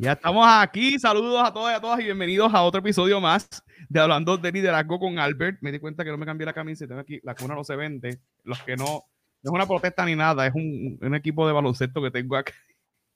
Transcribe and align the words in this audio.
Ya 0.00 0.12
estamos 0.12 0.46
aquí. 0.48 0.96
Saludos 0.96 1.42
a 1.44 1.52
todas 1.52 1.74
y 1.74 1.76
a 1.76 1.80
todas 1.80 1.98
y 1.98 2.04
bienvenidos 2.04 2.54
a 2.54 2.62
otro 2.62 2.78
episodio 2.78 3.20
más 3.20 3.48
de 3.88 3.98
Hablando 3.98 4.36
de 4.36 4.52
Liderazgo 4.52 5.00
con 5.00 5.18
Albert. 5.18 5.58
Me 5.60 5.72
di 5.72 5.80
cuenta 5.80 6.04
que 6.04 6.10
no 6.10 6.16
me 6.16 6.24
cambié 6.24 6.46
la 6.46 6.52
camisa 6.52 6.86
tengo 6.86 7.00
aquí, 7.00 7.18
la 7.24 7.34
cuna 7.34 7.56
no 7.56 7.64
se 7.64 7.74
vende. 7.74 8.20
Los 8.44 8.62
que 8.62 8.76
no, 8.76 8.84
no 8.84 9.02
es 9.42 9.50
una 9.50 9.66
protesta 9.66 10.04
ni 10.06 10.14
nada, 10.14 10.46
es 10.46 10.54
un, 10.54 11.00
un 11.02 11.14
equipo 11.16 11.48
de 11.48 11.52
baloncesto 11.52 12.00
que 12.00 12.12
tengo 12.12 12.36
acá. 12.36 12.52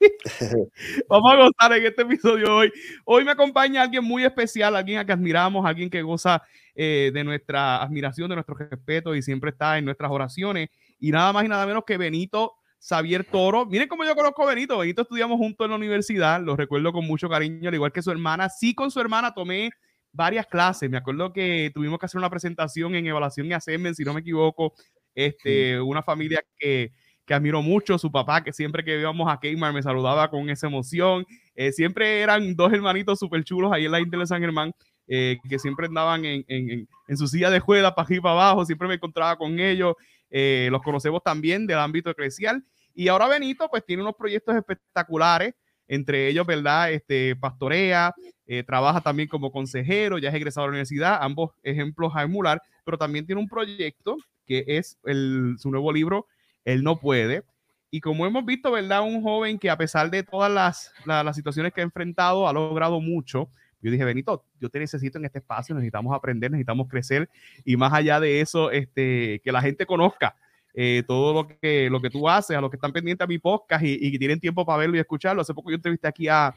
Vamos 1.09 1.33
a 1.33 1.37
gozar 1.37 1.79
en 1.79 1.87
este 1.87 2.03
episodio 2.03 2.57
hoy. 2.57 2.73
Hoy 3.05 3.25
me 3.25 3.31
acompaña 3.31 3.83
alguien 3.83 4.03
muy 4.03 4.25
especial, 4.25 4.75
alguien 4.75 4.99
a 4.99 5.05
que 5.05 5.13
admiramos, 5.13 5.65
alguien 5.65 5.89
que 5.89 6.03
goza 6.03 6.43
eh, 6.75 7.13
de 7.15 7.23
nuestra 7.23 7.81
admiración, 7.81 8.29
de 8.29 8.35
nuestro 8.35 8.57
respeto 8.57 9.15
y 9.15 9.23
siempre 9.23 9.51
está 9.51 9.79
en 9.79 9.85
nuestras 9.85 10.11
oraciones. 10.11 10.69
Y 10.99 11.13
nada 11.13 11.33
más 11.33 11.45
y 11.45 11.49
nada 11.49 11.65
menos 11.65 11.85
que 11.87 11.97
Benito 11.97 12.55
Xavier 12.83 13.25
Toro. 13.25 13.65
Miren 13.65 13.89
cómo 13.89 14.05
yo 14.05 14.15
conozco 14.15 14.43
a 14.43 14.47
Benito. 14.47 14.79
Benito 14.79 15.03
estudiamos 15.03 15.39
juntos 15.39 15.65
en 15.65 15.71
la 15.71 15.77
universidad, 15.77 16.41
lo 16.43 16.57
recuerdo 16.57 16.93
con 16.93 17.07
mucho 17.07 17.29
cariño, 17.29 17.69
al 17.69 17.75
igual 17.75 17.93
que 17.93 18.03
su 18.03 18.11
hermana. 18.11 18.49
Sí, 18.49 18.75
con 18.75 18.91
su 18.91 19.01
hermana 19.01 19.33
tomé 19.33 19.71
varias 20.13 20.47
clases. 20.47 20.91
Me 20.91 20.97
acuerdo 20.97 21.33
que 21.33 21.71
tuvimos 21.73 21.99
que 22.01 22.07
hacer 22.07 22.19
una 22.19 22.29
presentación 22.29 22.95
en 22.97 23.07
evaluación 23.07 23.47
y 23.47 23.53
Ascenden, 23.53 23.95
si 23.95 24.03
no 24.03 24.13
me 24.13 24.21
equivoco. 24.21 24.75
Este, 25.15 25.81
una 25.81 26.03
familia 26.03 26.43
que, 26.59 26.93
que 27.25 27.35
admiro 27.35 27.63
mucho, 27.63 27.99
su 27.99 28.11
papá, 28.11 28.43
que 28.43 28.53
siempre 28.53 28.83
que 28.83 28.99
íbamos 28.99 29.31
a 29.31 29.39
Keymar 29.39 29.73
me 29.73 29.83
saludaba 29.83 30.29
con 30.29 30.51
esa 30.51 30.67
emoción. 30.67 31.25
Eh, 31.55 31.71
siempre 31.71 32.21
eran 32.21 32.57
dos 32.57 32.73
hermanitos 32.73 33.19
súper 33.21 33.45
chulos 33.45 33.73
ahí 33.73 33.85
en 33.85 33.93
la 33.93 34.01
Intel 34.01 34.21
de 34.21 34.27
San 34.27 34.41
Germán. 34.41 34.73
Eh, 35.09 35.39
que 35.49 35.59
siempre 35.59 35.87
andaban 35.87 36.25
en, 36.25 36.45
en, 36.47 36.89
en, 37.09 37.17
su 37.17 37.27
silla 37.27 37.51
de 37.51 37.59
juega 37.59 37.93
para 37.93 38.15
y 38.15 38.21
para 38.21 38.35
abajo, 38.35 38.65
siempre 38.65 38.87
me 38.87 38.95
encontraba 38.95 39.37
con 39.37 39.59
ellos, 39.59 39.95
eh, 40.33 40.69
los 40.73 40.83
conocemos 40.83 41.23
también 41.23 41.67
del 41.67 41.79
ámbito 41.79 42.11
eclesial 42.11 42.65
y 42.95 43.09
ahora 43.09 43.29
Benito, 43.29 43.69
pues 43.71 43.85
tiene 43.85 44.03
unos 44.03 44.17
proyectos 44.17 44.57
espectaculares, 44.57 45.55
entre 45.89 46.29
ellos, 46.29 46.47
¿verdad? 46.47 46.93
Este, 46.93 47.37
pastorea, 47.37 48.15
eh, 48.47 48.63
trabaja 48.63 49.01
también 49.01 49.29
como 49.29 49.53
consejero, 49.53 50.19
ya 50.19 50.29
es 50.29 50.35
egresado 50.35 50.65
de 50.65 50.69
la 50.69 50.73
universidad, 50.73 51.19
ambos 51.21 51.53
ejemplos 51.63 52.13
a 52.15 52.23
emular, 52.23 52.63
pero 52.85 52.99
también 52.99 53.27
tiene 53.27 53.41
un 53.41 53.49
proyecto 53.49 54.17
que 54.47 54.65
es 54.67 54.99
el, 55.05 55.57
su 55.59 55.71
nuevo 55.71 55.93
libro, 55.93 56.27
Él 56.65 56.83
no 56.83 56.99
puede. 56.99 57.45
Y 57.91 58.01
como 58.01 58.27
hemos 58.27 58.45
visto, 58.45 58.71
¿verdad? 58.71 59.03
Un 59.03 59.23
joven 59.23 59.59
que 59.59 59.69
a 59.71 59.77
pesar 59.77 60.11
de 60.11 60.23
todas 60.23 60.51
las, 60.51 60.93
las, 61.05 61.25
las 61.25 61.37
situaciones 61.37 61.73
que 61.73 61.83
ha 61.83 61.85
enfrentado, 61.85 62.49
ha 62.49 62.53
logrado 62.53 63.01
mucho. 63.01 63.51
Yo 63.83 63.91
dije, 63.91 64.05
Benito, 64.05 64.45
yo 64.61 64.71
te 64.71 64.79
necesito 64.79 65.19
en 65.19 65.25
este 65.25 65.41
espacio, 65.41 65.75
necesitamos 65.75 66.15
aprender, 66.15 66.51
necesitamos 66.51 66.89
crecer 66.89 67.29
y 67.65 67.77
más 67.77 67.93
allá 67.93 68.21
de 68.21 68.41
eso, 68.41 68.71
este, 68.71 69.41
que 69.45 69.53
la 69.53 69.61
gente 69.61 69.87
conozca 69.87 70.37
eh, 70.75 71.03
todo 71.07 71.35
lo 71.35 71.49
que, 71.49 71.91
lo 71.91 72.01
que 72.01 72.09
tú 72.09 72.29
haces, 72.29 72.57
a 72.57 72.61
los 72.61 72.71
que 72.71 72.77
están 72.77 72.93
pendientes 72.93 73.25
a 73.25 73.29
mi 73.29 73.39
podcast 73.39 73.85
y, 73.85 73.99
y 74.01 74.19
tienen 74.19 74.41
tiempo 74.41 74.65
para 74.65 74.79
verlo 74.79 74.97
y 74.97 75.01
escucharlo. 75.01 75.43
Hace 75.43 75.53
poco 75.53 75.71
yo 75.71 75.77
entrevisté 75.77 76.09
aquí 76.09 76.29
a, 76.29 76.47
a, 76.47 76.55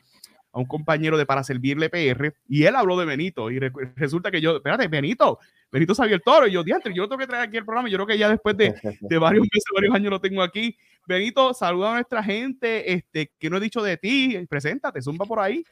un 0.54 0.66
compañero 0.66 1.17
de 1.17 1.26
Para 1.26 1.44
Servirle 1.44 1.90
PR 1.90 2.34
y 2.48 2.64
él 2.64 2.76
habló 2.76 2.98
de 2.98 3.06
Benito 3.06 3.52
y 3.52 3.60
re, 3.60 3.72
resulta 3.95 4.32
que 4.32 4.39
yo, 4.39 4.58
espérate, 4.58 4.88
Benito, 4.88 5.39
Benito 5.70 5.94
sabía 5.94 6.16
el 6.16 6.22
toro 6.22 6.48
y 6.48 6.54
yo, 6.54 6.64
diantre, 6.64 6.94
yo 6.94 7.04
lo 7.04 7.10
tengo 7.10 7.20
que 7.20 7.28
traer 7.28 7.50
aquí 7.50 7.58
el 7.58 7.66
programa. 7.66 7.89
Yo 7.89 7.98
creo 7.98 8.08
que 8.08 8.17
ya 8.17 8.30
después 8.30 8.56
de, 8.56 8.73
de 9.02 9.17
varios 9.17 9.44
meses, 9.44 9.66
varios 9.73 9.94
años 9.94 10.12
lo 10.12 10.22
tengo 10.22 10.42
aquí. 10.42 10.78
Benito, 11.06 11.54
saluda 11.54 11.92
a 11.92 11.94
nuestra 11.95 12.23
gente, 12.23 12.94
este, 12.94 13.32
que 13.38 13.50
no 13.50 13.58
he 13.58 13.60
dicho 13.60 13.82
de 13.82 13.98
ti, 13.98 14.38
preséntate, 14.48 15.02
zumba 15.02 15.26
por 15.26 15.39
ahí. 15.39 15.66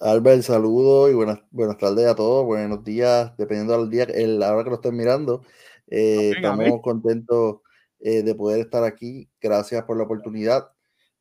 Albert, 0.00 0.42
saludo 0.42 1.10
y 1.10 1.14
buenas, 1.14 1.40
buenas 1.50 1.76
tardes 1.76 2.06
a 2.06 2.14
todos, 2.14 2.46
buenos 2.46 2.84
días, 2.84 3.36
dependiendo 3.36 3.76
del 3.76 3.90
día, 3.90 4.04
el, 4.04 4.38
la 4.38 4.54
hora 4.54 4.62
que 4.62 4.70
lo 4.70 4.76
estén 4.76 4.96
mirando. 4.96 5.42
Eh, 5.88 6.34
estamos 6.36 6.80
contentos 6.82 7.62
eh, 7.98 8.22
de 8.22 8.34
poder 8.36 8.60
estar 8.60 8.84
aquí. 8.84 9.28
Gracias 9.40 9.82
por 9.84 9.96
la 9.96 10.04
oportunidad. 10.04 10.70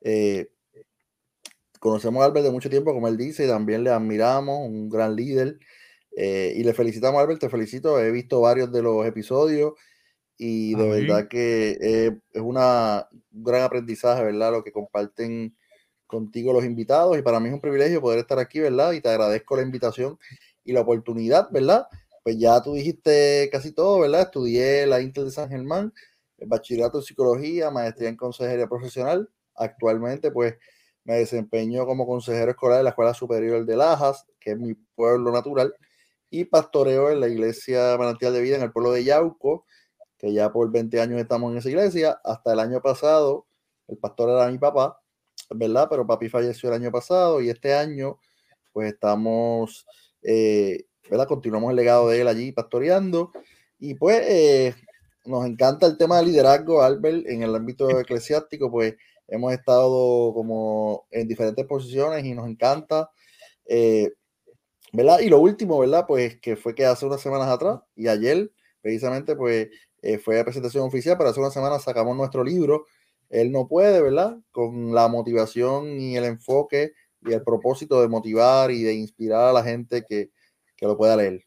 Eh, 0.02 0.52
conocemos 1.80 2.22
a 2.22 2.26
Albert 2.26 2.46
de 2.46 2.52
mucho 2.52 2.70
tiempo, 2.70 2.94
como 2.94 3.08
él 3.08 3.18
dice, 3.18 3.46
y 3.46 3.48
también 3.48 3.84
le 3.84 3.90
admiramos, 3.90 4.60
un 4.60 4.90
gran 4.90 5.16
líder. 5.16 5.58
Y 6.12 6.64
le 6.64 6.74
felicitamos, 6.74 7.20
Albert, 7.20 7.40
te 7.40 7.50
felicito. 7.50 8.00
He 8.00 8.12
visto 8.12 8.42
varios 8.42 8.72
de 8.72 8.84
los 8.84 9.06
episodios 9.08 9.74
y 10.38 10.76
de 10.76 10.84
Amén. 10.84 11.08
verdad 11.08 11.28
que 11.28 11.78
es 12.32 12.42
una, 12.42 13.08
un 13.32 13.44
gran 13.44 13.64
aprendizaje, 13.64 14.24
¿verdad? 14.24 14.52
Lo 14.52 14.64
que 14.64 14.72
comparten 14.72 15.56
contigo 16.08 16.54
los 16.54 16.66
invitados 16.66 17.18
y 17.18 17.22
para 17.22 17.40
mí 17.40 17.50
es 17.50 17.54
un 17.54 17.62
privilegio 17.62 18.02
poder 18.02 18.20
estar 18.20 18.40
aquí, 18.40 18.60
¿verdad? 18.60 18.94
Y 18.94 19.02
te 19.02 19.10
agradezco 19.10 19.56
la 19.56 19.62
invitación 19.62 20.18
y 20.64 20.74
la 20.74 20.82
oportunidad, 20.82 21.50
¿verdad? 21.52 21.88
Pues 22.24 22.38
ya 22.40 22.62
tú 22.62 22.74
dijiste 22.74 23.50
casi 23.52 23.72
todo, 23.72 24.00
¿verdad? 24.00 24.22
Estudié 24.22 24.86
la 24.88 25.02
Intel 25.02 25.26
de 25.26 25.32
San 25.32 25.50
Germán, 25.50 25.94
bachillerato 26.46 27.00
en 27.00 27.04
psicología, 27.04 27.72
maestría 27.72 28.10
en 28.10 28.18
consejería 28.18 28.68
profesional. 28.68 29.30
Actualmente, 29.56 30.32
pues, 30.32 30.56
me 31.04 31.16
desempeño 31.16 31.86
como 31.86 32.06
consejero 32.06 32.52
escolar 32.52 32.80
de 32.80 32.84
la 32.84 32.90
Escuela 32.90 33.14
Superior 33.14 33.66
de 33.66 33.78
Lajas, 33.78 34.26
que 34.40 34.52
es 34.52 34.58
mi 34.58 34.74
pueblo 34.96 35.32
natural, 35.32 35.74
y 36.30 36.46
pastoreo 36.46 37.10
en 37.10 37.22
la 37.22 37.30
iglesia 37.30 37.96
Manantial 37.98 38.34
de 38.34 38.42
Vida 38.42 38.58
en 38.58 38.64
el 38.64 38.72
pueblo 38.74 38.92
de 38.92 39.06
Yauco, 39.06 39.66
que 40.18 40.34
ya 40.34 40.52
por 40.52 40.70
20 40.70 41.00
años 41.00 41.20
estamos 41.20 41.52
en 41.52 41.60
esa 41.60 41.70
iglesia. 41.70 42.20
Hasta 42.24 42.54
el 42.54 42.60
año 42.60 42.82
pasado, 42.82 43.48
el 43.88 43.98
pastor 43.98 44.30
era 44.32 44.52
mi 44.52 44.58
papá, 44.58 45.00
¿verdad? 45.50 45.88
Pero 45.90 46.06
papi 46.06 46.30
falleció 46.30 46.70
el 46.70 46.76
año 46.76 46.92
pasado 46.92 47.42
y 47.42 47.50
este 47.50 47.74
año, 47.74 48.20
pues 48.74 48.94
estamos, 48.94 49.86
eh, 50.22 50.86
¿verdad? 51.10 51.28
Continuamos 51.28 51.72
el 51.72 51.78
legado 51.78 52.10
de 52.10 52.22
él 52.22 52.28
allí 52.28 52.52
pastoreando. 52.52 53.32
Y 53.80 53.96
pues 53.96 54.22
eh, 54.24 54.76
nos 55.26 55.46
encanta 55.46 55.86
el 55.86 55.98
tema 55.98 56.18
de 56.20 56.26
liderazgo, 56.26 56.82
Albert, 56.82 57.28
en 57.28 57.44
el 57.44 57.56
ámbito 57.56 58.00
eclesiástico, 58.00 58.72
pues 58.72 58.96
hemos 59.28 59.54
estado 59.54 60.34
como 60.34 61.06
en 61.12 61.28
diferentes 61.28 61.66
posiciones 61.66 62.26
y 62.26 62.34
nos 62.34 62.48
encanta. 62.48 63.12
Eh, 63.66 64.12
¿Verdad? 64.94 65.20
Y 65.20 65.30
lo 65.30 65.40
último, 65.40 65.80
¿verdad? 65.80 66.06
Pues 66.08 66.40
que 66.40 66.56
fue 66.56 66.74
que 66.74 66.86
hace 66.86 67.06
unas 67.06 67.22
semanas 67.22 67.50
atrás 67.50 67.80
y 67.96 68.08
ayer, 68.08 68.52
precisamente, 68.82 69.36
pues 69.36 69.68
eh, 70.02 70.18
fue 70.18 70.38
la 70.38 70.46
presentación 70.46 70.86
oficial, 70.86 71.18
pero 71.18 71.30
hace 71.30 71.40
unas 71.40 71.54
semanas 71.54 71.84
sacamos 71.84 72.16
nuestro 72.16 72.44
libro, 72.44 72.86
Él 73.30 73.52
no 73.52 73.68
puede, 73.68 74.02
¿verdad? 74.02 74.38
Con 74.52 74.94
la 74.94 75.08
motivación 75.08 76.00
y 76.00 76.16
el 76.16 76.24
enfoque 76.24 76.94
y 77.22 77.34
el 77.34 77.44
propósito 77.44 78.02
de 78.02 78.08
motivar 78.08 78.72
y 78.72 78.84
de 78.84 78.94
inspirar 78.94 79.50
a 79.50 79.54
la 79.54 79.64
gente 79.64 80.04
que, 80.08 80.30
que 80.76 80.86
lo 80.86 80.98
pueda 80.98 81.16
leer. 81.16 81.44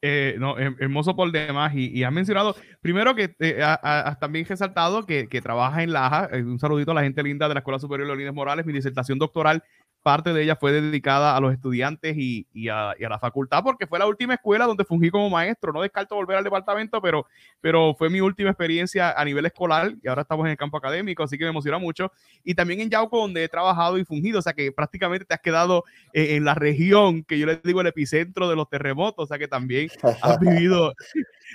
Eh, 0.00 0.36
no, 0.38 0.56
hermoso 0.58 1.16
por 1.16 1.30
demás. 1.32 1.74
Y, 1.74 1.88
y 1.88 2.04
has 2.04 2.12
mencionado, 2.12 2.54
primero 2.80 3.14
que 3.14 3.34
eh, 3.40 3.60
has 3.62 4.18
también 4.20 4.46
resaltado 4.46 5.04
que, 5.04 5.28
que 5.28 5.40
trabaja 5.40 5.82
en 5.82 5.92
Laja. 5.92 6.28
Eh, 6.32 6.42
un 6.42 6.58
saludito 6.58 6.92
a 6.92 6.94
la 6.94 7.02
gente 7.02 7.22
linda 7.22 7.48
de 7.48 7.54
la 7.54 7.60
Escuela 7.60 7.78
Superior 7.78 8.06
Leonidas 8.06 8.34
Morales. 8.34 8.64
Mi 8.64 8.72
disertación 8.72 9.18
doctoral, 9.18 9.62
parte 10.02 10.32
de 10.32 10.42
ella 10.42 10.56
fue 10.56 10.72
dedicada 10.72 11.36
a 11.36 11.40
los 11.40 11.52
estudiantes 11.52 12.16
y, 12.16 12.46
y, 12.52 12.68
a, 12.68 12.94
y, 12.98 13.04
a, 13.04 13.08
la 13.08 13.18
facultad, 13.18 13.62
porque 13.62 13.86
fue 13.86 13.98
la 13.98 14.06
última 14.06 14.34
escuela 14.34 14.64
donde 14.64 14.84
fungí 14.84 15.10
como 15.10 15.28
maestro. 15.28 15.72
No 15.72 15.82
descarto 15.82 16.14
volver 16.14 16.36
al 16.36 16.44
departamento, 16.44 17.00
pero, 17.02 17.26
pero 17.60 17.94
fue 17.94 18.08
mi 18.08 18.20
última 18.20 18.50
experiencia 18.50 19.12
a 19.12 19.24
nivel 19.24 19.46
escolar 19.46 19.92
y 20.02 20.08
ahora 20.08 20.22
estamos 20.22 20.46
en 20.46 20.52
el 20.52 20.56
campo 20.56 20.76
académico, 20.76 21.22
así 21.22 21.36
que 21.36 21.44
me 21.44 21.50
emociona 21.50 21.78
mucho. 21.78 22.12
Y 22.44 22.54
también 22.54 22.80
en 22.80 22.90
Yauco, 22.90 23.18
donde 23.20 23.44
he 23.44 23.48
trabajado 23.48 23.98
y 23.98 24.04
fungido, 24.04 24.38
o 24.38 24.42
sea 24.42 24.52
que 24.52 24.72
prácticamente 24.72 25.24
te 25.24 25.34
has 25.34 25.40
quedado 25.40 25.84
eh, 26.12 26.36
en 26.36 26.44
la 26.44 26.54
región 26.54 27.24
que 27.24 27.38
yo 27.38 27.46
les 27.46 27.62
digo 27.62 27.80
el 27.80 27.86
epicentro 27.88 28.48
de 28.48 28.56
los 28.56 28.68
terremotos, 28.68 29.24
o 29.24 29.26
sea 29.26 29.38
que 29.38 29.48
también 29.48 29.88
has 30.22 30.38
vivido 30.40 30.94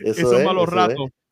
esos 0.03 0.34
es, 0.34 0.46
malos 0.46 0.70
ratos. 0.70 1.08
Es. 1.08 1.22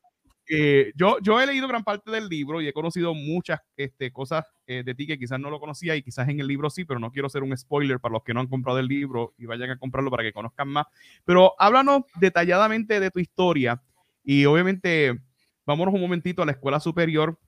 Eh, 0.48 0.92
yo, 0.96 1.40
he 1.40 1.46
leído 1.46 1.68
gran 1.68 1.84
parte 1.84 2.10
del 2.10 2.28
libro 2.28 2.60
y 2.60 2.68
he 2.68 2.72
conocido 2.72 3.14
muchas 3.14 3.60
este, 3.76 4.12
cosas 4.12 4.44
eh, 4.66 4.82
de 4.84 4.94
ti 4.94 5.06
que 5.06 5.18
quizás 5.18 5.38
no 5.38 5.50
lo 5.50 5.60
conocía 5.60 5.94
y 5.94 6.02
quizás 6.02 6.28
en 6.28 6.40
el 6.40 6.46
libro 6.46 6.68
sí, 6.68 6.84
pero 6.84 6.98
no 6.98 7.12
quiero 7.12 7.28
ser 7.28 7.42
un 7.42 7.56
spoiler 7.56 8.00
para 8.00 8.14
los 8.14 8.22
que 8.24 8.34
no 8.34 8.40
han 8.40 8.48
comprado 8.48 8.78
el 8.78 8.86
libro 8.86 9.34
y 9.38 9.46
vayan 9.46 9.70
a 9.70 9.78
comprarlo 9.78 10.10
para 10.10 10.24
que 10.24 10.32
conozcan 10.32 10.68
más. 10.68 10.86
Pero 11.24 11.54
háblanos 11.58 12.02
detalladamente 12.20 12.98
de 12.98 13.10
tu 13.10 13.20
historia 13.20 13.80
y 14.24 14.44
obviamente 14.44 15.20
vámonos 15.64 15.94
un 15.94 16.00
momentito 16.00 16.42
a 16.42 16.46
la 16.46 16.52
escuela 16.52 16.80
superior. 16.80 17.38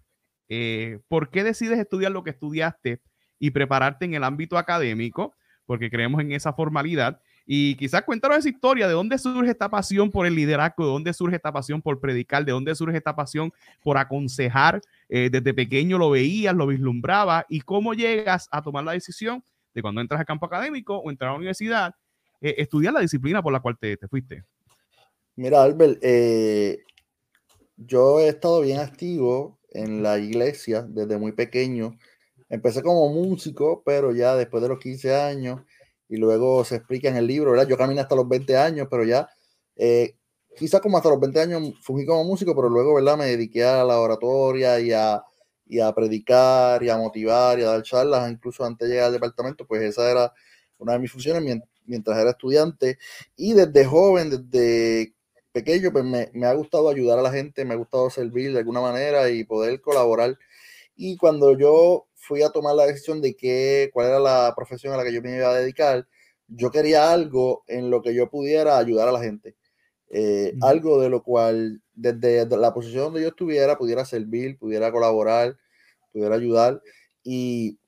Eh, 0.49 1.01
¿Por 1.09 1.31
qué 1.31 1.43
decides 1.43 1.79
estudiar 1.79 2.13
lo 2.13 2.23
que 2.23 2.31
estudiaste 2.31 3.01
y 3.39 3.51
prepararte 3.51 4.05
en 4.05 4.15
el 4.15 4.25
ámbito 4.25 4.57
académico? 4.57 5.35
Porque 5.67 5.91
creemos 5.91 6.21
en 6.21 6.33
esa 6.33 6.53
formalidad. 6.53 7.21
Y 7.47 7.77
quizás 7.77 8.03
cuéntanos 8.03 8.39
esa 8.39 8.49
historia, 8.49 8.89
de 8.89 8.95
dónde 8.95 9.19
surge 9.19 9.51
esta 9.51 9.69
pasión 9.69 10.11
por 10.11 10.27
el 10.27 10.35
liderazgo, 10.35 10.85
de 10.85 10.93
dónde 10.93 11.13
surge 11.13 11.37
esta 11.37 11.53
pasión 11.53 11.83
por 11.83 12.01
predicar, 12.01 12.45
de 12.45 12.53
dónde 12.53 12.75
surge 12.75 12.97
esta 12.97 13.15
pasión 13.15 13.53
por 13.83 13.99
aconsejar. 13.99 14.81
Eh, 15.09 15.29
desde 15.31 15.53
pequeño 15.53 15.99
lo 15.99 16.11
veías, 16.11 16.55
lo 16.55 16.67
vislumbrabas 16.67 17.45
y 17.49 17.61
cómo 17.61 17.93
llegas 17.93 18.49
a 18.51 18.63
tomar 18.63 18.85
la 18.85 18.93
decisión 18.93 19.45
de 19.75 19.83
cuando 19.83 20.01
entras 20.01 20.21
al 20.21 20.27
campo 20.27 20.47
académico 20.47 20.97
o 20.97 21.11
entrar 21.11 21.31
a 21.31 21.33
la 21.33 21.39
universidad, 21.39 21.95
eh, 22.41 22.55
estudiar 22.59 22.95
la 22.95 23.01
disciplina 23.01 23.43
por 23.43 23.53
la 23.53 23.61
cual 23.61 23.77
te, 23.79 23.97
te 23.97 24.09
fuiste. 24.09 24.45
Mira, 25.37 25.63
Albert, 25.63 25.99
eh, 26.01 26.79
yo 27.77 28.21
he 28.21 28.29
estado 28.29 28.61
bien 28.61 28.79
activo 28.79 29.59
en 29.71 30.03
la 30.03 30.19
iglesia 30.19 30.83
desde 30.83 31.19
muy 31.19 31.33
pequeño. 31.33 31.99
Empecé 32.49 32.83
como 32.83 33.09
músico, 33.09 33.83
pero 33.85 34.13
ya 34.13 34.37
después 34.37 34.63
de 34.63 34.69
los 34.69 34.79
15 34.79 35.15
años 35.15 35.61
y 36.15 36.17
luego 36.17 36.65
se 36.65 36.77
explica 36.77 37.09
en 37.09 37.17
el 37.17 37.27
libro, 37.27 37.51
¿verdad? 37.51 37.67
Yo 37.67 37.77
caminé 37.77 38.01
hasta 38.01 38.15
los 38.15 38.29
20 38.29 38.57
años, 38.57 38.87
pero 38.89 39.05
ya, 39.05 39.29
eh, 39.75 40.15
quizás 40.57 40.81
como 40.81 40.97
hasta 40.97 41.11
los 41.11 41.19
20 41.19 41.41
años 41.41 41.73
fungí 41.83 42.07
como 42.07 42.23
músico, 42.23 42.55
pero 42.55 42.69
luego, 42.69 42.95
¿verdad? 42.95 43.19
Me 43.19 43.27
dediqué 43.27 43.65
a 43.65 43.83
la 43.83 43.99
oratoria 43.99 44.79
y 44.79 44.93
a, 44.93 45.23
y 45.67 45.81
a 45.81 45.93
predicar 45.93 46.85
y 46.85 46.89
a 46.89 46.97
motivar 46.97 47.59
y 47.59 47.63
a 47.63 47.67
dar 47.67 47.83
charlas, 47.83 48.31
incluso 48.31 48.65
antes 48.65 48.89
de 48.89 48.95
llegar 48.95 49.09
al 49.09 49.15
departamento, 49.15 49.67
pues 49.67 49.83
esa 49.83 50.09
era 50.09 50.33
una 50.79 50.93
de 50.93 51.01
mis 51.01 51.11
funciones 51.11 51.43
mientras 51.85 52.19
era 52.19 52.31
estudiante 52.31 52.99
y 53.37 53.53
desde 53.55 53.85
joven, 53.85 54.31
desde 54.31 55.15
pequeño, 55.53 55.93
pues 55.93 56.05
me, 56.05 56.31
me, 56.33 56.47
ha 56.47 56.55
gustado 56.55 56.89
ayudar 56.89 57.19
a 57.19 57.23
la 57.23 57.33
gente, 57.33 57.65
me 57.65 57.75
ha 57.75 57.77
gustado 57.77 58.09
servir 58.11 58.53
de 58.53 58.61
alguna 58.61 58.81
manera 58.81 59.31
y 59.31 59.45
poder 59.45 59.81
colaborar. 59.81 60.39
Y 60.97 61.17
cuando 61.17 61.57
yo 61.59 62.07
fui 62.27 62.43
a 62.43 62.51
tomar 62.51 62.75
la 62.75 62.87
decisión 62.87 63.21
de 63.21 63.35
qué, 63.37 63.91
cuál 63.93 64.09
era 64.09 64.19
la 64.19 64.53
profesión 64.57 64.95
a 64.95 64.97
la 64.97 65.05
que 65.05 65.13
yo 65.13 65.21
me 65.23 65.37
iba 65.37 65.51
a 65.51 65.55
dedicar, 65.55 66.07
yo 66.49 66.71
quería 66.71 67.13
algo 67.13 67.65
en 67.67 67.91
lo 67.91 68.03
que 68.03 68.15
yo 68.15 68.31
pudiera 68.31 68.79
ayudar 68.79 69.09
a 69.09 69.13
la 69.13 69.21
gente. 69.21 69.57
Eh, 70.11 70.55
algo 70.63 71.01
de 71.01 71.09
lo 71.09 71.23
cual 71.23 71.83
desde 71.95 72.47
la 72.57 72.73
posición 72.73 73.05
donde 73.05 73.23
yo 73.23 73.29
estuviera 73.29 73.77
pudiera 73.77 74.05
servir, 74.05 74.59
pudiera 74.59 74.93
colaborar, 74.93 75.57
pudiera 76.13 76.35
ayudar. 76.37 76.81
Y, 77.23 77.79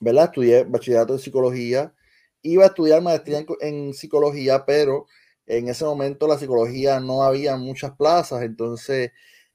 ¿verdad? 0.00 0.26
Estudié 0.26 0.64
bachillerato 0.64 1.14
de 1.14 1.18
psicología, 1.18 1.94
iba 2.42 2.64
a 2.64 2.68
estudiar 2.68 3.02
maestría 3.02 3.44
en, 3.60 3.94
psicología, 3.94 4.64
pero 4.66 5.06
en 5.46 5.68
ese 5.68 5.84
momento 5.84 6.26
la 6.26 6.38
psicología 6.38 7.00
no 7.00 7.22
había 7.22 7.56
muchas 7.56 7.92
plazas, 7.92 8.42
entonces 8.42 9.10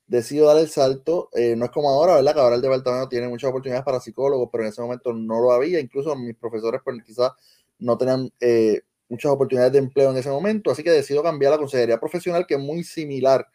decido 0.07 0.47
dar 0.47 0.57
el 0.57 0.69
salto. 0.69 1.29
Eh, 1.33 1.55
no 1.55 1.65
es 1.65 1.71
como 1.71 1.89
ahora, 1.89 2.15
¿verdad? 2.15 2.33
Que 2.33 2.39
ahora 2.39 2.55
el 2.55 2.61
departamento 2.61 3.09
tiene 3.09 3.27
muchas 3.27 3.49
oportunidades 3.49 3.85
para 3.85 3.99
psicólogos, 3.99 4.49
pero 4.51 4.63
en 4.63 4.69
ese 4.69 4.81
momento 4.81 5.13
no 5.13 5.41
lo 5.41 5.51
había. 5.51 5.79
Incluso 5.79 6.15
mis 6.15 6.35
profesores, 6.35 6.81
pues 6.83 6.97
quizás 7.03 7.31
no 7.79 7.97
tenían 7.97 8.31
eh, 8.39 8.81
muchas 9.09 9.31
oportunidades 9.31 9.73
de 9.73 9.79
empleo 9.79 10.11
en 10.11 10.17
ese 10.17 10.29
momento, 10.29 10.71
así 10.71 10.83
que 10.83 10.91
decido 10.91 11.21
cambiar 11.23 11.51
la 11.51 11.57
consejería 11.57 11.99
profesional, 11.99 12.45
que 12.47 12.55
es 12.55 12.59
muy 12.59 12.83
similar. 12.83 13.47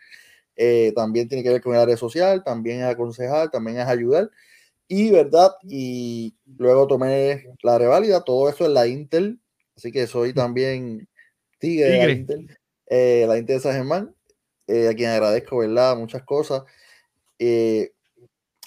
Eh, 0.57 0.93
también 0.95 1.29
tiene 1.29 1.43
que 1.43 1.51
ver 1.51 1.63
con 1.63 1.75
el 1.75 1.81
área 1.81 1.97
social, 1.97 2.45
también 2.45 2.81
es 2.81 2.87
aconsejar, 2.87 3.51
también 3.51 3.79
es 3.79 3.87
ayudar. 3.87 4.31
Y, 4.89 5.11
¿verdad? 5.11 5.53
Y 5.63 6.35
luego 6.59 6.87
tomé 6.87 7.47
la 7.63 7.79
reválida, 7.79 8.25
todo 8.25 8.49
eso 8.49 8.67
en 8.67 8.75
la 8.75 8.89
Intel, 8.89 9.41
así 9.77 9.93
que 9.93 10.07
soy 10.09 10.35
también 10.35 11.09
tigre, 11.59 11.91
de 11.91 12.07
la 12.07 12.13
Intel, 12.13 12.59
la 12.89 13.39
Intel 13.39 13.57
de 13.57 13.61
San 13.61 13.73
Germán, 13.73 14.15
eh, 14.71 14.89
a 14.89 14.95
quien 14.95 15.11
agradezco, 15.11 15.59
¿verdad? 15.59 15.97
Muchas 15.97 16.23
cosas. 16.25 16.63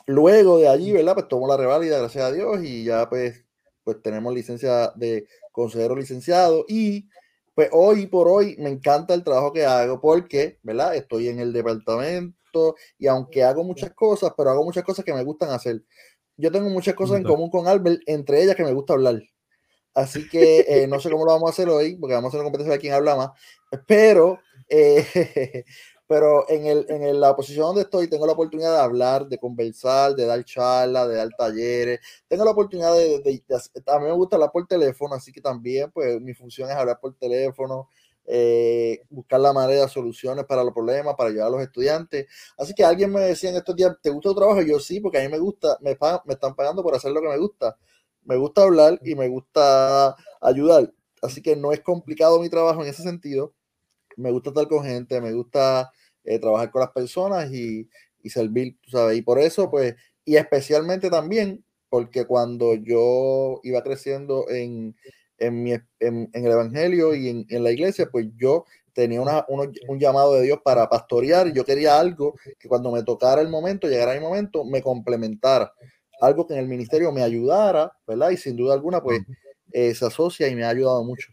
luego 0.06 0.60
de 0.60 0.68
allí, 0.68 0.92
¿verdad? 0.92 1.14
Pues 1.14 1.28
tomo 1.28 1.48
la 1.48 1.58
reválida, 1.58 2.00
gracias 2.00 2.24
a 2.24 2.32
Dios, 2.32 2.64
y 2.64 2.84
ya 2.84 3.10
pues, 3.10 3.46
pues 3.84 4.02
tenemos 4.02 4.34
licencia 4.34 4.92
de 4.96 5.28
consejero 5.52 5.96
licenciado 5.96 6.66
y 6.68 7.08
pues 7.56 7.70
hoy 7.72 8.08
por 8.08 8.28
hoy 8.28 8.56
me 8.58 8.70
encanta 8.70 9.14
el 9.14 9.24
trabajo 9.24 9.54
que 9.54 9.66
hago 9.66 10.02
porque, 10.02 10.60
¿verdad? 10.64 10.96
Estoy 10.96 11.30
en 11.30 11.40
el 11.40 11.54
departamento 11.54 12.76
y 12.98 13.08
aunque 13.08 13.44
hago 13.44 13.64
muchas 13.64 13.94
cosas, 13.94 14.34
pero 14.36 14.50
hago 14.50 14.64
muchas 14.64 14.84
cosas 14.84 15.06
que 15.06 15.14
me 15.14 15.24
gustan 15.24 15.52
hacer. 15.52 15.84
Yo 16.36 16.52
tengo 16.52 16.70
muchas 16.70 16.96
cosas 16.96 17.18
en 17.18 17.24
común 17.24 17.52
con 17.52 17.68
Albert, 17.68 18.02
entre 18.08 18.42
ellas 18.42 18.56
que 18.56 18.64
me 18.64 18.74
gusta 18.74 18.94
hablar. 18.94 19.22
Así 19.94 20.28
que 20.28 20.66
eh, 20.68 20.88
no 20.88 21.00
sé 21.00 21.12
cómo 21.12 21.26
lo 21.26 21.32
vamos 21.32 21.52
a 21.52 21.54
hacer 21.54 21.70
hoy, 21.70 21.96
porque 21.96 22.16
vamos 22.16 22.30
a 22.30 22.30
hacer 22.30 22.40
una 22.40 22.46
competencia 22.46 22.74
de 22.74 22.80
quién 22.80 22.94
habla 22.94 23.16
más, 23.16 23.30
pero 23.86 24.40
eh, 24.68 25.06
pero 26.13 26.48
en, 26.48 26.68
el, 26.68 26.86
en 26.89 27.19
la 27.19 27.36
posición 27.36 27.65
donde 27.65 27.81
estoy 27.81 28.07
tengo 28.07 28.27
la 28.27 28.33
oportunidad 28.33 28.71
de 28.71 28.81
hablar, 28.83 29.25
de 29.27 29.39
conversar, 29.39 30.13
de 30.13 30.27
dar 30.27 30.45
charlas, 30.45 31.10
de 31.10 31.15
dar 31.15 31.30
talleres, 31.36 32.01
tengo 32.27 32.45
la 32.45 32.51
oportunidad 32.51 32.94
de, 32.94 33.19
de, 33.21 33.44
a 33.88 33.98
mí 33.98 34.06
me 34.06 34.12
gusta 34.12 34.36
hablar 34.36 34.51
por 34.51 34.68
teléfono, 34.68 35.15
así 35.15 35.31
que 35.31 35.42
también 35.42 35.89
pues 35.89 36.21
mi 36.21 36.36
función 36.36 36.69
es 36.69 36.75
hablar 36.75 37.00
por 37.00 37.15
teléfono, 37.15 37.89
eh, 38.27 39.01
buscar 39.10 39.39
la 39.39 39.54
manera 39.54 39.81
de 39.81 39.89
soluciones 39.89 40.45
para 40.45 40.63
los 40.63 40.71
problemas, 40.71 41.15
para 41.15 41.31
ayudar 41.31 41.48
a 41.48 41.50
los 41.50 41.62
estudiantes. 41.63 42.27
Así 42.59 42.75
que 42.75 42.83
alguien 42.86 43.12
me 43.12 43.21
decía 43.21 43.50
en 43.50 43.56
estos 43.56 43.75
días, 43.75 43.98
¿te 44.00 44.12
gusta 44.12 44.30
tu 44.30 44.36
trabajo? 44.36 44.62
yo 44.62 44.80
sí, 44.80 45.00
porque 45.00 45.18
a 45.18 45.21
mí 45.21 45.30
me 45.30 45.39
gusta, 45.39 45.80
me, 45.81 45.98
me 46.25 46.33
están 46.36 46.54
pagando 46.54 46.83
por 46.83 46.94
hacer 46.94 47.12
lo 47.12 47.21
que 47.21 47.30
me 47.30 47.39
gusta. 47.39 47.75
Me 48.24 48.38
gusta 48.38 48.62
hablar 48.62 49.00
y 49.04 49.16
me 49.16 49.30
gusta 49.30 50.16
ayudar. 50.42 50.94
Así 51.24 51.42
que 51.42 51.56
no 51.56 51.71
es 51.71 51.81
complicado 51.81 52.39
mi 52.39 52.50
trabajo 52.50 52.83
en 52.83 52.89
ese 52.89 53.01
sentido. 53.01 53.56
Me 54.16 54.31
gusta 54.31 54.51
estar 54.51 54.68
con 54.68 54.83
gente, 54.83 55.19
me 55.19 55.33
gusta 55.33 55.92
eh, 56.24 56.40
trabajar 56.40 56.72
con 56.72 56.81
las 56.81 56.92
personas 56.92 57.52
y, 57.52 57.88
y 58.22 58.30
servir, 58.30 58.78
¿sabes? 58.88 59.18
Y 59.18 59.22
por 59.22 59.40
eso, 59.40 59.70
pues, 59.70 59.96
y 60.25 60.38
especialmente 60.38 61.10
también, 61.10 61.64
porque 61.90 62.25
cuando 62.25 62.75
yo 62.75 63.60
iba 63.64 63.84
creciendo 63.84 64.50
en, 64.50 64.96
en, 65.38 65.64
mi, 65.64 65.74
en, 66.00 66.30
el 66.34 66.52
Evangelio 66.52 67.14
y 67.14 67.30
en, 67.30 67.46
en, 67.50 67.64
la 67.64 67.72
iglesia, 67.72 68.08
pues 68.12 68.28
yo 68.36 68.66
tenía 68.94 69.22
una, 69.22 69.46
un 69.48 70.00
llamado 70.00 70.36
de 70.36 70.44
Dios 70.44 70.60
para 70.64 70.88
pastorear 70.88 71.48
y 71.48 71.54
yo 71.54 71.66
quería 71.66 72.00
algo 72.00 72.36
que 72.60 72.68
cuando 72.68 72.92
me 72.92 73.04
tocara 73.04 73.42
el 73.42 73.50
momento, 73.50 73.88
llegara 73.88 74.14
el 74.14 74.22
momento, 74.22 74.64
me 74.64 74.81
complementara. 74.81 75.74
Algo 76.22 76.48
que 76.48 76.54
en 76.54 76.60
el 76.60 76.68
ministerio 76.68 77.12
me 77.12 77.24
ayudara, 77.24 77.92
¿verdad? 78.08 78.30
Y 78.30 78.38
sin 78.38 78.56
duda 78.56 78.74
alguna, 78.76 79.02
pues 79.02 79.22
eh, 79.72 79.94
se 79.96 80.06
asocia 80.06 80.48
y 80.48 80.56
me 80.56 80.64
ha 80.64 80.69
ayudado 80.69 81.04
mucho. 81.04 81.32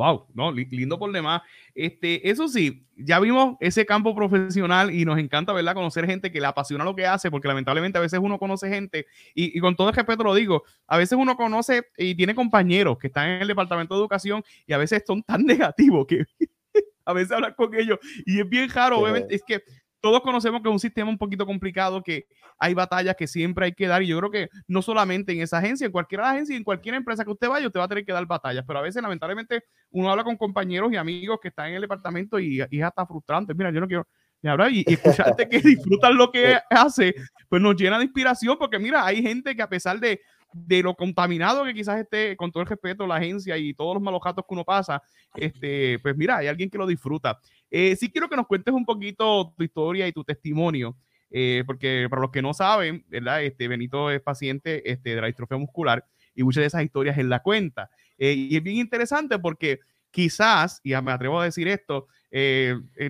Wow, 0.00 0.28
no, 0.32 0.50
lindo 0.50 0.98
por 0.98 1.12
demás. 1.12 1.42
Este, 1.74 2.30
eso 2.30 2.48
sí, 2.48 2.86
ya 2.96 3.20
vimos 3.20 3.58
ese 3.60 3.84
campo 3.84 4.14
profesional 4.14 4.90
y 4.94 5.04
nos 5.04 5.18
encanta, 5.18 5.52
¿verdad? 5.52 5.74
Conocer 5.74 6.06
gente 6.06 6.32
que 6.32 6.40
le 6.40 6.46
apasiona 6.46 6.84
lo 6.84 6.96
que 6.96 7.06
hace, 7.06 7.30
porque 7.30 7.48
lamentablemente 7.48 7.98
a 7.98 8.00
veces 8.00 8.18
uno 8.22 8.38
conoce 8.38 8.70
gente, 8.70 9.04
y, 9.34 9.60
con 9.60 9.76
todo 9.76 9.90
el 9.90 9.94
respeto 9.94 10.24
lo 10.24 10.34
digo, 10.34 10.62
a 10.86 10.96
veces 10.96 11.18
uno 11.20 11.36
conoce 11.36 11.82
y 11.98 12.14
tiene 12.14 12.34
compañeros 12.34 12.96
que 12.96 13.08
están 13.08 13.28
en 13.28 13.42
el 13.42 13.48
departamento 13.48 13.94
de 13.94 14.00
educación 14.00 14.42
y 14.66 14.72
a 14.72 14.78
veces 14.78 15.02
son 15.06 15.22
tan 15.22 15.44
negativos 15.74 16.06
que 16.06 16.24
a 17.04 17.12
veces 17.12 17.32
hablan 17.32 17.52
con 17.52 17.74
ellos 17.74 17.98
y 18.24 18.40
es 18.40 18.48
bien 18.48 18.70
raro, 18.70 19.00
obviamente, 19.00 19.34
es 19.34 19.42
que 19.46 19.62
todos 20.00 20.20
conocemos 20.22 20.62
que 20.62 20.68
es 20.68 20.72
un 20.72 20.80
sistema 20.80 21.10
un 21.10 21.18
poquito 21.18 21.46
complicado, 21.46 22.02
que 22.02 22.26
hay 22.58 22.74
batallas 22.74 23.16
que 23.16 23.26
siempre 23.26 23.66
hay 23.66 23.72
que 23.72 23.86
dar. 23.86 24.02
Y 24.02 24.08
yo 24.08 24.18
creo 24.18 24.30
que 24.30 24.48
no 24.66 24.82
solamente 24.82 25.32
en 25.32 25.40
esa 25.40 25.58
agencia, 25.58 25.86
en 25.86 25.92
cualquier 25.92 26.20
agencia, 26.22 26.56
en 26.56 26.64
cualquier 26.64 26.94
empresa 26.94 27.24
que 27.24 27.30
usted 27.30 27.48
vaya, 27.48 27.66
usted 27.66 27.80
va 27.80 27.84
a 27.84 27.88
tener 27.88 28.04
que 28.04 28.12
dar 28.12 28.26
batallas. 28.26 28.64
Pero 28.66 28.78
a 28.78 28.82
veces, 28.82 29.02
lamentablemente, 29.02 29.64
uno 29.90 30.10
habla 30.10 30.24
con 30.24 30.36
compañeros 30.36 30.92
y 30.92 30.96
amigos 30.96 31.38
que 31.40 31.48
están 31.48 31.68
en 31.68 31.74
el 31.76 31.82
departamento 31.82 32.38
y, 32.38 32.60
y 32.70 32.78
es 32.78 32.84
hasta 32.84 33.06
frustrante. 33.06 33.54
Mira, 33.54 33.70
yo 33.70 33.80
no 33.80 33.86
quiero. 33.86 34.06
Y, 34.42 34.90
y 34.90 34.94
escucharte 34.94 35.48
que 35.48 35.60
disfrutan 35.60 36.16
lo 36.16 36.30
que 36.30 36.58
hace, 36.70 37.14
pues 37.48 37.60
nos 37.60 37.76
llena 37.76 37.98
de 37.98 38.04
inspiración, 38.04 38.56
porque 38.58 38.78
mira, 38.78 39.04
hay 39.04 39.22
gente 39.22 39.54
que 39.54 39.62
a 39.62 39.68
pesar 39.68 40.00
de, 40.00 40.20
de 40.52 40.82
lo 40.82 40.94
contaminado 40.94 41.64
que 41.64 41.74
quizás 41.74 42.00
esté, 42.00 42.36
con 42.36 42.50
todo 42.50 42.62
el 42.62 42.68
respeto, 42.68 43.06
la 43.06 43.16
agencia 43.16 43.56
y 43.56 43.74
todos 43.74 43.94
los 43.94 44.02
malos 44.02 44.20
gatos 44.24 44.44
que 44.48 44.54
uno 44.54 44.64
pasa, 44.64 45.02
este, 45.34 45.98
pues 46.00 46.16
mira, 46.16 46.38
hay 46.38 46.48
alguien 46.48 46.70
que 46.70 46.78
lo 46.78 46.86
disfruta. 46.86 47.38
Eh, 47.70 47.96
sí 47.96 48.10
quiero 48.10 48.28
que 48.28 48.36
nos 48.36 48.46
cuentes 48.46 48.74
un 48.74 48.84
poquito 48.84 49.54
tu 49.56 49.62
historia 49.62 50.08
y 50.08 50.12
tu 50.12 50.24
testimonio, 50.24 50.96
eh, 51.30 51.62
porque 51.66 52.06
para 52.10 52.22
los 52.22 52.30
que 52.30 52.42
no 52.42 52.52
saben, 52.52 53.04
¿verdad? 53.08 53.42
Este, 53.42 53.68
Benito 53.68 54.10
es 54.10 54.20
paciente 54.20 54.90
este, 54.90 55.14
de 55.14 55.20
la 55.20 55.28
distrofia 55.28 55.56
muscular 55.56 56.04
y 56.34 56.42
muchas 56.42 56.62
de 56.62 56.66
esas 56.66 56.82
historias 56.82 57.18
en 57.18 57.28
la 57.28 57.40
cuenta. 57.40 57.90
Eh, 58.18 58.32
y 58.32 58.56
es 58.56 58.62
bien 58.62 58.76
interesante 58.76 59.38
porque 59.38 59.80
quizás, 60.10 60.80
y 60.82 60.90
me 60.90 61.12
atrevo 61.12 61.40
a 61.40 61.44
decir 61.44 61.68
esto, 61.68 62.08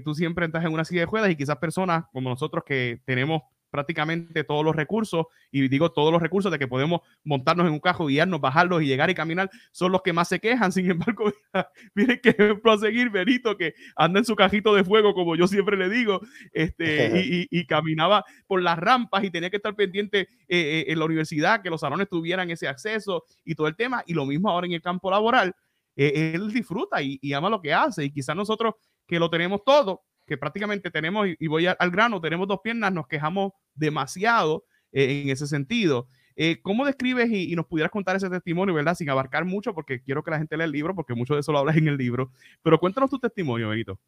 tú 0.05 0.15
siempre 0.15 0.45
entras 0.45 0.65
en 0.65 0.73
una 0.73 0.85
silla 0.85 1.03
de 1.03 1.07
juegas 1.07 1.31
y 1.31 1.37
quizás 1.37 1.57
personas 1.57 2.05
como 2.13 2.29
nosotros 2.29 2.65
que 2.65 3.01
tenemos 3.05 3.43
prácticamente 3.71 4.45
todos 4.45 4.65
los 4.65 4.75
recursos, 4.75 5.27
y 5.51 5.69
digo 5.69 5.93
todos 5.93 6.13
los 6.13 6.21
recursos 6.21 6.51
de 6.51 6.59
que 6.59 6.69
podemos 6.69 7.01
montarnos 7.25 7.67
en 7.67 7.73
un 7.73 7.81
carro, 7.81 8.07
guiarnos, 8.07 8.41
bajarlos 8.41 8.83
y 8.83 8.87
llegar 8.87 9.11
y 9.11 9.15
caminar, 9.15 9.51
son 9.73 9.93
los 9.93 10.03
que 10.03 10.13
más 10.13 10.29
se 10.29 10.41
quejan. 10.41 10.73
Sin 10.73 10.91
embargo, 10.91 11.33
miren 11.95 12.21
qué 12.23 12.31
ejemplo 12.31 12.73
a 12.73 12.79
seguir, 12.79 13.11
Benito, 13.11 13.57
que 13.57 13.75
anda 13.97 14.19
en 14.19 14.25
su 14.25 14.37
cajito 14.37 14.75
de 14.75 14.85
fuego, 14.85 15.15
como 15.15 15.37
yo 15.37 15.47
siempre 15.47 15.77
le 15.77 15.89
digo, 15.89 16.21
este, 16.53 17.11
y, 17.51 17.67
caminaba 17.67 18.25
por 18.47 18.63
las 18.63 18.79
rampas 18.79 19.23
y 19.23 19.31
tenía 19.31 19.49
que 19.49 19.57
estar 19.57 19.77
pendiente 19.77 20.21
eh, 20.21 20.27
eh, 20.49 20.85
en 20.89 20.99
la 20.99 21.05
universidad, 21.05 21.63
que 21.63 21.71
los 21.71 21.81
salones 21.81 22.09
tuvieran 22.09 22.51
ese 22.51 22.67
acceso 22.67 23.25
y 23.45 23.55
todo 23.55 23.69
el 23.69 23.77
tema, 23.77 24.03
y 24.07 24.15
lo 24.15 24.27
mismo 24.27 24.51
ahora 24.51 24.67
en 24.67 24.73
el 24.73 24.83
campo 24.83 25.11
laboral. 25.11 25.55
Eh, 25.95 26.33
él 26.35 26.53
disfruta 26.53 27.01
y, 27.03 27.19
y 27.21 27.33
ama 27.33 27.51
lo 27.51 27.61
que 27.61 27.73
hace, 27.73 28.05
y 28.05 28.11
quizás 28.11 28.35
nosotros 28.35 28.75
que 29.07 29.19
lo 29.19 29.29
tenemos 29.29 29.63
todo, 29.65 30.03
que 30.31 30.39
prácticamente 30.39 30.93
tenemos, 30.93 31.27
y 31.41 31.47
voy 31.49 31.67
al 31.67 31.91
grano, 31.91 32.21
tenemos 32.21 32.47
dos 32.47 32.61
piernas, 32.63 32.93
nos 32.93 33.09
quejamos 33.09 33.51
demasiado 33.75 34.65
eh, 34.93 35.23
en 35.23 35.31
ese 35.31 35.49
sentido. 35.49 36.07
Eh, 36.37 36.61
¿Cómo 36.63 36.87
describes 36.87 37.29
y, 37.33 37.57
nos 37.57 37.67
pudieras 37.67 37.91
contar 37.91 38.15
ese 38.15 38.31
testimonio, 38.31 38.73
verdad? 38.73 38.95
Sin 38.95 39.11
abarcar 39.11 39.45
mucho, 39.45 39.75
porque 39.75 40.01
quiero 40.01 40.23
que 40.23 40.31
la 40.31 40.39
gente 40.39 40.57
lea 40.57 40.67
el 40.67 40.71
libro, 40.71 40.95
porque 40.95 41.17
mucho 41.17 41.35
de 41.35 41.41
eso 41.41 41.51
lo 41.51 41.59
hablas 41.59 41.79
en 41.79 41.89
el 41.89 41.97
libro. 41.97 42.31
Pero 42.63 42.79
cuéntanos 42.79 43.11
tu 43.11 43.19
testimonio, 43.19 43.71
Benito. 43.71 43.99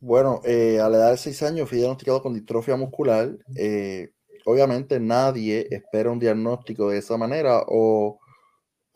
Bueno, 0.00 0.40
eh, 0.44 0.80
a 0.80 0.88
la 0.88 0.96
edad 0.96 1.10
de 1.12 1.16
seis 1.16 1.40
años 1.44 1.68
fui 1.68 1.78
diagnosticado 1.78 2.20
con 2.20 2.34
distrofia 2.34 2.74
muscular. 2.74 3.38
obviamente 4.46 4.98
nadie 4.98 5.68
espera 5.70 6.10
un 6.10 6.18
diagnóstico 6.18 6.90
de 6.90 6.98
esa 6.98 7.16
manera 7.16 7.62
o 7.68 8.18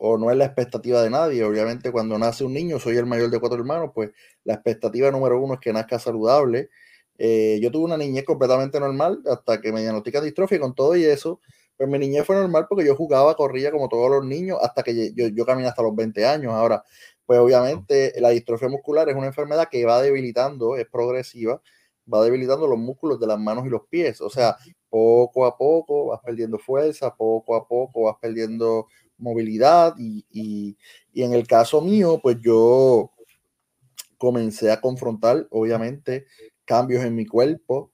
o 0.01 0.17
no 0.17 0.31
es 0.31 0.37
la 0.37 0.45
expectativa 0.45 1.03
de 1.03 1.09
nadie. 1.09 1.43
Obviamente, 1.43 1.91
cuando 1.91 2.17
nace 2.17 2.45
un 2.45 2.53
niño, 2.53 2.79
soy 2.79 2.97
el 2.97 3.05
mayor 3.05 3.29
de 3.29 3.39
cuatro 3.39 3.59
hermanos, 3.59 3.91
pues 3.93 4.11
la 4.45 4.53
expectativa 4.53 5.11
número 5.11 5.39
uno 5.41 5.55
es 5.55 5.59
que 5.59 5.73
nazca 5.73 5.99
saludable. 5.99 6.69
Eh, 7.17 7.59
yo 7.61 7.69
tuve 7.69 7.83
una 7.85 7.97
niñez 7.97 8.23
completamente 8.25 8.79
normal 8.79 9.21
hasta 9.29 9.59
que 9.59 9.73
me 9.73 9.81
diagnostican 9.81 10.23
distrofia 10.23 10.55
y 10.55 10.59
con 10.61 10.73
todo 10.73 10.95
y 10.95 11.03
eso, 11.03 11.41
pues 11.75 11.89
mi 11.89 11.99
niñez 11.99 12.25
fue 12.25 12.37
normal 12.37 12.65
porque 12.69 12.85
yo 12.85 12.95
jugaba, 12.95 13.35
corría 13.35 13.71
como 13.71 13.89
todos 13.89 14.09
los 14.09 14.25
niños 14.25 14.57
hasta 14.61 14.83
que 14.83 15.13
yo, 15.13 15.27
yo 15.27 15.45
caminé 15.45 15.67
hasta 15.67 15.83
los 15.83 15.93
20 15.95 16.25
años. 16.25 16.53
Ahora, 16.53 16.83
pues 17.25 17.39
obviamente 17.39 18.13
la 18.21 18.29
distrofia 18.29 18.69
muscular 18.69 19.09
es 19.09 19.15
una 19.15 19.27
enfermedad 19.27 19.67
que 19.69 19.83
va 19.85 20.01
debilitando, 20.01 20.77
es 20.77 20.87
progresiva, 20.87 21.61
va 22.11 22.23
debilitando 22.23 22.67
los 22.67 22.79
músculos 22.79 23.19
de 23.19 23.27
las 23.27 23.39
manos 23.39 23.65
y 23.65 23.69
los 23.69 23.81
pies. 23.89 24.21
O 24.21 24.29
sea, 24.29 24.55
poco 24.89 25.45
a 25.45 25.57
poco 25.57 26.07
vas 26.07 26.21
perdiendo 26.23 26.57
fuerza, 26.57 27.15
poco 27.15 27.55
a 27.55 27.67
poco 27.67 28.03
vas 28.03 28.15
perdiendo 28.21 28.87
movilidad 29.19 29.95
y, 29.97 30.25
y, 30.31 30.77
y 31.13 31.23
en 31.23 31.33
el 31.33 31.47
caso 31.47 31.81
mío, 31.81 32.19
pues 32.21 32.37
yo 32.41 33.11
comencé 34.17 34.71
a 34.71 34.81
confrontar, 34.81 35.47
obviamente, 35.49 36.25
cambios 36.65 37.03
en 37.03 37.15
mi 37.15 37.25
cuerpo, 37.25 37.91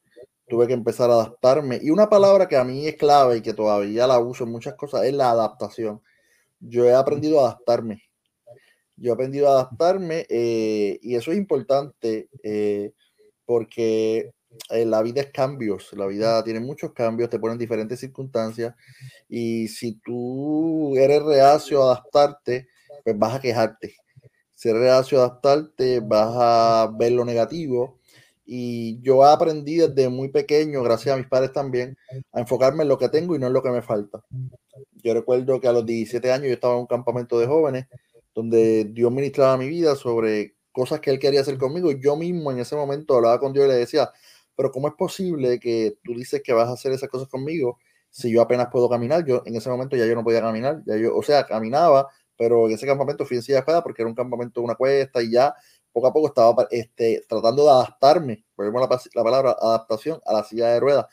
tuve 0.47 0.67
que 0.67 0.73
empezar 0.73 1.09
a 1.09 1.13
adaptarme. 1.13 1.79
Y 1.81 1.91
una 1.91 2.09
palabra 2.09 2.47
que 2.47 2.57
a 2.57 2.63
mí 2.63 2.87
es 2.87 2.95
clave 2.95 3.37
y 3.37 3.41
que 3.41 3.53
todavía 3.53 4.07
la 4.07 4.19
uso 4.19 4.43
en 4.43 4.51
muchas 4.51 4.75
cosas 4.75 5.05
es 5.05 5.13
la 5.13 5.31
adaptación. 5.31 6.01
Yo 6.59 6.85
he 6.85 6.93
aprendido 6.93 7.39
a 7.39 7.49
adaptarme. 7.49 8.03
Yo 8.97 9.11
he 9.11 9.13
aprendido 9.13 9.47
a 9.47 9.51
adaptarme 9.51 10.25
eh, 10.29 10.99
y 11.01 11.15
eso 11.15 11.31
es 11.31 11.37
importante 11.37 12.29
eh, 12.43 12.91
porque 13.45 14.31
eh, 14.69 14.85
la 14.85 15.01
vida 15.01 15.21
es 15.21 15.31
cambios, 15.31 15.91
la 15.93 16.05
vida 16.07 16.43
tiene 16.43 16.59
muchos 16.59 16.93
cambios, 16.93 17.29
te 17.29 17.39
ponen 17.39 17.57
diferentes 17.57 17.99
circunstancias 17.99 18.75
y 19.29 19.67
si 19.67 19.93
tú 19.99 20.95
eres 20.97 21.23
reacio 21.23 21.83
a 21.83 21.93
adaptarte, 21.93 22.67
pues 23.03 23.17
vas 23.17 23.35
a 23.35 23.39
quejarte. 23.39 23.95
Si 24.53 24.69
eres 24.69 24.81
reacio 24.81 25.19
a 25.21 25.25
adaptarte, 25.25 25.99
vas 25.99 26.33
a 26.35 26.91
ver 26.97 27.11
lo 27.11 27.25
negativo 27.25 27.99
y 28.45 29.01
yo 29.01 29.23
aprendí 29.25 29.77
desde 29.77 30.07
muy 30.09 30.29
pequeño, 30.29 30.83
gracias 30.83 31.15
a 31.15 31.17
mis 31.17 31.27
padres 31.27 31.51
también, 31.51 31.97
a 32.31 32.41
enfocarme 32.41 32.83
en 32.83 32.89
lo 32.89 32.97
que 32.97 33.09
tengo 33.09 33.35
y 33.35 33.39
no 33.39 33.47
en 33.47 33.53
lo 33.53 33.63
que 33.63 33.71
me 33.71 33.81
falta. 33.81 34.23
Yo 34.93 35.13
recuerdo 35.13 35.59
que 35.59 35.67
a 35.67 35.73
los 35.73 35.85
17 35.85 36.31
años 36.31 36.47
yo 36.47 36.53
estaba 36.53 36.75
en 36.75 36.81
un 36.81 36.87
campamento 36.87 37.39
de 37.39 37.47
jóvenes 37.47 37.87
donde 38.35 38.85
Dios 38.85 39.11
ministraba 39.11 39.57
mi 39.57 39.67
vida 39.67 39.95
sobre 39.95 40.55
cosas 40.71 40.99
que 40.99 41.09
Él 41.09 41.19
quería 41.19 41.41
hacer 41.41 41.57
conmigo. 41.57 41.91
Yo 41.91 42.15
mismo 42.17 42.51
en 42.51 42.59
ese 42.59 42.75
momento 42.75 43.15
hablaba 43.15 43.39
con 43.39 43.53
Dios 43.53 43.65
y 43.65 43.69
le 43.69 43.75
decía, 43.75 44.11
pero 44.55 44.71
¿cómo 44.71 44.87
es 44.87 44.93
posible 44.95 45.59
que 45.59 45.97
tú 46.03 46.13
dices 46.13 46.41
que 46.43 46.53
vas 46.53 46.69
a 46.69 46.73
hacer 46.73 46.91
esas 46.91 47.09
cosas 47.09 47.27
conmigo 47.27 47.77
si 48.09 48.31
yo 48.31 48.41
apenas 48.41 48.67
puedo 48.71 48.89
caminar? 48.89 49.25
Yo 49.25 49.41
en 49.45 49.55
ese 49.55 49.69
momento 49.69 49.95
ya 49.95 50.05
yo 50.05 50.15
no 50.15 50.23
podía 50.23 50.41
caminar, 50.41 50.81
ya 50.85 50.97
yo, 50.97 51.15
o 51.15 51.23
sea, 51.23 51.45
caminaba, 51.45 52.07
pero 52.37 52.67
en 52.67 52.73
ese 52.73 52.85
campamento 52.85 53.25
fui 53.25 53.37
en 53.37 53.43
silla 53.43 53.61
de 53.61 53.81
porque 53.81 54.01
era 54.01 54.09
un 54.09 54.15
campamento 54.15 54.59
de 54.61 54.65
una 54.65 54.75
cuesta 54.75 55.21
y 55.21 55.31
ya 55.31 55.53
poco 55.91 56.07
a 56.07 56.13
poco 56.13 56.27
estaba 56.27 56.67
este, 56.71 57.23
tratando 57.27 57.63
de 57.63 57.69
adaptarme, 57.69 58.45
ponemos 58.55 58.81
la, 58.81 59.01
la 59.13 59.23
palabra 59.23 59.55
adaptación 59.59 60.19
a 60.25 60.33
la 60.33 60.43
silla 60.43 60.67
de 60.67 60.79
ruedas. 60.81 61.05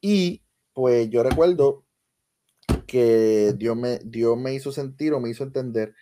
Y 0.00 0.42
pues 0.72 1.08
yo 1.08 1.22
recuerdo 1.22 1.84
que 2.86 3.54
Dios 3.56 3.76
me, 3.76 4.00
Dios 4.04 4.36
me 4.36 4.52
hizo 4.52 4.72
sentir 4.72 5.12
o 5.12 5.20
me 5.20 5.30
hizo 5.30 5.44
entender, 5.44 5.94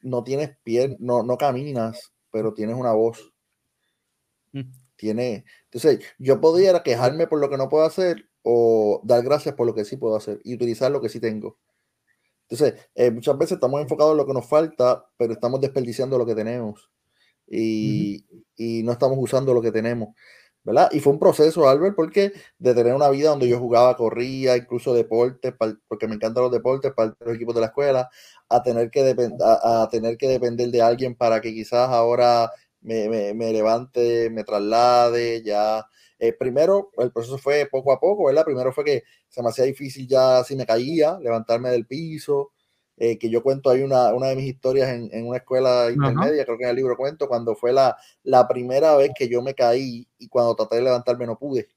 no 0.00 0.24
tienes 0.24 0.56
piel, 0.64 0.96
no, 0.98 1.22
no 1.22 1.38
caminas, 1.38 2.12
pero 2.30 2.52
tienes 2.52 2.76
una 2.76 2.92
voz. 2.92 3.32
Mm. 4.52 4.70
Tiene, 4.98 5.44
entonces, 5.70 6.00
yo 6.18 6.40
podría 6.40 6.82
quejarme 6.82 7.28
por 7.28 7.40
lo 7.40 7.48
que 7.48 7.56
no 7.56 7.68
puedo 7.68 7.84
hacer 7.84 8.28
o 8.42 9.00
dar 9.04 9.22
gracias 9.22 9.54
por 9.54 9.66
lo 9.66 9.74
que 9.74 9.84
sí 9.84 9.96
puedo 9.96 10.16
hacer 10.16 10.40
y 10.42 10.54
utilizar 10.54 10.90
lo 10.90 11.00
que 11.00 11.08
sí 11.08 11.20
tengo. 11.20 11.56
Entonces, 12.48 12.80
eh, 12.96 13.10
muchas 13.12 13.38
veces 13.38 13.52
estamos 13.52 13.80
enfocados 13.80 14.12
en 14.12 14.18
lo 14.18 14.26
que 14.26 14.32
nos 14.32 14.46
falta, 14.46 15.06
pero 15.16 15.34
estamos 15.34 15.60
desperdiciando 15.60 16.18
lo 16.18 16.26
que 16.26 16.34
tenemos 16.34 16.90
y, 17.46 18.24
y, 18.56 18.82
no 18.82 18.92
estamos 18.92 19.18
usando 19.20 19.54
lo 19.54 19.62
que 19.62 19.70
tenemos. 19.72 20.14
¿verdad? 20.64 20.90
Y 20.92 21.00
fue 21.00 21.12
un 21.12 21.18
proceso, 21.18 21.68
Albert, 21.68 21.94
porque 21.96 22.32
de 22.58 22.74
tener 22.74 22.94
una 22.94 23.08
vida 23.08 23.30
donde 23.30 23.48
yo 23.48 23.58
jugaba, 23.58 23.96
corría, 23.96 24.56
incluso 24.56 24.92
deportes, 24.92 25.54
porque 25.86 26.08
me 26.08 26.16
encantan 26.16 26.42
los 26.42 26.52
deportes, 26.52 26.92
para 26.92 27.14
los 27.20 27.36
equipos 27.36 27.54
de 27.54 27.62
la 27.62 27.68
escuela, 27.68 28.10
a 28.48 28.62
tener 28.62 28.90
que, 28.90 29.16
a, 29.40 29.82
a, 29.82 29.88
tener 29.88 30.18
que 30.18 30.28
depender 30.28 30.70
de 30.70 30.82
alguien 30.82 31.14
para 31.14 31.40
que 31.40 31.54
quizás 31.54 31.88
ahora 31.88 32.50
me, 32.80 33.08
me, 33.08 33.34
me 33.34 33.52
levante, 33.52 34.30
me 34.30 34.44
traslade, 34.44 35.42
ya. 35.42 35.86
Eh, 36.18 36.32
primero, 36.32 36.90
el 36.98 37.12
proceso 37.12 37.38
fue 37.38 37.66
poco 37.70 37.92
a 37.92 38.00
poco, 38.00 38.26
¿verdad? 38.26 38.44
Primero 38.44 38.72
fue 38.72 38.84
que 38.84 39.04
se 39.28 39.42
me 39.42 39.50
hacía 39.50 39.64
difícil 39.64 40.06
ya 40.08 40.42
si 40.44 40.56
me 40.56 40.66
caía, 40.66 41.18
levantarme 41.20 41.70
del 41.70 41.86
piso, 41.86 42.50
eh, 42.96 43.16
que 43.16 43.30
yo 43.30 43.42
cuento, 43.44 43.70
hay 43.70 43.82
una, 43.82 44.12
una 44.12 44.26
de 44.26 44.36
mis 44.36 44.46
historias 44.46 44.88
en, 44.88 45.08
en 45.12 45.28
una 45.28 45.36
escuela 45.38 45.88
intermedia, 45.88 46.44
creo 46.44 46.58
que 46.58 46.64
en 46.64 46.70
el 46.70 46.76
libro 46.76 46.96
cuento, 46.96 47.28
cuando 47.28 47.54
fue 47.54 47.72
la, 47.72 47.96
la 48.24 48.48
primera 48.48 48.96
vez 48.96 49.12
que 49.16 49.28
yo 49.28 49.40
me 49.40 49.54
caí 49.54 50.08
y 50.18 50.28
cuando 50.28 50.56
traté 50.56 50.76
de 50.76 50.82
levantarme 50.82 51.24
no 51.24 51.38
pude. 51.38 51.68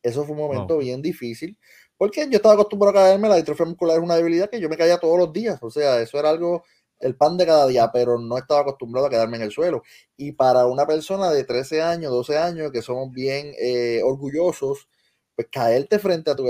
Eso 0.00 0.24
fue 0.24 0.36
un 0.36 0.42
momento 0.42 0.78
bien 0.78 1.02
difícil, 1.02 1.58
porque 1.96 2.28
yo 2.30 2.36
estaba 2.36 2.54
acostumbrado 2.54 2.96
a 2.96 3.02
caerme, 3.02 3.28
la 3.28 3.36
distrofia 3.36 3.66
muscular 3.66 3.96
es 3.96 4.04
una 4.04 4.14
debilidad 4.14 4.48
que 4.48 4.60
yo 4.60 4.68
me 4.68 4.76
caía 4.76 4.98
todos 4.98 5.18
los 5.18 5.32
días, 5.32 5.58
o 5.60 5.70
sea, 5.70 6.00
eso 6.00 6.18
era 6.20 6.30
algo, 6.30 6.62
el 7.00 7.16
pan 7.16 7.36
de 7.36 7.46
cada 7.46 7.66
día, 7.66 7.90
pero 7.92 8.18
no 8.18 8.38
estaba 8.38 8.60
acostumbrado 8.62 9.06
a 9.06 9.10
quedarme 9.10 9.36
en 9.36 9.44
el 9.44 9.50
suelo. 9.50 9.82
Y 10.16 10.32
para 10.32 10.66
una 10.66 10.86
persona 10.86 11.30
de 11.30 11.44
13 11.44 11.82
años, 11.82 12.12
12 12.12 12.38
años, 12.38 12.72
que 12.72 12.82
somos 12.82 13.10
bien 13.12 13.52
eh, 13.60 14.00
orgullosos, 14.04 14.88
pues 15.34 15.48
caerte 15.50 15.98
frente 15.98 16.30
a 16.30 16.36
tus 16.36 16.46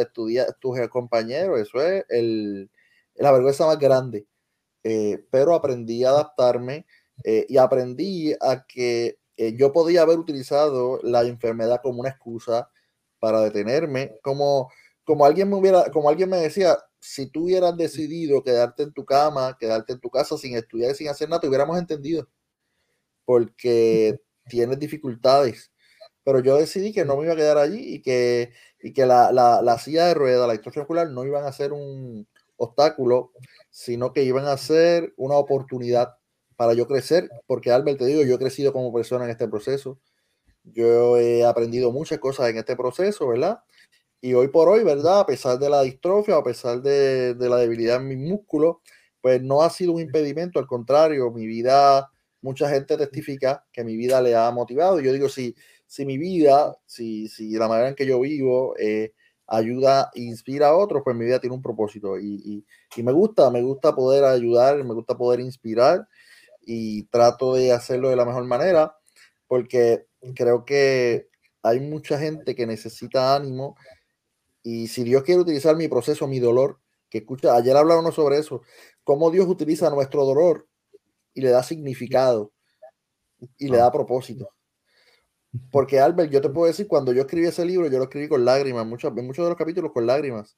tus 0.60 0.78
compañeros, 0.90 1.60
eso 1.60 1.82
es 1.82 2.04
el, 2.08 2.70
la 3.14 3.32
vergüenza 3.32 3.66
más 3.66 3.78
grande. 3.78 4.26
Eh, 4.84 5.24
pero 5.30 5.54
aprendí 5.54 6.04
a 6.04 6.10
adaptarme 6.10 6.86
eh, 7.24 7.46
y 7.48 7.56
aprendí 7.56 8.34
a 8.40 8.66
que 8.66 9.18
eh, 9.36 9.54
yo 9.56 9.72
podía 9.72 10.02
haber 10.02 10.18
utilizado 10.18 11.00
la 11.02 11.22
enfermedad 11.22 11.80
como 11.82 12.00
una 12.00 12.10
excusa 12.10 12.70
para 13.18 13.40
detenerme, 13.40 14.18
como, 14.22 14.70
como 15.04 15.24
alguien 15.24 15.48
me 15.48 15.56
hubiera, 15.56 15.90
como 15.90 16.10
alguien 16.10 16.28
me 16.30 16.36
decía, 16.38 16.76
si 17.04 17.26
tú 17.26 17.44
hubieras 17.44 17.76
decidido 17.76 18.42
quedarte 18.42 18.82
en 18.82 18.92
tu 18.92 19.04
cama, 19.04 19.56
quedarte 19.58 19.92
en 19.92 20.00
tu 20.00 20.10
casa 20.10 20.38
sin 20.38 20.56
estudiar 20.56 20.92
y 20.92 20.94
sin 20.94 21.08
hacer 21.08 21.28
nada, 21.28 21.40
te 21.40 21.48
hubiéramos 21.48 21.78
entendido, 21.78 22.28
porque 23.24 24.20
tienes 24.48 24.78
dificultades. 24.78 25.72
Pero 26.24 26.40
yo 26.40 26.56
decidí 26.56 26.92
que 26.92 27.04
no 27.04 27.16
me 27.16 27.24
iba 27.24 27.34
a 27.34 27.36
quedar 27.36 27.58
allí 27.58 27.96
y 27.96 28.02
que, 28.02 28.52
y 28.82 28.92
que 28.94 29.06
la, 29.06 29.32
la, 29.32 29.60
la 29.62 29.78
silla 29.78 30.06
de 30.06 30.14
rueda, 30.14 30.46
la 30.46 30.54
historia 30.54 30.82
ocular, 30.84 31.10
no 31.10 31.24
iban 31.24 31.44
a 31.44 31.52
ser 31.52 31.72
un, 31.72 32.26
obstáculo, 32.56 33.32
sino 33.70 34.12
que 34.12 34.22
iban 34.22 34.46
a 34.46 34.56
ser 34.56 35.12
una 35.16 35.36
oportunidad 35.36 36.16
para 36.56 36.74
yo 36.74 36.86
crecer, 36.86 37.28
porque 37.46 37.72
Albert, 37.72 37.98
te 37.98 38.06
digo, 38.06 38.22
yo 38.22 38.36
he 38.36 38.38
crecido 38.38 38.72
como 38.72 38.92
persona 38.92 39.24
en 39.24 39.30
este 39.30 39.48
proceso, 39.48 39.98
yo 40.62 41.18
he 41.18 41.44
aprendido 41.44 41.90
muchas 41.92 42.18
cosas 42.18 42.48
en 42.48 42.58
este 42.58 42.76
proceso, 42.76 43.28
¿verdad? 43.28 43.60
Y 44.24 44.32
hoy 44.32 44.48
por 44.48 44.70
hoy, 44.70 44.82
¿verdad? 44.84 45.20
A 45.20 45.26
pesar 45.26 45.58
de 45.58 45.68
la 45.68 45.82
distrofia, 45.82 46.36
a 46.36 46.42
pesar 46.42 46.80
de, 46.80 47.34
de 47.34 47.48
la 47.50 47.58
debilidad 47.58 47.96
en 47.96 48.08
mis 48.08 48.16
músculos, 48.16 48.76
pues 49.20 49.42
no 49.42 49.60
ha 49.60 49.68
sido 49.68 49.92
un 49.92 50.00
impedimento, 50.00 50.58
al 50.58 50.66
contrario, 50.66 51.30
mi 51.30 51.46
vida, 51.46 52.10
mucha 52.40 52.70
gente 52.70 52.96
testifica 52.96 53.66
que 53.70 53.84
mi 53.84 53.98
vida 53.98 54.22
le 54.22 54.34
ha 54.34 54.50
motivado. 54.50 54.98
Yo 54.98 55.12
digo, 55.12 55.28
si, 55.28 55.54
si 55.86 56.06
mi 56.06 56.16
vida, 56.16 56.74
si, 56.86 57.28
si 57.28 57.50
la 57.50 57.68
manera 57.68 57.90
en 57.90 57.94
que 57.94 58.06
yo 58.06 58.18
vivo, 58.18 58.74
eh, 58.78 59.12
ayuda, 59.46 60.10
inspira 60.14 60.68
a 60.68 60.74
otros, 60.74 61.02
pues 61.04 61.14
mi 61.14 61.26
vida 61.26 61.38
tiene 61.38 61.56
un 61.56 61.62
propósito 61.62 62.18
y, 62.18 62.64
y, 62.96 63.02
me 63.02 63.12
gusta, 63.12 63.50
me 63.50 63.60
gusta 63.60 63.94
poder 63.94 64.24
ayudar, 64.24 64.82
me 64.84 64.94
gusta 64.94 65.18
poder 65.18 65.40
inspirar 65.40 66.08
y 66.62 67.02
trato 67.08 67.56
de 67.56 67.72
hacerlo 67.72 68.08
de 68.08 68.16
la 68.16 68.24
mejor 68.24 68.44
manera 68.44 68.96
porque 69.48 70.06
creo 70.34 70.64
que 70.64 71.28
hay 71.62 71.80
mucha 71.80 72.18
gente 72.18 72.54
que 72.54 72.66
necesita 72.66 73.36
ánimo 73.36 73.76
y 74.64 74.88
si 74.88 75.04
Dios 75.04 75.22
quiere 75.22 75.42
utilizar 75.42 75.76
mi 75.76 75.88
proceso, 75.88 76.26
mi 76.26 76.40
dolor, 76.40 76.80
que 77.10 77.18
escucha, 77.18 77.54
ayer 77.54 77.76
hablábamos 77.76 78.14
sobre 78.14 78.38
eso, 78.38 78.62
cómo 79.04 79.30
Dios 79.30 79.46
utiliza 79.46 79.90
nuestro 79.90 80.24
dolor 80.24 80.66
y 81.34 81.42
le 81.42 81.50
da 81.50 81.62
significado 81.62 82.50
y 83.58 83.68
le 83.68 83.76
da 83.76 83.92
propósito. 83.92 84.48
Porque 85.70 86.00
Albert, 86.00 86.32
yo 86.32 86.40
te 86.40 86.48
puedo 86.48 86.66
decir, 86.66 86.88
cuando 86.88 87.12
yo 87.12 87.20
escribí 87.20 87.46
ese 87.46 87.64
libro, 87.64 87.88
yo 87.88 87.98
lo 87.98 88.04
escribí 88.04 88.26
con 88.26 88.44
lágrimas, 88.44 88.86
muchos, 88.86 89.12
en 89.14 89.26
muchos 89.26 89.44
de 89.44 89.50
los 89.50 89.58
capítulos 89.58 89.92
con 89.92 90.06
lágrimas. 90.06 90.56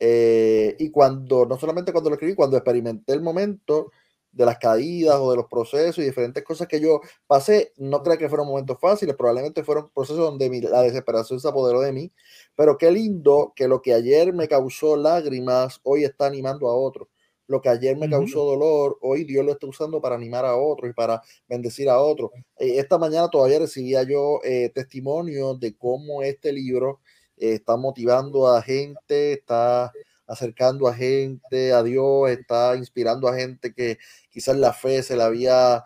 Eh, 0.00 0.74
y 0.80 0.90
cuando, 0.90 1.46
no 1.46 1.56
solamente 1.56 1.92
cuando 1.92 2.10
lo 2.10 2.16
escribí, 2.16 2.34
cuando 2.34 2.56
experimenté 2.56 3.12
el 3.12 3.22
momento 3.22 3.92
de 4.36 4.44
las 4.44 4.58
caídas 4.58 5.16
o 5.16 5.30
de 5.30 5.36
los 5.36 5.46
procesos 5.46 5.98
y 5.98 6.02
diferentes 6.02 6.44
cosas 6.44 6.68
que 6.68 6.78
yo 6.78 7.00
pasé, 7.26 7.72
no 7.78 8.02
creo 8.02 8.18
que 8.18 8.28
fueron 8.28 8.46
momentos 8.46 8.78
fáciles, 8.78 9.16
probablemente 9.16 9.64
fueron 9.64 9.88
procesos 9.94 10.18
donde 10.18 10.50
mi, 10.50 10.60
la 10.60 10.82
desesperación 10.82 11.40
se 11.40 11.48
apoderó 11.48 11.80
de 11.80 11.92
mí, 11.92 12.12
pero 12.54 12.76
qué 12.76 12.90
lindo 12.90 13.52
que 13.56 13.66
lo 13.66 13.80
que 13.80 13.94
ayer 13.94 14.34
me 14.34 14.46
causó 14.46 14.96
lágrimas, 14.96 15.80
hoy 15.84 16.04
está 16.04 16.26
animando 16.26 16.68
a 16.68 16.76
otros 16.76 17.08
lo 17.48 17.60
que 17.60 17.68
ayer 17.68 17.96
me 17.96 18.10
causó 18.10 18.44
dolor, 18.44 18.98
hoy 19.02 19.24
Dios 19.24 19.44
lo 19.44 19.52
está 19.52 19.66
usando 19.66 20.00
para 20.00 20.16
animar 20.16 20.44
a 20.44 20.56
otros 20.56 20.90
y 20.90 20.94
para 20.94 21.22
bendecir 21.48 21.88
a 21.88 22.00
otros. 22.00 22.30
Eh, 22.58 22.78
esta 22.78 22.98
mañana 22.98 23.28
todavía 23.30 23.60
recibía 23.60 24.02
yo 24.02 24.40
eh, 24.42 24.70
testimonios 24.74 25.58
de 25.60 25.76
cómo 25.76 26.22
este 26.22 26.52
libro 26.52 27.00
eh, 27.36 27.52
está 27.54 27.76
motivando 27.76 28.48
a 28.48 28.62
gente, 28.62 29.34
está 29.34 29.92
acercando 30.26 30.88
a 30.88 30.94
gente 30.94 31.72
a 31.72 31.82
Dios, 31.82 32.30
está 32.30 32.76
inspirando 32.76 33.28
a 33.28 33.36
gente 33.36 33.72
que 33.72 33.98
quizás 34.30 34.56
la 34.56 34.72
fe 34.72 35.02
se 35.02 35.16
la 35.16 35.26
había 35.26 35.84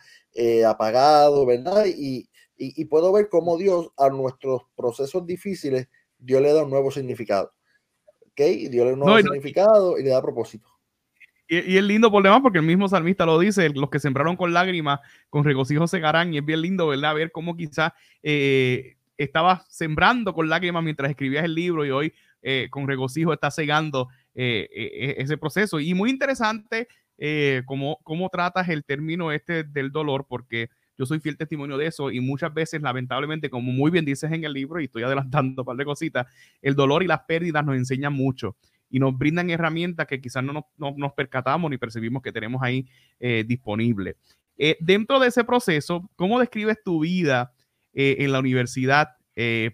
apagado, 0.66 1.44
¿verdad? 1.44 1.86
Y, 1.86 2.30
y, 2.60 2.84
puedo 2.84 3.10
ver 3.12 3.28
cómo 3.30 3.56
Dios 3.56 3.90
a 3.96 4.10
nuestros 4.10 4.62
procesos 4.76 5.26
difíciles, 5.26 5.88
Dios 6.18 6.42
le 6.42 6.52
da 6.52 6.62
un 6.64 6.70
nuevo 6.70 6.90
significado. 6.90 7.52
¿Ok? 8.20 8.40
Dios 8.70 8.72
le 8.72 8.84
da 8.84 8.92
un 8.92 9.00
nuevo 9.00 9.18
significado 9.18 9.98
y 9.98 10.04
le 10.04 10.10
da 10.10 10.20
propósito. 10.20 10.68
Y, 11.48 11.78
es 11.78 11.82
lindo 11.82 12.10
por 12.10 12.22
demás 12.22 12.40
porque 12.42 12.58
el 12.58 12.64
mismo 12.64 12.86
salmista 12.86 13.24
lo 13.24 13.38
dice, 13.38 13.70
los 13.70 13.88
que 13.88 13.98
sembraron 13.98 14.36
con 14.36 14.52
lágrimas, 14.52 15.00
con 15.30 15.42
regocijo 15.42 15.86
segarán, 15.86 16.34
y 16.34 16.38
es 16.38 16.44
bien 16.44 16.60
lindo, 16.60 16.86
¿verdad? 16.88 17.14
Ver 17.14 17.32
cómo 17.32 17.56
quizás 17.56 17.92
eh, 18.22 18.96
estabas 19.16 19.62
sembrando 19.68 20.34
con 20.34 20.48
lágrimas 20.48 20.84
mientras 20.84 21.10
escribías 21.10 21.44
el 21.44 21.54
libro 21.54 21.86
y 21.86 21.90
hoy 21.90 22.12
eh, 22.42 22.68
con 22.70 22.86
regocijo 22.86 23.32
estás 23.32 23.54
cegando 23.54 24.08
eh, 24.34 24.68
e, 24.72 25.14
ese 25.18 25.38
proceso. 25.38 25.80
Y 25.80 25.94
muy 25.94 26.10
interesante 26.10 26.88
cómo, 27.66 27.98
cómo 28.02 28.30
tratas 28.30 28.68
el 28.70 28.82
término 28.82 29.30
este 29.30 29.62
del 29.62 29.92
dolor, 29.92 30.26
porque 30.26 30.70
yo 31.00 31.06
soy 31.06 31.18
fiel 31.20 31.38
testimonio 31.38 31.78
de 31.78 31.86
eso 31.86 32.10
y 32.10 32.20
muchas 32.20 32.52
veces, 32.52 32.82
lamentablemente, 32.82 33.48
como 33.48 33.72
muy 33.72 33.90
bien 33.90 34.04
dices 34.04 34.30
en 34.32 34.44
el 34.44 34.52
libro, 34.52 34.80
y 34.80 34.84
estoy 34.84 35.02
adelantando 35.02 35.62
un 35.62 35.66
par 35.66 35.76
de 35.76 35.84
cositas, 35.86 36.26
el 36.60 36.74
dolor 36.74 37.02
y 37.02 37.06
las 37.06 37.20
pérdidas 37.20 37.64
nos 37.64 37.76
enseñan 37.76 38.12
mucho 38.12 38.56
y 38.90 38.98
nos 38.98 39.16
brindan 39.16 39.48
herramientas 39.48 40.06
que 40.06 40.20
quizás 40.20 40.44
no 40.44 40.66
nos, 40.76 41.12
percatamos 41.14 41.70
ni 41.70 41.78
percibimos 41.78 42.22
que 42.22 42.32
tenemos 42.32 42.62
ahí 42.62 42.86
eh, 43.20 43.44
disponible. 43.46 44.16
Eh, 44.58 44.76
dentro 44.80 45.20
de 45.20 45.28
ese 45.28 45.44
proceso, 45.44 46.10
¿cómo 46.16 46.38
describes 46.38 46.76
tu 46.84 47.00
vida 47.00 47.52
eh, 47.94 48.16
en 48.18 48.32
la 48.32 48.40
universidad? 48.40 49.08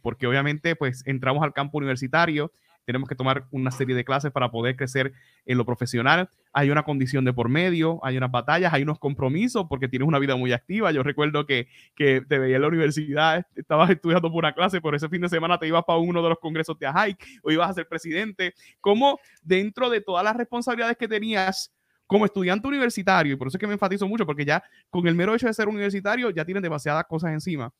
porque 0.00 0.28
obviamente, 0.28 0.76
pues 0.76 1.02
entramos 1.06 1.42
al 1.42 1.52
campo 1.52 1.78
universitario, 1.78 2.52
tenemos 2.86 3.08
que 3.08 3.14
tomar 3.14 3.46
una 3.50 3.70
serie 3.70 3.94
de 3.94 4.04
clases 4.04 4.30
para 4.30 4.50
poder 4.50 4.76
crecer 4.76 5.12
en 5.44 5.58
lo 5.58 5.66
profesional. 5.66 6.30
Hay 6.52 6.70
una 6.70 6.84
condición 6.84 7.24
de 7.24 7.32
por 7.32 7.48
medio, 7.48 8.00
hay 8.02 8.16
unas 8.16 8.30
batallas, 8.30 8.72
hay 8.72 8.82
unos 8.82 8.98
compromisos 8.98 9.66
porque 9.68 9.88
tienes 9.88 10.08
una 10.08 10.18
vida 10.18 10.36
muy 10.36 10.52
activa. 10.52 10.92
Yo 10.92 11.02
recuerdo 11.02 11.44
que, 11.46 11.68
que 11.94 12.22
te 12.22 12.38
veía 12.38 12.56
en 12.56 12.62
la 12.62 12.68
universidad, 12.68 13.46
estabas 13.56 13.90
estudiando 13.90 14.30
por 14.30 14.38
una 14.38 14.54
clase, 14.54 14.80
por 14.80 14.94
ese 14.94 15.08
fin 15.08 15.20
de 15.20 15.28
semana 15.28 15.58
te 15.58 15.66
ibas 15.66 15.84
para 15.84 15.98
uno 15.98 16.22
de 16.22 16.28
los 16.28 16.38
congresos 16.38 16.78
de 16.78 16.86
AHAIC 16.86 17.40
o 17.42 17.50
ibas 17.50 17.70
a 17.70 17.74
ser 17.74 17.88
presidente. 17.88 18.54
¿Cómo 18.80 19.18
dentro 19.42 19.90
de 19.90 20.00
todas 20.00 20.24
las 20.24 20.36
responsabilidades 20.36 20.96
que 20.96 21.08
tenías 21.08 21.72
como 22.06 22.24
estudiante 22.24 22.68
universitario, 22.68 23.32
y 23.32 23.36
por 23.36 23.48
eso 23.48 23.56
es 23.56 23.60
que 23.60 23.66
me 23.66 23.72
enfatizo 23.72 24.06
mucho, 24.06 24.24
porque 24.24 24.44
ya 24.44 24.62
con 24.90 25.08
el 25.08 25.16
mero 25.16 25.34
hecho 25.34 25.48
de 25.48 25.54
ser 25.54 25.66
universitario 25.66 26.30
ya 26.30 26.44
tienes 26.44 26.62
demasiadas 26.62 27.04
cosas 27.08 27.32
encima 27.32 27.72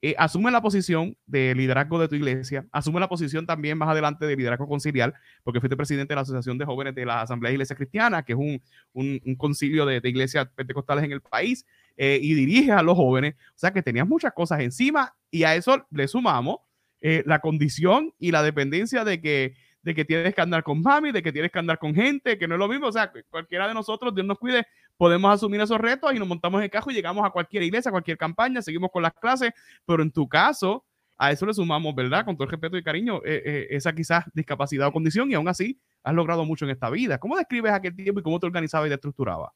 eh, 0.00 0.14
asume 0.16 0.50
la 0.50 0.60
posición 0.60 1.16
de 1.26 1.54
liderazgo 1.54 1.98
de 1.98 2.06
tu 2.06 2.14
iglesia, 2.14 2.66
asume 2.70 3.00
la 3.00 3.08
posición 3.08 3.46
también 3.46 3.76
más 3.76 3.88
adelante 3.88 4.26
de 4.26 4.36
liderazgo 4.36 4.68
conciliar, 4.68 5.12
porque 5.42 5.60
fuiste 5.60 5.76
presidente 5.76 6.12
de 6.12 6.16
la 6.16 6.22
Asociación 6.22 6.56
de 6.56 6.64
Jóvenes 6.64 6.94
de 6.94 7.04
la 7.04 7.22
Asamblea 7.22 7.50
de 7.50 7.54
Iglesia 7.54 7.74
Cristiana, 7.74 8.22
que 8.22 8.34
es 8.34 8.38
un, 8.38 8.62
un, 8.92 9.36
concilio 9.36 9.86
de, 9.86 10.00
iglesias 10.04 10.48
pentecostales 10.54 11.04
en 11.04 11.12
el 11.12 11.20
país, 11.20 11.66
eh, 11.96 12.18
y 12.22 12.34
diriges 12.34 12.70
a 12.70 12.82
los 12.82 12.96
jóvenes. 12.96 13.34
O 13.34 13.58
sea 13.58 13.72
que 13.72 13.82
tenías 13.82 14.06
muchas 14.06 14.32
cosas 14.32 14.60
encima 14.60 15.14
y 15.32 15.42
a 15.42 15.56
eso 15.56 15.84
le 15.90 16.06
sumamos 16.06 16.58
eh, 17.00 17.24
la 17.26 17.40
condición 17.40 18.14
y 18.20 18.30
la 18.30 18.44
dependencia 18.44 19.04
de 19.04 19.20
que 19.20 19.56
de 19.82 19.94
que 19.94 20.04
tienes 20.04 20.34
que 20.34 20.40
andar 20.40 20.62
con 20.62 20.82
mami, 20.82 21.12
de 21.12 21.22
que 21.22 21.32
tienes 21.32 21.50
que 21.50 21.58
andar 21.58 21.78
con 21.78 21.94
gente, 21.94 22.36
que 22.36 22.46
no 22.46 22.56
es 22.56 22.58
lo 22.58 22.68
mismo. 22.68 22.88
O 22.88 22.92
sea, 22.92 23.10
cualquiera 23.30 23.68
de 23.68 23.74
nosotros, 23.74 24.14
Dios 24.14 24.26
nos 24.26 24.38
cuide, 24.38 24.66
podemos 24.98 25.32
asumir 25.32 25.60
esos 25.60 25.78
retos 25.78 26.12
y 26.12 26.18
nos 26.18 26.28
montamos 26.28 26.58
en 26.58 26.64
el 26.64 26.70
cajo 26.70 26.90
y 26.90 26.94
llegamos 26.94 27.24
a 27.24 27.30
cualquier 27.30 27.62
iglesia, 27.62 27.88
a 27.88 27.92
cualquier 27.92 28.18
campaña, 28.18 28.60
seguimos 28.60 28.90
con 28.92 29.02
las 29.02 29.14
clases, 29.14 29.52
pero 29.86 30.02
en 30.02 30.10
tu 30.10 30.28
caso, 30.28 30.84
a 31.16 31.32
eso 31.32 31.46
le 31.46 31.54
sumamos, 31.54 31.94
¿verdad? 31.94 32.26
Con 32.26 32.36
todo 32.36 32.44
el 32.44 32.50
respeto 32.50 32.76
y 32.76 32.82
cariño, 32.82 33.22
eh, 33.24 33.42
eh, 33.44 33.66
esa 33.70 33.94
quizás 33.94 34.24
discapacidad 34.34 34.88
o 34.88 34.92
condición 34.92 35.30
y 35.30 35.34
aún 35.34 35.48
así 35.48 35.80
has 36.02 36.14
logrado 36.14 36.44
mucho 36.44 36.66
en 36.66 36.72
esta 36.72 36.90
vida. 36.90 37.18
¿Cómo 37.18 37.36
describes 37.36 37.72
aquel 37.72 37.96
tiempo 37.96 38.20
y 38.20 38.22
cómo 38.22 38.38
te 38.38 38.46
organizabas 38.46 38.88
y 38.88 38.90
te 38.90 38.96
estructurabas? 38.96 39.52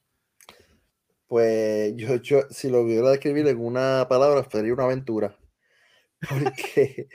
Pues 1.27 1.95
yo, 1.97 2.17
yo, 2.17 2.41
si 2.51 2.71
lo 2.71 2.81
hubiera 2.81 3.11
describir 3.11 3.47
en 3.49 3.59
una 3.59 4.07
palabra, 4.09 4.47
sería 4.51 4.73
una 4.73 4.85
aventura. 4.85 5.37
Porque 6.29 7.09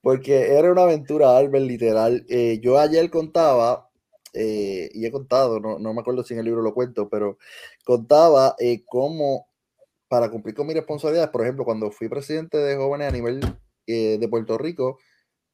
porque 0.00 0.56
era 0.56 0.72
una 0.72 0.82
aventura, 0.82 1.36
Albert, 1.36 1.64
literal. 1.64 2.24
Eh, 2.28 2.58
yo 2.62 2.78
ayer 2.78 3.10
contaba, 3.10 3.89
eh, 4.32 4.90
y 4.92 5.06
he 5.06 5.10
contado, 5.10 5.60
no, 5.60 5.78
no, 5.78 5.94
me 5.94 6.00
acuerdo 6.00 6.22
si 6.24 6.34
en 6.34 6.40
el 6.40 6.46
libro 6.46 6.62
lo 6.62 6.74
cuento, 6.74 7.08
pero 7.08 7.38
contaba 7.84 8.54
eh, 8.58 8.84
cómo, 8.86 9.48
para 10.08 10.30
cumplir 10.30 10.54
con 10.54 10.66
mis 10.66 10.76
responsabilidades, 10.76 11.30
por 11.30 11.42
ejemplo, 11.42 11.64
cuando 11.64 11.90
fui 11.90 12.08
presidente 12.08 12.58
de 12.58 12.76
jóvenes 12.76 13.08
a 13.08 13.12
nivel 13.12 13.40
de 13.86 14.28
Puerto 14.30 14.56
Rico, 14.56 14.98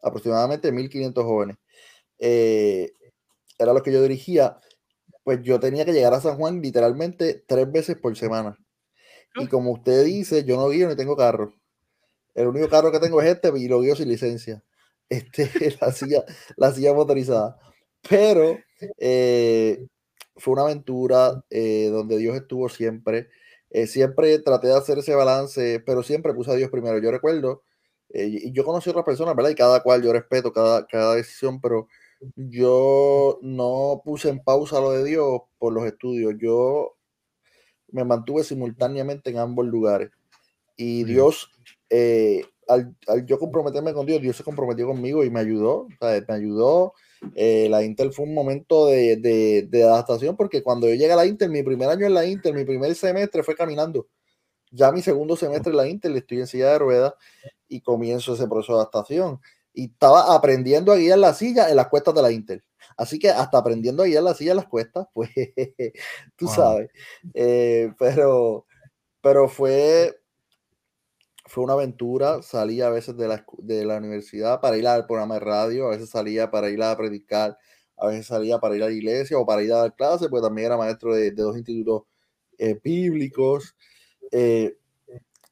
aproximadamente 0.02 0.70
1.500 0.70 1.24
jóvenes, 1.24 1.56
era 2.18 3.72
lo 3.72 3.82
que 3.82 3.92
yo 3.92 4.02
dirigía, 4.02 4.58
pues 5.24 5.42
yo 5.42 5.58
tenía 5.58 5.84
que 5.84 5.92
llegar 5.92 6.14
a 6.14 6.20
San 6.20 6.36
Juan 6.36 6.60
literalmente 6.60 7.44
tres 7.46 7.70
veces 7.72 7.96
por 7.96 8.16
semana. 8.16 8.58
Y 9.34 9.48
como 9.48 9.72
usted 9.72 10.04
dice, 10.04 10.44
yo 10.44 10.56
no 10.56 10.68
guío 10.68 10.88
ni 10.88 10.96
tengo 10.96 11.16
carro. 11.16 11.54
El 12.34 12.48
único 12.48 12.68
carro 12.68 12.92
que 12.92 13.00
tengo 13.00 13.20
es 13.20 13.28
este 13.28 13.50
y 13.58 13.68
lo 13.68 13.80
guío 13.80 13.96
sin 13.96 14.08
licencia. 14.08 14.62
Este, 15.08 15.50
la, 15.80 15.92
silla, 15.92 16.24
la 16.56 16.72
silla 16.72 16.94
motorizada. 16.94 17.58
Pero 18.08 18.58
eh, 18.98 19.86
fue 20.36 20.54
una 20.54 20.62
aventura 20.62 21.44
eh, 21.50 21.88
donde 21.90 22.18
Dios 22.18 22.36
estuvo 22.36 22.68
siempre. 22.68 23.28
Eh, 23.70 23.86
siempre 23.86 24.38
traté 24.38 24.68
de 24.68 24.76
hacer 24.76 24.98
ese 24.98 25.14
balance, 25.14 25.82
pero 25.84 26.02
siempre 26.02 26.34
puse 26.34 26.50
a 26.50 26.54
Dios 26.54 26.70
primero. 26.70 26.98
Yo 26.98 27.10
recuerdo, 27.10 27.62
y 28.08 28.52
yo 28.52 28.64
conocí 28.64 28.88
a 28.88 28.92
otras 28.92 29.04
personas, 29.04 29.34
¿verdad? 29.34 29.50
Y 29.50 29.56
cada 29.56 29.82
cual 29.82 30.02
yo 30.02 30.12
respeto 30.12 30.52
cada, 30.52 30.86
cada 30.86 31.16
decisión, 31.16 31.60
pero 31.60 31.88
yo 32.36 33.38
no 33.42 34.00
puse 34.04 34.28
en 34.28 34.42
pausa 34.42 34.80
lo 34.80 34.92
de 34.92 35.04
Dios 35.04 35.42
por 35.58 35.72
los 35.72 35.84
estudios. 35.84 36.34
Yo 36.40 36.96
me 37.88 38.04
mantuve 38.04 38.44
simultáneamente 38.44 39.30
en 39.30 39.38
ambos 39.38 39.66
lugares. 39.66 40.10
Y 40.76 41.04
Dios 41.04 41.50
eh, 41.90 42.44
al, 42.68 42.94
yo 43.26 43.38
comprometerme 43.38 43.92
con 43.92 44.06
Dios, 44.06 44.20
Dios 44.20 44.36
se 44.36 44.44
comprometió 44.44 44.86
conmigo 44.86 45.24
y 45.24 45.30
me 45.30 45.40
ayudó, 45.40 45.86
me 46.00 46.34
ayudó. 46.34 46.94
Eh, 47.34 47.68
la 47.70 47.82
Intel 47.82 48.12
fue 48.12 48.24
un 48.24 48.34
momento 48.34 48.86
de, 48.86 49.16
de, 49.16 49.84
adaptación 49.84 50.36
porque 50.36 50.62
cuando 50.62 50.86
yo 50.88 50.94
llegué 50.94 51.12
a 51.12 51.16
la 51.16 51.26
Intel, 51.26 51.50
mi 51.50 51.62
primer 51.62 51.88
año 51.88 52.06
en 52.06 52.14
la 52.14 52.26
Intel, 52.26 52.54
mi 52.54 52.64
primer 52.64 52.94
semestre 52.94 53.42
fue 53.42 53.54
caminando. 53.54 54.08
Ya 54.70 54.92
mi 54.92 55.02
segundo 55.02 55.36
semestre 55.36 55.70
en 55.70 55.76
la 55.76 55.88
Intel 55.88 56.16
estoy 56.16 56.40
en 56.40 56.46
silla 56.46 56.72
de 56.72 56.78
ruedas 56.78 57.14
y 57.68 57.80
comienzo 57.80 58.34
ese 58.34 58.48
proceso 58.48 58.74
de 58.74 58.80
adaptación. 58.80 59.40
Y 59.72 59.86
estaba 59.90 60.34
aprendiendo 60.34 60.92
a 60.92 60.96
guiar 60.96 61.18
la 61.18 61.34
silla 61.34 61.70
en 61.70 61.76
las 61.76 61.88
cuestas 61.88 62.14
de 62.14 62.22
la 62.22 62.32
Intel. 62.32 62.64
Así 62.96 63.18
que 63.18 63.30
hasta 63.30 63.58
aprendiendo 63.58 64.02
a 64.02 64.06
guiar 64.06 64.22
la 64.22 64.34
silla 64.34 64.52
en 64.52 64.56
las 64.58 64.66
cuestas, 64.66 65.06
pues 65.12 65.30
tú 66.36 66.48
sabes. 66.48 66.90
Eh, 67.34 67.92
pero, 67.98 68.66
pero 69.20 69.48
fue, 69.48 70.18
fue 71.46 71.64
una 71.64 71.74
aventura. 71.74 72.42
Salía 72.42 72.88
a 72.88 72.90
veces 72.90 73.16
de 73.16 73.28
la, 73.28 73.44
de 73.58 73.84
la 73.84 73.98
universidad 73.98 74.60
para 74.60 74.76
ir 74.76 74.86
al 74.86 75.06
programa 75.06 75.34
de 75.34 75.40
radio, 75.40 75.86
a 75.86 75.90
veces 75.90 76.10
salía 76.10 76.50
para 76.50 76.70
ir 76.70 76.82
a 76.82 76.96
predicar, 76.96 77.58
a 77.96 78.08
veces 78.08 78.26
salía 78.26 78.58
para 78.58 78.76
ir 78.76 78.82
a 78.82 78.86
la 78.86 78.92
iglesia 78.92 79.38
o 79.38 79.46
para 79.46 79.62
ir 79.62 79.72
a 79.72 79.78
dar 79.78 79.94
clases, 79.94 80.28
pues 80.28 80.42
también 80.42 80.66
era 80.66 80.76
maestro 80.76 81.14
de, 81.14 81.30
dos 81.30 81.56
institutos 81.56 82.02
eh, 82.58 82.78
bíblicos. 82.82 83.76
Eh, 84.32 84.76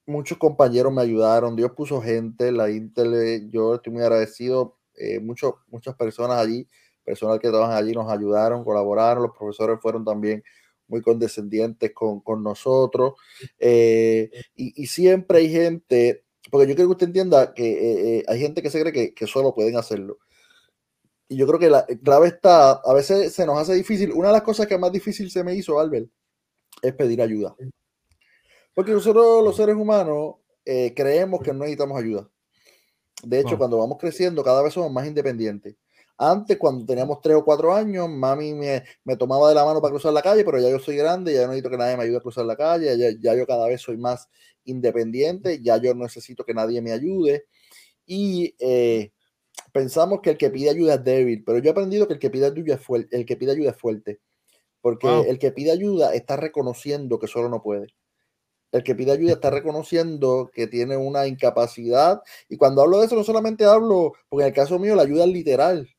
muchos 0.07 0.39
compañeros 0.39 0.93
me 0.93 1.03
ayudaron, 1.03 1.57
Dios 1.57 1.73
puso 1.73 2.01
gente, 2.03 2.53
la 2.53 2.71
Intel, 2.71 3.51
yo 3.51 3.77
estoy 3.77 3.93
muy 3.93 4.03
agradecido, 4.03 4.77
eh, 4.97 5.21
muchas 5.21 5.95
personas 5.97 6.39
allí, 6.39 6.69
personas 7.05 7.39
que 7.39 7.49
trabajan 7.49 7.77
allí 7.77 7.93
nos 7.93 8.11
ayudaron, 8.11 8.65
colaboraron, 8.65 9.23
los 9.23 9.37
profesores 9.37 9.79
fueron 9.81 10.05
también 10.05 10.43
muy 10.89 11.03
condescendientes 11.03 11.93
con, 11.93 12.21
con 12.21 12.43
nosotros. 12.43 13.15
Eh, 13.59 14.31
y, 14.55 14.83
y, 14.83 14.87
siempre 14.87 15.39
hay 15.39 15.51
gente, 15.51 16.25
porque 16.51 16.69
yo 16.69 16.75
quiero 16.75 16.89
que 16.89 16.93
usted 16.93 17.07
entienda 17.09 17.55
que 17.55 17.65
eh, 17.65 18.19
eh, 18.19 18.25
hay 18.27 18.41
gente 18.41 18.63
que 18.63 18.71
se 18.71 18.81
cree 18.81 18.93
que, 18.93 19.15
que, 19.15 19.27
solo 19.27 19.55
pueden 19.55 19.77
hacerlo. 19.77 20.19
Y 21.29 21.37
yo 21.37 21.47
creo 21.47 21.59
que 21.59 21.71
la 21.71 21.87
clave 22.03 22.29
está, 22.29 22.73
a 22.73 22.95
veces 22.95 23.33
se 23.33 23.47
nos 23.47 23.59
hace 23.59 23.75
difícil. 23.75 24.13
Una 24.13 24.29
de 24.29 24.35
las 24.35 24.43
cosas 24.43 24.67
que 24.67 24.79
más 24.79 24.93
difícil 24.93 25.31
se 25.31 25.43
me 25.43 25.55
hizo, 25.55 25.81
Albert, 25.81 26.09
es 26.83 26.95
pedir 26.95 27.23
ayuda. 27.23 27.57
Porque 28.75 28.93
nosotros 28.93 29.43
los 29.43 29.57
seres 29.57 29.77
humanos 29.77 30.37
creemos 30.65 31.41
que 31.43 31.53
no 31.53 31.61
necesitamos 31.61 31.99
ayuda. 31.99 32.29
De 33.23 33.41
hecho, 33.41 33.57
cuando 33.57 33.79
vamos 33.79 33.97
creciendo, 33.99 34.45
cada 34.45 34.63
vez 34.63 34.75
somos 34.75 34.93
más 34.93 35.07
independientes. 35.07 35.77
Antes, 36.17 36.59
cuando 36.59 36.87
teníamos 36.87 37.21
tres 37.21 37.37
o 37.37 37.45
cuatro 37.45 37.75
años, 37.75 38.09
mami 38.09 38.55
me, 38.55 38.85
me, 39.03 39.17
tomaba 39.17 39.49
de 39.49 39.55
la 39.57 39.65
mano 39.65 39.81
para 39.81 39.91
cruzar 39.93 40.13
la 40.13 40.23
calle, 40.23 40.45
pero 40.45 40.61
ya 40.61 40.71
yo 40.71 40.79
soy 40.79 40.97
grande, 40.97 41.35
ya 41.35 41.43
no 41.43 41.49
necesito 41.49 41.71
que 41.71 41.77
nadie 41.77 41.97
me 41.97 42.05
ayude 42.05 42.19
a 42.19 42.21
cruzar 42.21 42.45
la 42.45 42.57
calle, 42.57 42.97
ya, 42.97 43.11
ya 43.21 43.35
yo 43.35 43.47
cada 43.47 43.67
vez 43.67 43.81
soy 43.81 43.97
más 43.97 44.29
independiente, 44.65 45.61
ya 45.61 45.77
yo 45.79 45.93
necesito 45.95 46.45
que 46.45 46.55
nadie 46.55 46.81
me 46.81 46.93
ayude. 46.93 47.47
Y 48.07 48.55
eh, 48.61 49.13
pensamos 49.73 50.21
que 50.23 50.31
el 50.31 50.39
que 50.39 50.51
pide 50.51 50.71
ayuda 50.71 50.95
es 50.95 51.05
débil, 51.05 51.43
pero 51.45 51.59
yo 51.59 51.69
he 51.69 51.73
aprendido 51.73 52.07
que 52.07 52.15
el 52.15 52.21
que 52.21 52.31
pide 52.31 52.47
ayuda 52.47 52.75
es 52.77 52.81
fuerte, 52.81 53.17
el 53.17 53.27
que 53.27 53.37
pide 53.37 53.53
ayuda 53.53 53.71
es 53.71 53.77
fuerte, 53.77 54.21
porque 54.81 55.09
el 55.29 55.39
que 55.39 55.53
pide 55.53 55.73
ayuda 55.73 56.15
está 56.15 56.37
reconociendo 56.37 57.19
que 57.19 57.27
solo 57.27 57.49
no 57.49 57.63
puede. 57.63 57.89
El 58.73 58.83
que 58.85 58.95
pide 58.95 59.13
ayuda 59.13 59.35
está 59.35 59.51
reconociendo 59.51 60.51
que 60.53 60.67
tiene 60.67 60.97
una 60.97 61.27
incapacidad. 61.29 62.23
Y 62.49 62.57
cuando 62.57 62.83
hablo 62.83 62.99
de 62.99 63.07
eso, 63.07 63.15
no 63.15 63.25
solamente 63.25 63.65
hablo, 63.65 64.15
porque 64.29 64.43
en 64.45 64.49
el 64.49 64.55
caso 64.55 64.79
mío 64.81 64.97
la 64.97 65.03
ayuda 65.03 65.25
es 65.25 65.31
literal 65.31 65.94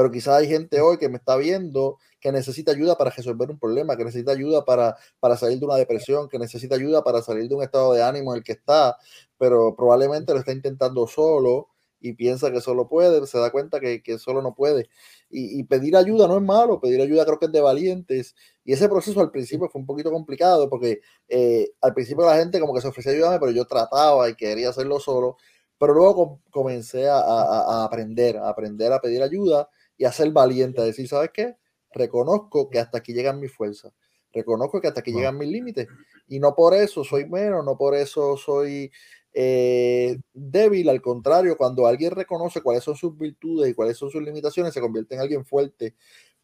pero 0.00 0.10
quizás 0.10 0.38
hay 0.38 0.48
gente 0.48 0.80
hoy 0.80 0.96
que 0.96 1.10
me 1.10 1.18
está 1.18 1.36
viendo 1.36 1.98
que 2.20 2.32
necesita 2.32 2.72
ayuda 2.72 2.96
para 2.96 3.10
resolver 3.10 3.50
un 3.50 3.58
problema, 3.58 3.98
que 3.98 4.04
necesita 4.06 4.32
ayuda 4.32 4.64
para, 4.64 4.96
para 5.18 5.36
salir 5.36 5.58
de 5.58 5.66
una 5.66 5.76
depresión, 5.76 6.26
que 6.26 6.38
necesita 6.38 6.76
ayuda 6.76 7.04
para 7.04 7.20
salir 7.20 7.50
de 7.50 7.54
un 7.54 7.62
estado 7.62 7.92
de 7.92 8.02
ánimo 8.02 8.32
en 8.32 8.38
el 8.38 8.42
que 8.42 8.52
está, 8.52 8.96
pero 9.36 9.76
probablemente 9.76 10.32
lo 10.32 10.38
está 10.38 10.52
intentando 10.52 11.06
solo 11.06 11.68
y 12.00 12.14
piensa 12.14 12.50
que 12.50 12.62
solo 12.62 12.88
puede, 12.88 13.26
se 13.26 13.36
da 13.36 13.50
cuenta 13.50 13.78
que, 13.78 14.02
que 14.02 14.16
solo 14.16 14.40
no 14.40 14.54
puede. 14.54 14.88
Y, 15.28 15.62
pedir 15.64 15.94
ayuda 15.94 16.26
no 16.26 16.38
es 16.38 16.42
malo, 16.42 16.80
pedir 16.80 17.02
ayuda 17.02 17.26
creo 17.26 17.38
que 17.38 17.44
es 17.44 17.52
de 17.52 17.60
valientes. 17.60 18.34
Y 18.64 18.72
ese 18.72 18.88
proceso 18.88 19.20
al 19.20 19.30
principio 19.30 19.68
fue 19.68 19.82
un 19.82 19.86
poquito 19.86 20.10
complicado 20.10 20.70
porque 20.70 21.02
eh, 21.28 21.72
al 21.82 21.92
principio 21.92 22.24
la 22.24 22.38
gente 22.38 22.58
como 22.58 22.72
que 22.72 22.80
se 22.80 22.88
ofrecía 22.88 23.12
ayudarme, 23.12 23.38
pero 23.38 23.52
yo 23.52 23.66
trataba 23.66 24.30
y 24.30 24.34
quería 24.34 24.70
hacerlo 24.70 24.98
solo 24.98 25.36
pero 25.80 25.94
luego 25.94 26.42
comencé 26.50 27.08
a, 27.08 27.84
aprender, 27.84 28.36
a 28.36 28.50
aprender 28.50 28.92
a 28.92 29.00
pedir 29.00 29.22
ayuda 29.22 29.66
y 30.00 30.06
a 30.06 30.12
ser 30.12 30.30
valiente, 30.30 30.80
a 30.80 30.84
decir, 30.84 31.06
¿sabes 31.06 31.28
qué? 31.30 31.56
Reconozco 31.92 32.70
que 32.70 32.78
hasta 32.78 32.96
aquí 32.96 33.12
llegan 33.12 33.38
mis 33.38 33.52
fuerzas, 33.52 33.92
reconozco 34.32 34.80
que 34.80 34.88
hasta 34.88 35.00
aquí 35.00 35.12
llegan 35.12 35.36
mis 35.36 35.50
límites 35.50 35.88
y 36.26 36.40
no 36.40 36.54
por 36.54 36.72
eso 36.72 37.04
soy 37.04 37.28
menos, 37.28 37.62
no 37.66 37.76
por 37.76 37.94
eso 37.94 38.38
soy 38.38 38.90
eh, 39.34 40.16
débil, 40.32 40.88
al 40.88 41.02
contrario, 41.02 41.54
cuando 41.54 41.86
alguien 41.86 42.12
reconoce 42.12 42.62
cuáles 42.62 42.82
son 42.82 42.96
sus 42.96 43.14
virtudes 43.14 43.70
y 43.70 43.74
cuáles 43.74 43.98
son 43.98 44.08
sus 44.10 44.22
limitaciones, 44.22 44.72
se 44.72 44.80
convierte 44.80 45.16
en 45.16 45.20
alguien 45.20 45.44
fuerte, 45.44 45.94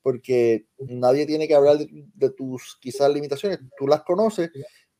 porque 0.02 0.66
nadie 0.78 1.24
tiene 1.24 1.48
que 1.48 1.54
hablar 1.54 1.78
de, 1.78 2.30
tus 2.30 2.76
quizás 2.78 3.10
limitaciones, 3.10 3.60
tú 3.78 3.86
las 3.86 4.02
conoces 4.02 4.50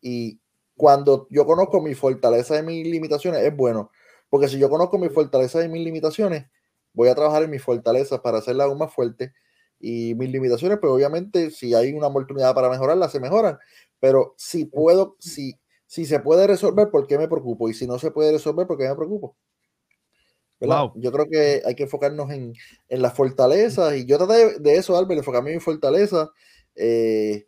y 0.01 0.41
cuando 0.75 1.27
yo 1.29 1.45
conozco 1.45 1.83
mi 1.83 1.95
fortaleza 1.95 2.59
y 2.59 2.63
mis 2.63 2.87
limitaciones, 2.87 3.43
es 3.43 3.55
bueno, 3.55 3.91
porque 4.31 4.49
si 4.49 4.59
yo 4.59 4.71
conozco 4.71 4.97
mi 4.97 5.11
fortaleza 5.11 5.63
y 5.63 5.69
mis 5.69 5.85
limitaciones, 5.85 6.47
voy 6.97 7.09
a 7.09 7.15
trabajar 7.15 7.45
en 7.45 7.51
mis 7.51 7.63
fortalezas 7.63 8.19
para 8.21 8.39
hacerla 8.39 8.65
aún 8.65 8.79
más 8.79 8.93
fuerte. 8.93 9.33
Y 9.79 10.17
mis 10.17 10.31
limitaciones, 10.31 10.79
pues 10.81 10.93
obviamente 10.93 11.53
si 11.53 11.75
hay 11.75 11.93
una 11.93 12.09
oportunidad 12.09 12.55
para 12.55 12.69
mejorarlas, 12.69 13.13
se 13.13 13.21
mejoran, 13.21 13.59
pero 14.01 14.35
si 14.37 14.65
puedo, 14.65 15.17
si 15.21 15.61
si 15.87 16.05
se 16.05 16.21
puede 16.21 16.47
resolver, 16.47 16.91
¿por 16.91 17.07
qué 17.07 17.17
me 17.17 17.29
preocupo? 17.29 17.69
Y 17.69 17.75
si 17.75 17.87
no 17.87 17.99
se 17.99 18.11
puede 18.11 18.33
resolver, 18.33 18.67
¿por 18.67 18.77
qué 18.77 18.89
me 18.89 18.97
preocupo? 18.97 19.37
Yo 20.97 21.13
creo 21.13 21.27
que 21.31 21.63
hay 21.65 21.75
que 21.75 21.85
enfocarnos 21.85 22.31
en, 22.31 22.55
en 22.89 23.03
las 23.03 23.15
fortalezas. 23.15 23.95
Y 23.97 24.05
yo 24.05 24.19
traté 24.19 24.59
de, 24.59 24.77
eso, 24.77 24.97
Albert, 24.97 25.19
enfocarme 25.19 25.51
en 25.51 25.57
mi 25.57 25.61
fortaleza 25.61 26.31
eh, 26.75 27.47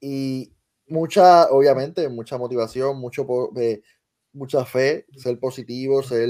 y 0.00 0.52
mucha, 0.88 1.48
obviamente, 1.50 2.08
mucha 2.08 2.38
motivación, 2.38 2.98
mucho, 2.98 3.26
eh, 3.56 3.82
mucha 4.32 4.64
fe, 4.64 5.06
ser 5.16 5.38
positivo, 5.38 6.02
ser 6.02 6.28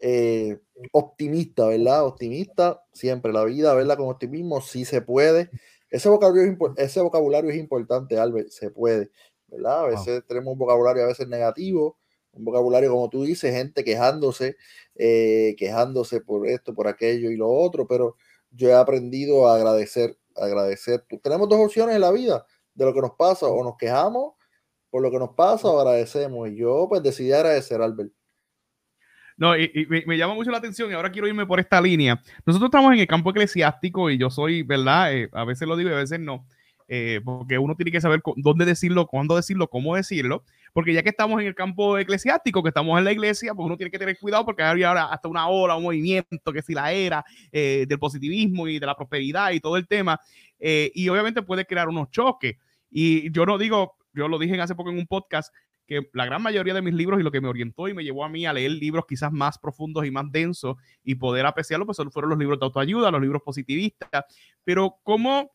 eh, 0.00 0.58
optimista, 0.92 1.66
¿verdad? 1.66 2.06
Optimista 2.06 2.82
siempre, 2.92 3.32
la 3.32 3.44
vida, 3.44 3.74
verla 3.74 3.96
con 3.96 4.08
optimismo, 4.08 4.60
sí 4.60 4.84
se 4.84 5.00
puede. 5.02 5.50
Ese 5.90 6.08
vocabulario, 6.08 6.74
ese 6.76 7.00
vocabulario 7.00 7.50
es 7.50 7.56
importante, 7.56 8.18
Albert, 8.18 8.50
se 8.50 8.70
puede. 8.70 9.10
A 9.64 9.84
veces 9.84 10.24
tenemos 10.26 10.52
un 10.52 10.58
vocabulario 10.58 11.04
a 11.04 11.06
veces 11.06 11.28
negativo, 11.28 11.96
un 12.32 12.44
vocabulario 12.44 12.90
como 12.90 13.08
tú 13.08 13.22
dices, 13.24 13.54
gente 13.54 13.84
quejándose, 13.84 14.56
eh, 14.96 15.54
quejándose 15.56 16.20
por 16.20 16.48
esto, 16.48 16.74
por 16.74 16.88
aquello 16.88 17.30
y 17.30 17.36
lo 17.36 17.48
otro, 17.48 17.86
pero 17.86 18.16
yo 18.50 18.68
he 18.68 18.74
aprendido 18.74 19.48
a 19.48 19.56
agradecer, 19.56 20.18
agradecer. 20.36 21.04
Tenemos 21.22 21.48
dos 21.48 21.60
opciones 21.60 21.94
en 21.94 22.00
la 22.00 22.10
vida 22.10 22.46
de 22.74 22.84
lo 22.84 22.92
que 22.92 23.00
nos 23.00 23.12
pasa, 23.12 23.46
o 23.46 23.62
nos 23.62 23.76
quejamos 23.76 24.34
por 24.90 25.02
lo 25.02 25.10
que 25.10 25.18
nos 25.18 25.30
pasa 25.30 25.68
o 25.68 25.80
agradecemos. 25.80 26.48
Y 26.48 26.56
yo 26.56 26.86
pues 26.88 27.02
decidí 27.02 27.32
agradecer, 27.32 27.80
Albert. 27.82 28.12
No, 29.36 29.56
y, 29.56 29.86
me, 30.06 30.16
llama 30.16 30.34
mucho 30.34 30.50
la 30.50 30.58
atención 30.58 30.90
y 30.90 30.94
ahora 30.94 31.10
quiero 31.10 31.26
irme 31.26 31.46
por 31.46 31.58
esta 31.58 31.80
línea. 31.80 32.22
Nosotros 32.46 32.68
estamos 32.68 32.92
en 32.92 33.00
el 33.00 33.06
campo 33.06 33.30
eclesiástico 33.30 34.10
y 34.10 34.18
yo 34.18 34.30
soy, 34.30 34.62
¿verdad? 34.62 35.12
Eh, 35.12 35.28
a 35.32 35.44
veces 35.44 35.66
lo 35.66 35.76
digo 35.76 35.90
y 35.90 35.94
a 35.94 35.96
veces 35.96 36.20
no. 36.20 36.46
Eh, 36.86 37.22
porque 37.24 37.58
uno 37.58 37.74
tiene 37.76 37.90
que 37.90 38.00
saber 38.00 38.20
dónde 38.36 38.66
decirlo, 38.66 39.06
cuándo 39.06 39.36
decirlo, 39.36 39.68
cómo 39.68 39.96
decirlo, 39.96 40.44
porque 40.74 40.92
ya 40.92 41.02
que 41.02 41.08
estamos 41.08 41.40
en 41.40 41.46
el 41.46 41.54
campo 41.54 41.96
eclesiástico, 41.96 42.62
que 42.62 42.68
estamos 42.68 42.98
en 42.98 43.04
la 43.04 43.12
iglesia, 43.12 43.54
pues 43.54 43.64
uno 43.64 43.76
tiene 43.76 43.90
que 43.90 43.98
tener 43.98 44.18
cuidado 44.18 44.44
porque 44.44 44.62
hay 44.62 44.82
ahora 44.82 45.06
hasta 45.06 45.28
una 45.28 45.48
ola, 45.48 45.76
un 45.76 45.84
movimiento, 45.84 46.52
que 46.52 46.60
si 46.60 46.74
la 46.74 46.92
era 46.92 47.24
eh, 47.50 47.86
del 47.88 47.98
positivismo 47.98 48.68
y 48.68 48.78
de 48.78 48.86
la 48.86 48.94
prosperidad 48.94 49.52
y 49.52 49.60
todo 49.60 49.78
el 49.78 49.86
tema, 49.86 50.20
eh, 50.58 50.90
y 50.94 51.08
obviamente 51.08 51.42
puede 51.42 51.64
crear 51.64 51.88
unos 51.88 52.10
choques. 52.10 52.56
Y 52.90 53.32
yo 53.32 53.46
no 53.46 53.56
digo, 53.56 53.96
yo 54.12 54.28
lo 54.28 54.38
dije 54.38 54.60
hace 54.60 54.74
poco 54.74 54.90
en 54.90 54.98
un 54.98 55.06
podcast, 55.06 55.54
que 55.86 56.08
la 56.12 56.24
gran 56.26 56.42
mayoría 56.42 56.74
de 56.74 56.82
mis 56.82 56.94
libros 56.94 57.20
y 57.20 57.22
lo 57.22 57.30
que 57.30 57.40
me 57.40 57.48
orientó 57.48 57.88
y 57.88 57.94
me 57.94 58.04
llevó 58.04 58.24
a 58.24 58.28
mí 58.28 58.46
a 58.46 58.52
leer 58.52 58.72
libros 58.72 59.04
quizás 59.08 59.32
más 59.32 59.58
profundos 59.58 60.06
y 60.06 60.10
más 60.10 60.30
densos 60.30 60.76
y 61.02 61.14
poder 61.16 61.46
apreciarlo, 61.46 61.86
pues 61.86 61.98
fueron 62.10 62.30
los 62.30 62.38
libros 62.38 62.58
de 62.58 62.66
autoayuda, 62.66 63.10
los 63.10 63.20
libros 63.20 63.42
positivistas, 63.42 64.24
pero 64.64 64.98
cómo 65.02 65.52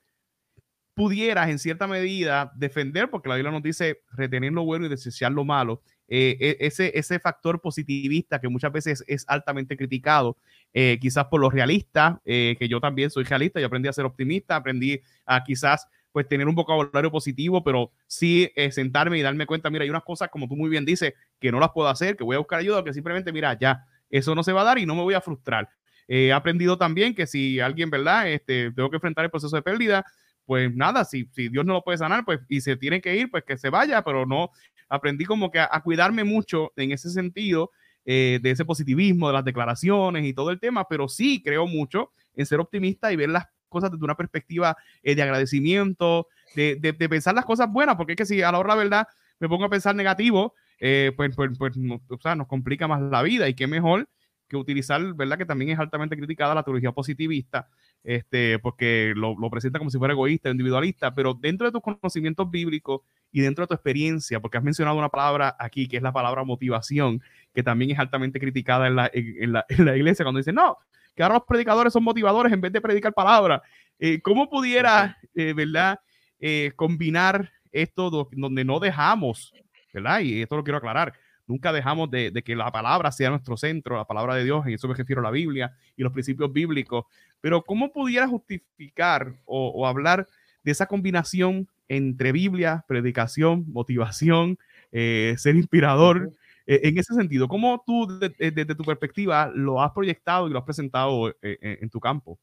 pudieras 1.00 1.48
en 1.48 1.60
cierta 1.60 1.88
medida 1.88 2.52
defender, 2.58 3.10
porque 3.10 3.30
la 3.30 3.36
Biblia 3.36 3.54
nos 3.54 3.64
dice 3.64 4.02
retener 4.12 4.52
lo 4.52 4.66
bueno 4.66 4.86
y 4.86 4.90
desear 4.90 5.32
lo 5.32 5.46
malo, 5.46 5.82
eh, 6.10 6.36
e, 6.42 6.58
ese, 6.60 6.92
ese 6.94 7.20
factor 7.20 7.62
positivista 7.62 8.42
que 8.42 8.50
muchas 8.50 8.74
veces 8.74 9.06
es 9.08 9.24
altamente 9.30 9.78
criticado, 9.78 10.36
eh, 10.74 10.98
quizás 11.00 11.28
por 11.28 11.40
los 11.40 11.54
realistas, 11.54 12.18
eh, 12.26 12.58
que 12.60 12.68
yo 12.68 12.82
también 12.82 13.12
soy 13.12 13.24
realista, 13.24 13.62
yo 13.62 13.68
aprendí 13.68 13.88
a 13.88 13.94
ser 13.94 14.04
optimista, 14.04 14.58
aprendí 14.58 15.00
a 15.26 15.42
quizás 15.44 15.88
pues 16.12 16.28
tener 16.28 16.48
un 16.48 16.56
vocabulario 16.56 17.12
positivo, 17.12 17.64
pero 17.64 17.92
sí 18.08 18.52
sentarme 18.72 19.18
y 19.18 19.22
darme 19.22 19.46
cuenta, 19.46 19.70
mira, 19.70 19.84
hay 19.84 19.90
unas 19.90 20.04
cosas, 20.04 20.30
como 20.30 20.48
tú 20.48 20.56
muy 20.56 20.70
bien 20.70 20.86
dices, 20.86 21.14
que 21.40 21.52
no 21.52 21.60
las 21.60 21.70
puedo 21.70 21.88
hacer, 21.88 22.18
que 22.18 22.24
voy 22.24 22.36
a 22.36 22.40
buscar 22.40 22.60
ayuda, 22.60 22.84
que 22.84 22.94
simplemente, 22.94 23.32
mira, 23.32 23.58
ya, 23.60 23.86
eso 24.10 24.34
no 24.34 24.44
se 24.44 24.52
va 24.52 24.62
a 24.62 24.66
dar 24.66 24.80
y 24.80 24.86
no 24.86 24.96
me 24.96 25.04
voy 25.04 25.14
a 25.14 25.22
frustrar. 25.22 25.70
he 26.08 26.34
aprendido 26.34 26.78
también 26.78 27.14
que 27.14 27.28
si 27.28 27.60
alguien, 27.60 27.90
¿verdad? 27.90 28.28
Este, 28.30 28.72
tengo 28.72 28.90
que 28.90 28.98
enfrentar 28.98 29.26
el 29.26 29.32
proceso 29.32 29.56
de 29.56 29.62
pérdida, 29.62 30.04
pues 30.46 30.74
nada, 30.76 31.06
si, 31.06 31.30
si 31.32 31.48
Dios 31.50 31.64
no 31.64 31.74
lo 31.74 31.84
puede 31.84 32.00
sanar, 32.00 32.26
pues 32.26 32.40
y 32.50 32.62
se 32.62 32.76
tiene 32.76 33.02
que 33.02 33.16
ir, 33.16 33.30
pues 33.30 33.44
que 33.44 33.56
se 33.56 33.70
vaya, 33.70 34.04
pero 34.04 34.26
no, 34.26 34.50
aprendí 34.90 35.26
como 35.26 35.52
que 35.52 35.60
a, 35.60 35.80
cuidarme 35.84 36.24
mucho 36.24 36.74
en 36.76 36.92
ese 36.92 37.12
sentido, 37.12 37.70
eh, 38.04 38.40
de 38.42 38.50
ese 38.50 38.66
positivismo, 38.66 39.28
de 39.28 39.34
las 39.34 39.46
declaraciones 39.46 40.26
y 40.26 40.34
todo 40.34 40.50
el 40.50 40.60
tema, 40.60 40.88
pero 40.88 41.08
sí 41.08 41.44
creo 41.44 41.68
mucho 41.68 42.12
en 42.36 42.48
ser 42.48 42.60
optimista 42.60 43.14
y 43.14 43.16
ver 43.16 43.30
las 43.30 43.46
cosas 43.70 43.92
desde 43.92 44.04
una 44.04 44.16
perspectiva 44.16 44.76
eh, 45.04 45.16
de 45.16 45.22
agradecimiento, 45.22 46.28
de, 46.56 46.76
de, 46.76 47.10
pensar 47.10 47.36
las 47.36 47.46
cosas 47.46 47.72
buenas, 47.72 47.96
porque 47.96 48.14
es 48.14 48.18
que 48.18 48.26
si 48.26 48.42
a 48.42 48.52
la 48.52 48.60
hora 48.60 48.70
la 48.70 48.76
verdad 48.76 49.08
me 49.40 49.48
pongo 49.48 49.66
a 49.66 49.70
pensar 49.70 49.96
negativo, 49.96 50.54
eh, 50.80 51.12
pues, 51.16 51.36
pues, 51.36 51.58
pues 51.58 51.76
o 51.78 52.20
sea, 52.22 52.36
nos 52.36 52.48
complica 52.48 52.88
más 52.88 53.02
la 53.02 53.22
vida 53.22 53.48
y 53.48 53.54
qué 53.54 53.68
mejor 53.68 54.08
que 54.48 54.58
utilizar, 54.58 55.14
¿verdad? 55.14 55.38
Que 55.38 55.46
también 55.46 55.72
es 55.72 55.80
altamente 55.80 56.18
criticada 56.18 56.56
la 56.56 56.64
teología 56.64 56.92
positivista, 56.92 57.70
este, 58.04 58.58
porque 58.60 59.14
lo, 59.16 59.36
presenta 59.52 59.78
como 59.78 59.92
si 59.92 59.98
fuera 59.98 60.14
egoísta, 60.14 60.50
individualista, 60.50 61.14
pero 61.14 61.36
dentro 61.36 61.68
de 61.68 61.72
tus 61.72 61.82
conocimientos 61.82 62.50
bíblicos 62.50 63.02
y 63.32 63.42
dentro 63.42 63.64
de 63.64 63.68
tu 63.68 63.74
experiencia, 63.76 64.40
porque 64.40 64.58
has 64.58 64.64
mencionado 64.64 64.98
una 64.98 65.10
palabra 65.10 65.56
aquí 65.60 65.88
que 65.88 65.98
es 65.98 66.04
la 66.04 66.12
palabra 66.12 66.44
motivación, 66.44 67.22
que 67.54 67.62
también 67.62 67.92
es 67.92 68.00
altamente 68.00 68.40
criticada 68.40 68.88
en 68.88 68.96
la, 68.96 69.12
en, 69.14 69.54
la, 69.54 69.98
iglesia, 69.98 70.26
cuando 70.26 70.40
dicen, 70.40 70.56
no, 70.56 70.78
que 71.20 71.24
ahora 71.24 71.36
los 71.36 71.44
predicadores 71.44 71.92
son 71.92 72.06
motivadores 72.06 72.54
en 72.54 72.62
vez 72.62 72.72
de 72.72 72.80
predicar 72.80 73.14
palabra. 73.14 73.62
Eh, 74.00 74.22
¿Cómo 74.22 74.50
pudiera, 74.50 75.18
eh, 75.36 75.52
verdad, 75.52 76.00
eh, 76.40 76.72
combinar 76.78 77.52
esto 77.74 78.10
donde 78.10 78.64
no 78.64 78.80
dejamos, 78.80 79.54
verdad? 79.94 80.22
Y 80.22 80.42
esto 80.42 80.56
lo 80.56 80.64
quiero 80.64 80.78
aclarar 80.78 81.14
Nunca 81.46 81.74
dejamos 81.74 82.10
de, 82.10 82.32
que 82.46 82.56
la 82.56 82.72
palabra 82.72 83.12
sea 83.12 83.32
nuestro 83.32 83.58
centro, 83.58 83.98
la 83.98 84.06
palabra 84.06 84.36
de 84.36 84.46
Dios, 84.46 84.66
y 84.68 84.76
eso 84.76 84.88
me 84.88 84.94
refiero 84.94 85.20
a 85.20 85.26
la 85.26 85.32
Biblia 85.32 85.76
y 85.98 86.04
los 86.04 86.14
principios 86.14 86.54
bíblicos. 86.54 87.04
Pero 87.42 87.64
¿cómo 87.64 87.92
pudiera 87.92 88.26
justificar 88.26 89.34
o, 89.44 89.86
hablar 89.88 90.26
de 90.64 90.72
esa 90.72 90.86
combinación 90.86 91.68
entre 91.90 92.32
Biblia, 92.32 92.86
predicación, 92.88 93.66
motivación, 93.68 94.58
ser 94.92 95.56
inspirador? 95.56 96.32
Eh, 96.70 96.82
en 96.84 96.98
ese 97.00 97.16
sentido, 97.16 97.48
¿cómo 97.48 97.82
tú 97.84 98.08
desde 98.20 98.76
tu 98.76 98.84
perspectiva 98.84 99.52
lo 99.56 99.82
has 99.82 99.92
proyectado 99.92 100.48
y 100.48 100.52
lo 100.52 100.60
has 100.60 100.66
presentado 100.66 101.30
eh, 101.42 101.58
en 101.62 101.90
tu 101.90 102.00
campo? 102.00 102.38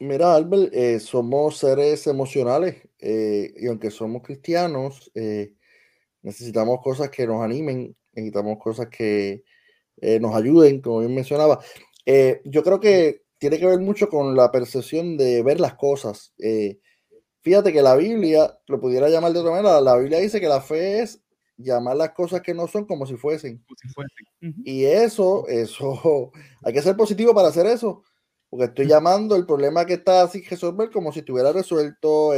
Mira, 0.00 0.34
Albert, 0.34 0.72
somos 1.00 1.58
seres 1.58 2.06
emocionales 2.06 2.88
y 2.98 3.66
aunque 3.66 3.90
somos 3.90 4.22
cristianos, 4.22 5.10
necesitamos 6.22 6.80
cosas 6.82 7.10
que 7.10 7.26
nos 7.26 7.42
animen, 7.42 7.94
necesitamos 8.12 8.58
cosas 8.58 8.88
que 8.88 9.44
eh, 10.00 10.20
nos 10.20 10.34
ayuden, 10.34 10.80
como 10.80 11.00
bien 11.00 11.14
mencionaba. 11.14 11.60
Eh, 12.04 12.40
yo 12.44 12.62
creo 12.62 12.80
que 12.80 13.22
tiene 13.38 13.58
que 13.58 13.66
ver 13.66 13.80
mucho 13.80 14.08
con 14.08 14.34
la 14.36 14.50
percepción 14.50 15.16
de 15.16 15.42
ver 15.42 15.60
las 15.60 15.74
cosas. 15.74 16.32
Eh, 16.38 16.78
fíjate 17.40 17.72
que 17.72 17.82
la 17.82 17.96
Biblia, 17.96 18.58
lo 18.66 18.80
pudiera 18.80 19.08
llamar 19.08 19.32
de 19.32 19.40
otra 19.40 19.52
manera, 19.52 19.80
la 19.80 19.96
Biblia 19.96 20.18
dice 20.18 20.40
que 20.40 20.48
la 20.48 20.60
fe 20.60 21.02
es 21.02 21.22
llamar 21.56 21.96
las 21.96 22.10
cosas 22.10 22.40
que 22.42 22.54
no 22.54 22.66
son 22.66 22.84
como 22.84 23.06
si 23.06 23.16
fuesen. 23.16 23.64
Y 24.64 24.84
eso, 24.84 25.46
eso, 25.48 26.32
hay 26.62 26.72
que 26.72 26.82
ser 26.82 26.96
positivo 26.96 27.34
para 27.34 27.48
hacer 27.48 27.66
eso, 27.66 28.02
porque 28.48 28.66
estoy 28.66 28.86
llamando 28.86 29.36
el 29.36 29.46
problema 29.46 29.84
que 29.84 29.94
está 29.94 30.26
sin 30.28 30.44
resolver 30.44 30.90
como 30.90 31.12
si 31.12 31.20
estuviera 31.20 31.52
resuelto, 31.52 32.30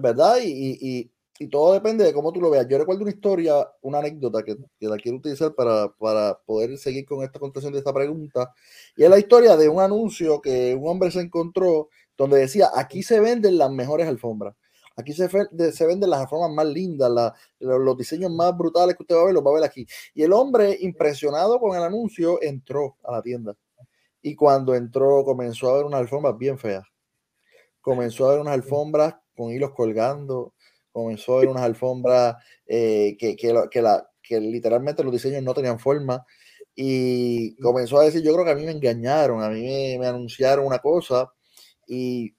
¿verdad? 0.00 0.38
y, 0.42 1.10
y 1.42 1.48
todo 1.48 1.72
depende 1.72 2.04
de 2.04 2.12
cómo 2.12 2.32
tú 2.32 2.40
lo 2.40 2.50
veas. 2.50 2.66
Yo 2.68 2.78
recuerdo 2.78 3.02
una 3.02 3.10
historia, 3.10 3.68
una 3.80 3.98
anécdota 3.98 4.42
que, 4.42 4.56
la 4.80 4.96
quiero 4.96 5.18
utilizar 5.18 5.54
para, 5.54 5.92
para, 5.92 6.38
poder 6.46 6.76
seguir 6.78 7.04
con 7.04 7.24
esta 7.24 7.38
contestación 7.38 7.72
de 7.72 7.80
esta 7.80 7.92
pregunta. 7.92 8.52
Y 8.96 9.04
es 9.04 9.10
la 9.10 9.18
historia 9.18 9.56
de 9.56 9.68
un 9.68 9.80
anuncio 9.80 10.40
que 10.40 10.74
un 10.74 10.88
hombre 10.88 11.10
se 11.10 11.20
encontró 11.20 11.88
donde 12.16 12.38
decía, 12.38 12.70
aquí 12.74 13.02
se 13.02 13.20
venden 13.20 13.58
las 13.58 13.70
mejores 13.70 14.06
alfombras. 14.06 14.54
Aquí 14.96 15.12
se, 15.12 15.28
se 15.28 15.86
venden 15.86 16.10
las 16.10 16.20
alfombras 16.20 16.52
más 16.52 16.66
lindas, 16.66 17.10
los 17.58 17.96
diseños 17.96 18.30
más 18.30 18.56
brutales 18.56 18.96
que 18.96 19.02
usted 19.02 19.16
va 19.16 19.22
a 19.22 19.24
ver, 19.26 19.34
los 19.34 19.44
va 19.44 19.50
a 19.50 19.54
ver 19.54 19.64
aquí. 19.64 19.86
Y 20.14 20.22
el 20.22 20.32
hombre, 20.32 20.76
impresionado 20.80 21.58
con 21.58 21.76
el 21.76 21.82
anuncio, 21.82 22.40
entró 22.42 22.96
a 23.04 23.12
la 23.12 23.22
tienda. 23.22 23.56
Y 24.20 24.34
cuando 24.34 24.74
entró, 24.74 25.24
comenzó 25.24 25.70
a 25.70 25.76
ver 25.76 25.84
unas 25.84 26.00
alfombras 26.00 26.38
bien 26.38 26.58
feas. 26.58 26.84
Comenzó 27.80 28.28
a 28.28 28.32
ver 28.32 28.40
unas 28.40 28.54
alfombras 28.54 29.16
con 29.34 29.50
hilos 29.50 29.72
colgando, 29.72 30.54
comenzó 30.92 31.36
a 31.36 31.40
ver 31.40 31.48
unas 31.48 31.62
alfombras 31.62 32.36
eh, 32.66 33.16
que, 33.18 33.34
que, 33.34 33.52
la, 33.82 34.08
que 34.22 34.40
literalmente 34.40 35.02
los 35.02 35.12
diseños 35.12 35.42
no 35.42 35.54
tenían 35.54 35.78
forma 35.78 36.24
y 36.74 37.56
comenzó 37.56 37.98
a 37.98 38.04
decir, 38.04 38.22
yo 38.22 38.32
creo 38.32 38.44
que 38.44 38.52
a 38.52 38.54
mí 38.54 38.64
me 38.64 38.72
engañaron, 38.72 39.42
a 39.42 39.48
mí 39.50 39.62
me, 39.62 39.98
me 39.98 40.06
anunciaron 40.06 40.66
una 40.66 40.78
cosa 40.78 41.30
y, 41.86 42.34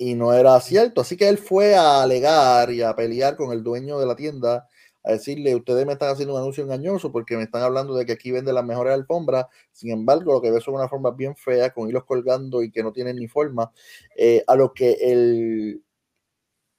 y 0.00 0.14
no 0.14 0.32
era 0.32 0.58
cierto. 0.60 1.02
Así 1.02 1.16
que 1.18 1.28
él 1.28 1.36
fue 1.36 1.74
a 1.74 2.02
alegar 2.02 2.70
y 2.72 2.80
a 2.80 2.96
pelear 2.96 3.36
con 3.36 3.52
el 3.52 3.62
dueño 3.62 3.98
de 4.00 4.06
la 4.06 4.16
tienda, 4.16 4.66
a 5.04 5.12
decirle, 5.12 5.54
ustedes 5.54 5.84
me 5.86 5.92
están 5.92 6.08
haciendo 6.10 6.34
un 6.34 6.40
anuncio 6.40 6.64
engañoso 6.64 7.12
porque 7.12 7.36
me 7.36 7.42
están 7.42 7.62
hablando 7.62 7.94
de 7.94 8.06
que 8.06 8.12
aquí 8.12 8.30
venden 8.30 8.54
las 8.54 8.64
mejores 8.64 8.94
alfombras. 8.94 9.46
Sin 9.72 9.90
embargo, 9.90 10.32
lo 10.32 10.40
que 10.40 10.50
ve 10.50 10.60
son 10.62 10.74
una 10.74 10.88
forma 10.88 11.10
bien 11.10 11.36
fea, 11.36 11.70
con 11.74 11.86
hilos 11.86 12.04
colgando 12.06 12.62
y 12.62 12.70
que 12.70 12.82
no 12.82 12.92
tienen 12.94 13.16
ni 13.16 13.28
forma. 13.28 13.72
Eh, 14.16 14.42
a 14.46 14.56
lo 14.56 14.72
que 14.72 14.92
el 15.02 15.82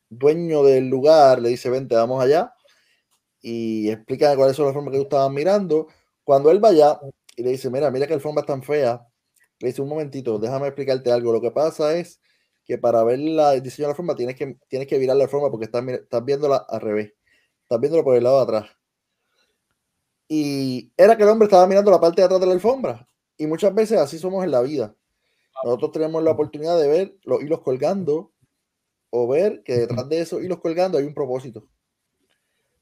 dueño 0.09 0.63
del 0.63 0.87
lugar 0.89 1.41
le 1.43 1.49
dice, 1.49 1.69
vente, 1.69 1.93
vamos 1.95 2.23
allá. 2.23 2.55
Y 3.41 3.91
explica 3.91 4.35
cuáles 4.35 4.55
son 4.55 4.65
las 4.65 4.73
formas 4.73 4.93
que 4.93 4.97
tú 4.97 5.03
estabas 5.03 5.31
mirando. 5.31 5.89
Cuando 6.23 6.49
él 6.49 6.59
vaya 6.59 6.99
y 7.35 7.43
le 7.43 7.51
dice, 7.51 7.69
mira, 7.69 7.91
mira 7.91 8.07
que 8.07 8.15
alfombra 8.15 8.43
tan 8.45 8.63
fea, 8.63 9.07
le 9.59 9.67
dice, 9.67 9.83
un 9.83 9.89
momentito, 9.89 10.39
déjame 10.39 10.67
explicarte 10.67 11.11
algo. 11.11 11.31
Lo 11.33 11.41
que 11.41 11.51
pasa 11.51 11.95
es 11.95 12.19
que 12.65 12.77
para 12.77 13.03
ver 13.03 13.19
la, 13.19 13.53
el 13.53 13.63
diseño 13.63 13.87
de 13.87 13.91
la 13.93 13.95
forma 13.95 14.15
tienes 14.15 14.35
que, 14.35 14.57
tienes 14.67 14.87
que 14.87 14.97
virar 14.97 15.17
la 15.17 15.27
forma 15.27 15.49
porque 15.49 15.65
estás, 15.65 15.85
estás 15.87 16.25
viéndola 16.25 16.57
al 16.67 16.81
revés. 16.81 17.13
Estás 17.63 17.79
viéndolo 17.79 18.03
por 18.03 18.15
el 18.15 18.23
lado 18.23 18.37
de 18.37 18.43
atrás. 18.43 18.71
Y 20.27 20.93
era 20.95 21.17
que 21.17 21.23
el 21.23 21.29
hombre 21.29 21.45
estaba 21.45 21.67
mirando 21.67 21.91
la 21.91 21.99
parte 21.99 22.21
de 22.21 22.25
atrás 22.25 22.39
de 22.39 22.47
la 22.47 22.53
alfombra. 22.53 23.07
Y 23.37 23.47
muchas 23.47 23.73
veces 23.73 23.97
así 23.97 24.17
somos 24.17 24.43
en 24.43 24.51
la 24.51 24.61
vida. 24.61 24.95
Nosotros 25.63 25.91
tenemos 25.91 26.23
la 26.23 26.31
oportunidad 26.31 26.79
de 26.79 26.87
ver 26.87 27.17
los 27.23 27.41
hilos 27.41 27.61
colgando 27.61 28.31
o 29.09 29.27
ver 29.27 29.61
que 29.63 29.77
detrás 29.77 30.07
de 30.09 30.21
esos 30.21 30.41
hilos 30.41 30.59
colgando 30.59 30.97
hay 30.97 31.05
un 31.05 31.13
propósito. 31.13 31.67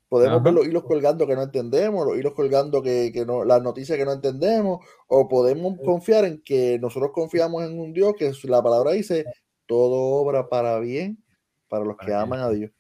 Podemos 0.08 0.42
ver 0.42 0.54
los 0.54 0.66
hilos 0.66 0.84
colgando 0.84 1.28
que 1.28 1.36
no 1.36 1.44
entendemos, 1.44 2.06
los 2.06 2.18
hilos 2.18 2.34
colgando 2.34 2.82
que, 2.82 3.12
que, 3.14 3.26
no, 3.26 3.46
las 3.46 3.62
noticias 3.62 3.96
que 3.96 4.06
no 4.06 4.14
entendemos, 4.14 4.84
o 5.08 5.28
podemos 5.28 5.78
confiar 5.86 6.26
en 6.26 6.42
que 6.42 6.80
nosotros 6.80 7.12
confiamos 7.14 7.64
en 7.64 7.80
un 7.80 7.94
Dios 7.94 8.14
que 8.18 8.32
la 8.44 8.64
palabra 8.64 8.92
dice, 8.92 9.26
todo 9.70 10.20
obra 10.20 10.50
para 10.50 10.80
bien 10.80 11.24
para 11.68 11.86
los 11.86 11.96
que 11.96 12.12
aman 12.12 12.40
a 12.40 12.50
Dios. 12.50 12.72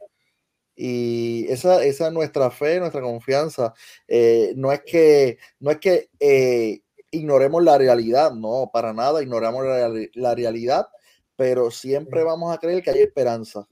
Y 0.75 1.45
esa, 1.49 1.83
esa 1.83 2.07
es 2.07 2.13
nuestra 2.13 2.49
fe, 2.49 2.79
nuestra 2.79 3.01
confianza. 3.01 3.75
Eh, 4.07 4.53
no 4.55 4.71
es 4.71 4.81
que, 4.83 5.37
no 5.59 5.69
es 5.69 5.77
que 5.77 6.09
eh, 6.19 6.81
ignoremos 7.11 7.63
la 7.63 7.77
realidad, 7.77 8.33
no, 8.33 8.71
para 8.73 8.91
nada 8.91 9.21
ignoramos 9.21 9.63
la, 9.65 9.91
la 10.15 10.33
realidad, 10.33 10.87
pero 11.35 11.69
siempre 11.69 12.23
vamos 12.23 12.51
a 12.51 12.57
creer 12.57 12.81
que 12.81 12.89
hay 12.89 13.01
esperanza. 13.01 13.67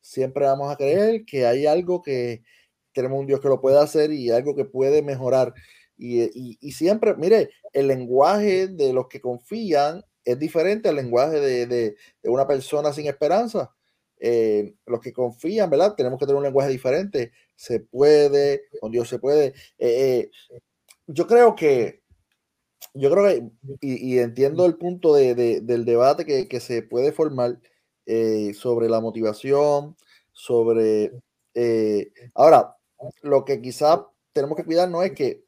Siempre 0.00 0.46
vamos 0.46 0.72
a 0.72 0.76
creer 0.76 1.26
que 1.26 1.46
hay 1.46 1.66
algo 1.66 2.00
que, 2.00 2.42
tenemos 2.96 3.20
un 3.20 3.26
Dios 3.26 3.40
que 3.40 3.48
lo 3.48 3.60
puede 3.60 3.78
hacer 3.78 4.10
y 4.10 4.30
algo 4.30 4.54
que 4.56 4.64
puede 4.64 5.02
mejorar. 5.02 5.52
Y, 5.98 6.56
y, 6.60 6.72
siempre, 6.72 7.14
mire, 7.14 7.50
el 7.72 7.88
lenguaje 7.88 8.68
de 8.68 8.92
los 8.94 9.08
que 9.08 9.20
confían 9.20 10.02
es 10.26 10.38
diferente 10.38 10.88
al 10.88 10.96
lenguaje 10.96 11.40
de, 11.40 11.66
de, 11.66 11.96
de 12.22 12.28
una 12.28 12.46
persona 12.46 12.92
sin 12.92 13.06
esperanza. 13.06 13.74
Eh, 14.18 14.74
los 14.86 15.00
que 15.00 15.12
confían, 15.12 15.70
¿verdad? 15.70 15.94
Tenemos 15.94 16.18
que 16.18 16.26
tener 16.26 16.38
un 16.38 16.44
lenguaje 16.44 16.70
diferente. 16.70 17.32
Se 17.54 17.80
puede, 17.80 18.62
con 18.80 18.90
Dios 18.90 19.08
se 19.08 19.18
puede. 19.18 19.54
Eh, 19.78 20.28
eh, 20.28 20.30
yo 21.06 21.26
creo 21.26 21.54
que, 21.54 22.02
yo 22.94 23.10
creo 23.10 23.24
que, 23.24 23.50
y, 23.80 24.14
y 24.14 24.18
entiendo 24.18 24.66
el 24.66 24.76
punto 24.76 25.14
de, 25.14 25.34
del 25.62 25.84
debate 25.84 26.24
que, 26.24 26.48
que, 26.48 26.60
se 26.60 26.82
puede 26.82 27.12
formar 27.12 27.60
sobre 28.54 28.88
la 28.88 29.00
motivación, 29.00 29.96
sobre... 30.32 31.12
ahora, 32.34 32.76
lo 33.22 33.44
que 33.44 33.60
quizá 33.60 34.06
tenemos 34.32 34.56
que 34.56 34.64
cuidar 34.64 34.88
no 34.88 35.02
es 35.02 35.12
que 35.12 35.44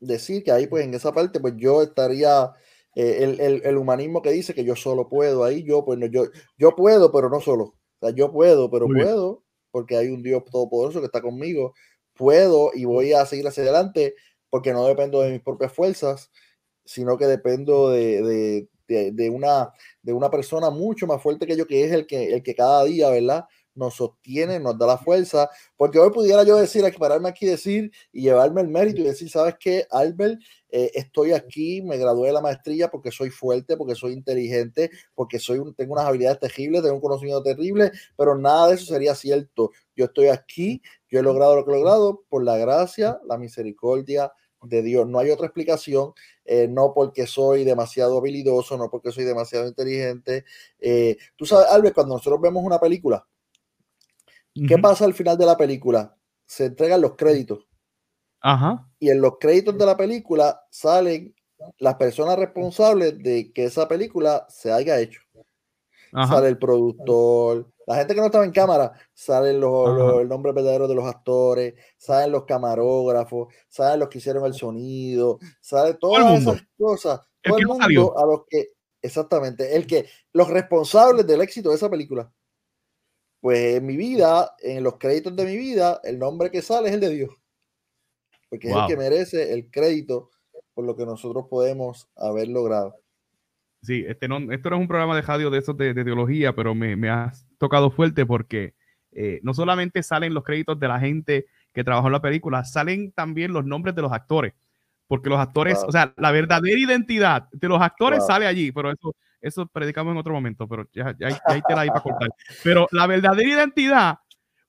decir 0.00 0.42
que 0.44 0.52
ahí, 0.52 0.66
pues 0.66 0.84
en 0.84 0.94
esa 0.94 1.12
parte, 1.12 1.40
pues 1.40 1.54
yo 1.56 1.82
estaría, 1.82 2.52
eh, 2.94 3.18
el, 3.20 3.40
el, 3.40 3.62
el, 3.64 3.76
humanismo 3.76 4.20
que 4.20 4.30
dice 4.30 4.54
que 4.54 4.64
yo 4.64 4.76
solo 4.76 5.08
puedo, 5.08 5.44
ahí 5.44 5.62
yo, 5.62 5.84
pues 5.84 5.98
no, 5.98 6.06
yo, 6.06 6.24
yo 6.58 6.76
puedo, 6.76 7.10
pero 7.10 7.30
no 7.30 7.40
solo. 7.40 7.64
O 7.64 7.76
sea, 8.00 8.10
yo 8.10 8.32
puedo, 8.32 8.70
pero 8.70 8.86
Muy 8.86 9.02
puedo, 9.02 9.32
bien. 9.32 9.44
porque 9.70 9.96
hay 9.96 10.08
un 10.08 10.22
Dios 10.22 10.44
todopoderoso 10.44 11.00
que 11.00 11.06
está 11.06 11.22
conmigo. 11.22 11.74
Puedo 12.14 12.70
y 12.74 12.84
voy 12.84 13.12
a 13.12 13.24
seguir 13.24 13.46
hacia 13.46 13.62
adelante 13.62 14.14
porque 14.50 14.72
no 14.72 14.86
dependo 14.86 15.22
de 15.22 15.30
mis 15.32 15.40
propias 15.40 15.72
fuerzas, 15.72 16.30
sino 16.84 17.16
que 17.16 17.26
dependo 17.26 17.90
de, 17.90 18.22
de, 18.22 18.68
de, 18.86 19.12
de 19.12 19.30
una, 19.30 19.72
de 20.02 20.12
una 20.12 20.30
persona 20.30 20.68
mucho 20.68 21.06
más 21.06 21.22
fuerte 21.22 21.46
que 21.46 21.56
yo, 21.56 21.66
que 21.66 21.84
es 21.84 21.92
el 21.92 22.06
que, 22.06 22.34
el 22.34 22.42
que 22.42 22.54
cada 22.54 22.84
día, 22.84 23.08
¿verdad? 23.08 23.46
nos 23.74 23.94
sostiene, 23.94 24.60
nos 24.60 24.78
da 24.78 24.86
la 24.86 24.98
fuerza, 24.98 25.48
porque 25.76 25.98
hoy 25.98 26.10
pudiera 26.10 26.44
yo 26.44 26.56
decir, 26.56 26.84
pararme 26.98 27.28
aquí 27.28 27.46
decir 27.46 27.90
y 28.12 28.22
llevarme 28.22 28.60
el 28.60 28.68
mérito 28.68 29.00
y 29.00 29.04
decir, 29.04 29.30
¿sabes 29.30 29.56
qué, 29.58 29.86
Albert? 29.90 30.40
Eh, 30.72 30.90
estoy 30.94 31.32
aquí, 31.32 31.82
me 31.82 31.98
gradué 31.98 32.28
de 32.28 32.32
la 32.32 32.40
maestría 32.40 32.90
porque 32.90 33.12
soy 33.12 33.30
fuerte, 33.30 33.76
porque 33.76 33.94
soy 33.94 34.14
inteligente, 34.14 34.90
porque 35.14 35.38
soy 35.38 35.58
un, 35.58 35.74
tengo 35.74 35.92
unas 35.92 36.06
habilidades 36.06 36.40
terribles, 36.40 36.82
tengo 36.82 36.96
un 36.96 37.00
conocimiento 37.00 37.42
terrible, 37.42 37.92
pero 38.16 38.36
nada 38.36 38.68
de 38.68 38.74
eso 38.74 38.86
sería 38.86 39.14
cierto. 39.14 39.70
Yo 39.94 40.06
estoy 40.06 40.28
aquí, 40.28 40.82
yo 41.08 41.20
he 41.20 41.22
logrado 41.22 41.54
lo 41.54 41.64
que 41.64 41.70
he 41.70 41.74
logrado 41.74 42.24
por 42.28 42.42
la 42.42 42.56
gracia, 42.56 43.20
la 43.26 43.38
misericordia 43.38 44.32
de 44.62 44.82
Dios. 44.82 45.06
No 45.06 45.18
hay 45.18 45.30
otra 45.30 45.46
explicación, 45.46 46.14
eh, 46.44 46.66
no 46.68 46.94
porque 46.94 47.26
soy 47.26 47.64
demasiado 47.64 48.18
habilidoso, 48.18 48.76
no 48.78 48.90
porque 48.90 49.12
soy 49.12 49.24
demasiado 49.24 49.68
inteligente. 49.68 50.44
Eh, 50.80 51.18
tú 51.36 51.46
sabes, 51.46 51.68
Albert, 51.68 51.94
cuando 51.94 52.14
nosotros 52.14 52.40
vemos 52.40 52.64
una 52.64 52.80
película, 52.80 53.24
¿Qué 54.54 54.78
pasa 54.78 55.04
al 55.04 55.14
final 55.14 55.38
de 55.38 55.46
la 55.46 55.56
película? 55.56 56.16
Se 56.44 56.66
entregan 56.66 57.00
los 57.00 57.16
créditos. 57.16 57.66
Ajá. 58.42 58.88
Y 58.98 59.10
en 59.10 59.20
los 59.20 59.38
créditos 59.38 59.78
de 59.78 59.86
la 59.86 59.96
película 59.96 60.64
salen 60.70 61.34
las 61.78 61.94
personas 61.94 62.38
responsables 62.38 63.18
de 63.22 63.52
que 63.52 63.64
esa 63.64 63.86
película 63.88 64.46
se 64.48 64.72
haya 64.72 64.98
hecho. 64.98 65.20
Ajá. 66.12 66.34
Sale 66.34 66.48
el 66.48 66.58
productor, 66.58 67.72
la 67.86 67.96
gente 67.96 68.14
que 68.14 68.20
no 68.20 68.26
estaba 68.26 68.44
en 68.44 68.52
cámara, 68.52 68.92
salen 69.12 69.60
los, 69.60 69.96
los, 69.96 70.20
el 70.20 70.28
nombre 70.28 70.52
verdadero 70.52 70.86
de 70.86 70.94
los 70.94 71.04
actores, 71.04 71.74
salen 71.96 72.32
los 72.32 72.44
camarógrafos, 72.44 73.52
salen 73.68 74.00
los 74.00 74.08
que 74.08 74.18
hicieron 74.18 74.44
el 74.44 74.54
sonido, 74.54 75.38
sale 75.60 75.94
todas 75.94 76.40
esas 76.40 76.62
cosas. 76.78 77.20
Todo 77.42 77.56
el, 77.56 77.62
el 77.62 77.68
mundo 77.68 78.18
a 78.18 78.26
los 78.26 78.44
que, 78.48 78.68
exactamente, 79.00 79.74
el 79.74 79.86
que, 79.86 80.06
los 80.32 80.48
responsables 80.48 81.26
del 81.26 81.40
éxito 81.40 81.70
de 81.70 81.76
esa 81.76 81.90
película. 81.90 82.32
Pues 83.40 83.76
en 83.76 83.86
mi 83.86 83.96
vida, 83.96 84.54
en 84.60 84.84
los 84.84 84.98
créditos 84.98 85.34
de 85.34 85.44
mi 85.44 85.56
vida, 85.56 86.00
el 86.04 86.18
nombre 86.18 86.50
que 86.50 86.62
sale 86.62 86.88
es 86.88 86.94
el 86.94 87.00
de 87.00 87.10
Dios. 87.10 87.30
Porque 88.52 88.68
wow. 88.68 88.80
es 88.80 88.82
el 88.82 88.88
que 88.88 89.02
merece 89.02 89.54
el 89.54 89.70
crédito 89.70 90.28
por 90.74 90.84
lo 90.84 90.94
que 90.94 91.06
nosotros 91.06 91.46
podemos 91.48 92.10
haber 92.14 92.48
logrado. 92.48 92.94
Sí, 93.80 94.04
este 94.06 94.28
no, 94.28 94.52
esto 94.52 94.68
no 94.68 94.76
es 94.76 94.82
un 94.82 94.88
programa 94.88 95.16
de 95.16 95.22
radio 95.22 95.48
de 95.48 95.58
esos 95.58 95.74
de, 95.78 95.94
de 95.94 96.04
teología, 96.04 96.54
pero 96.54 96.74
me, 96.74 96.94
me, 96.94 97.08
has 97.08 97.46
tocado 97.56 97.90
fuerte 97.90 98.26
porque 98.26 98.74
eh, 99.12 99.40
no 99.42 99.54
solamente 99.54 100.02
salen 100.02 100.34
los 100.34 100.44
créditos 100.44 100.78
de 100.78 100.86
la 100.86 101.00
gente 101.00 101.46
que 101.72 101.82
trabajó 101.82 102.08
en 102.08 102.12
la 102.12 102.20
película, 102.20 102.62
salen 102.64 103.12
también 103.12 103.54
los 103.54 103.64
nombres 103.64 103.94
de 103.94 104.02
los 104.02 104.12
actores. 104.12 104.52
Porque 105.06 105.30
los 105.30 105.38
actores, 105.38 105.78
wow. 105.78 105.88
o 105.88 105.92
sea, 105.92 106.12
la 106.18 106.30
verdadera 106.30 106.78
identidad 106.78 107.48
de 107.52 107.68
los 107.68 107.80
actores 107.80 108.18
wow. 108.18 108.28
sale 108.28 108.46
allí, 108.46 108.70
pero 108.70 108.90
eso 108.90 109.16
eso 109.40 109.66
predicamos 109.66 110.12
en 110.12 110.18
otro 110.18 110.34
momento, 110.34 110.68
pero 110.68 110.86
ya, 110.92 111.16
ya, 111.18 111.30
ya 111.30 111.40
hay 111.46 111.62
tela 111.62 111.80
ahí 111.80 111.88
para 111.88 112.02
cortar. 112.02 112.28
Pero 112.62 112.86
la 112.92 113.06
verdadera 113.06 113.48
identidad, 113.48 114.18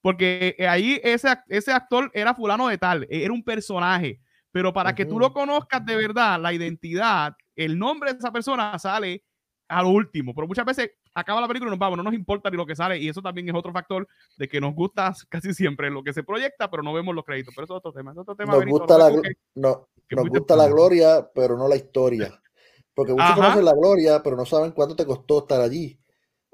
porque 0.04 0.58
ahí 0.70 1.00
ese, 1.02 1.30
ese 1.48 1.72
actor 1.72 2.12
era 2.14 2.36
fulano 2.36 2.68
de 2.68 2.78
tal, 2.78 3.08
era 3.10 3.32
un 3.32 3.42
personaje, 3.42 4.20
pero 4.52 4.74
para 4.74 4.90
uh 4.90 4.92
-huh. 4.92 4.96
que 4.98 5.06
tú 5.06 5.18
lo 5.18 5.32
conozcas 5.32 5.84
de 5.86 5.96
verdad, 5.96 6.42
la 6.42 6.52
identidad, 6.52 7.34
el 7.56 7.80
nombre 7.80 8.12
de 8.12 8.20
esa 8.20 8.32
persona 8.32 8.78
sale 8.78 9.24
a 9.70 9.82
lo 9.82 9.90
último, 9.90 10.36
pero 10.36 10.46
muchas 10.46 10.66
veces 10.66 10.92
acaba 11.16 11.40
la 11.40 11.48
película 11.48 11.70
y 11.70 11.72
nos 11.72 11.80
vamos, 11.80 11.96
no 11.96 12.04
nos 12.04 12.14
importa 12.14 12.50
ni 12.50 12.58
lo 12.58 12.66
que 12.66 12.76
sale, 12.76 12.98
y 12.98 13.08
eso 13.08 13.22
también 13.22 13.48
es 13.48 13.56
otro 13.56 13.72
factor 13.72 14.06
de 14.36 14.50
que 14.50 14.60
nos 14.60 14.76
gusta 14.76 15.14
casi 15.30 15.54
siempre 15.54 15.90
lo 15.90 16.04
que 16.04 16.12
se 16.12 16.24
proyecta, 16.24 16.70
pero 16.70 16.84
no 16.84 16.92
vemos 16.92 17.16
los 17.16 17.24
créditos, 17.24 17.54
pero 17.56 17.64
eso 17.64 17.76
es 17.76 17.78
otro 17.78 17.94
tema. 17.94 18.12
Es 18.12 18.18
otro 18.18 18.36
tema 18.36 18.54
nos 18.56 18.66
gusta, 18.66 18.98
la, 18.98 19.10
que, 19.10 19.32
no, 19.56 19.88
que 20.06 20.18
nos 20.18 20.28
gusta 20.28 20.58
la 20.58 20.68
gloria, 20.68 21.30
pero 21.34 21.58
no 21.58 21.70
la 21.70 21.78
historia. 21.78 22.38
Porque 22.94 23.14
muchos 23.14 23.26
Ajá. 23.26 23.36
conocen 23.36 23.66
la 23.66 23.74
gloria, 23.74 24.22
pero 24.22 24.36
no 24.36 24.46
saben 24.46 24.72
cuánto 24.72 24.98
te 24.98 25.06
costó 25.06 25.40
estar 25.40 25.62
allí. 25.62 25.98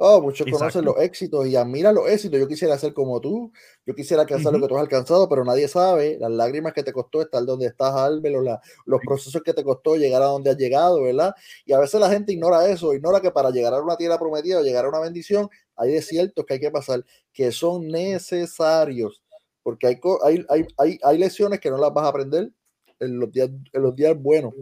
Oh, 0.01 0.21
muchos 0.21 0.47
Exacto. 0.47 0.59
conocen 0.59 0.85
los 0.85 0.97
éxitos 0.99 1.45
y 1.45 1.57
admiran 1.57 1.93
los 1.93 2.09
éxitos. 2.09 2.39
Yo 2.39 2.47
quisiera 2.47 2.77
ser 2.77 2.93
como 2.93 3.19
tú, 3.19 3.51
yo 3.85 3.93
quisiera 3.93 4.21
alcanzar 4.21 4.53
uh 4.53 4.55
-huh. 4.55 4.59
lo 4.59 4.65
que 4.65 4.69
tú 4.69 4.77
has 4.77 4.81
alcanzado, 4.81 5.27
pero 5.27 5.43
nadie 5.43 5.67
sabe 5.67 6.17
las 6.19 6.31
lágrimas 6.31 6.71
que 6.71 6.83
te 6.83 6.93
costó 6.93 7.21
estar 7.21 7.43
donde 7.43 7.67
estás, 7.67 7.93
Albert, 7.93 8.37
o 8.37 8.41
la, 8.41 8.61
los 8.85 9.01
procesos 9.01 9.41
que 9.43 9.53
te 9.53 9.61
costó 9.61 9.97
llegar 9.97 10.21
a 10.21 10.27
donde 10.27 10.51
has 10.51 10.57
llegado, 10.57 11.03
¿verdad? 11.03 11.33
Y 11.65 11.73
a 11.73 11.79
veces 11.79 11.99
la 11.99 12.09
gente 12.09 12.31
ignora 12.31 12.65
eso, 12.69 12.93
ignora 12.93 13.19
que 13.19 13.31
para 13.31 13.49
llegar 13.49 13.73
a 13.73 13.81
una 13.81 13.97
tierra 13.97 14.17
prometida 14.17 14.59
o 14.59 14.63
llegar 14.63 14.85
a 14.85 14.89
una 14.89 14.99
bendición, 14.99 15.49
hay 15.75 15.91
desiertos 15.91 16.45
que 16.45 16.53
hay 16.53 16.59
que 16.61 16.71
pasar, 16.71 17.03
que 17.33 17.51
son 17.51 17.89
necesarios, 17.89 19.21
porque 19.63 19.87
hay, 19.87 19.99
hay, 20.23 20.45
hay, 20.47 20.67
hay, 20.77 20.99
hay 21.03 21.17
lecciones 21.17 21.59
que 21.59 21.69
no 21.69 21.77
las 21.77 21.93
vas 21.93 22.05
a 22.05 22.09
aprender 22.09 22.51
en 22.99 23.19
los 23.19 23.29
días, 23.31 23.49
en 23.73 23.81
los 23.81 23.93
días 23.95 24.17
buenos 24.17 24.53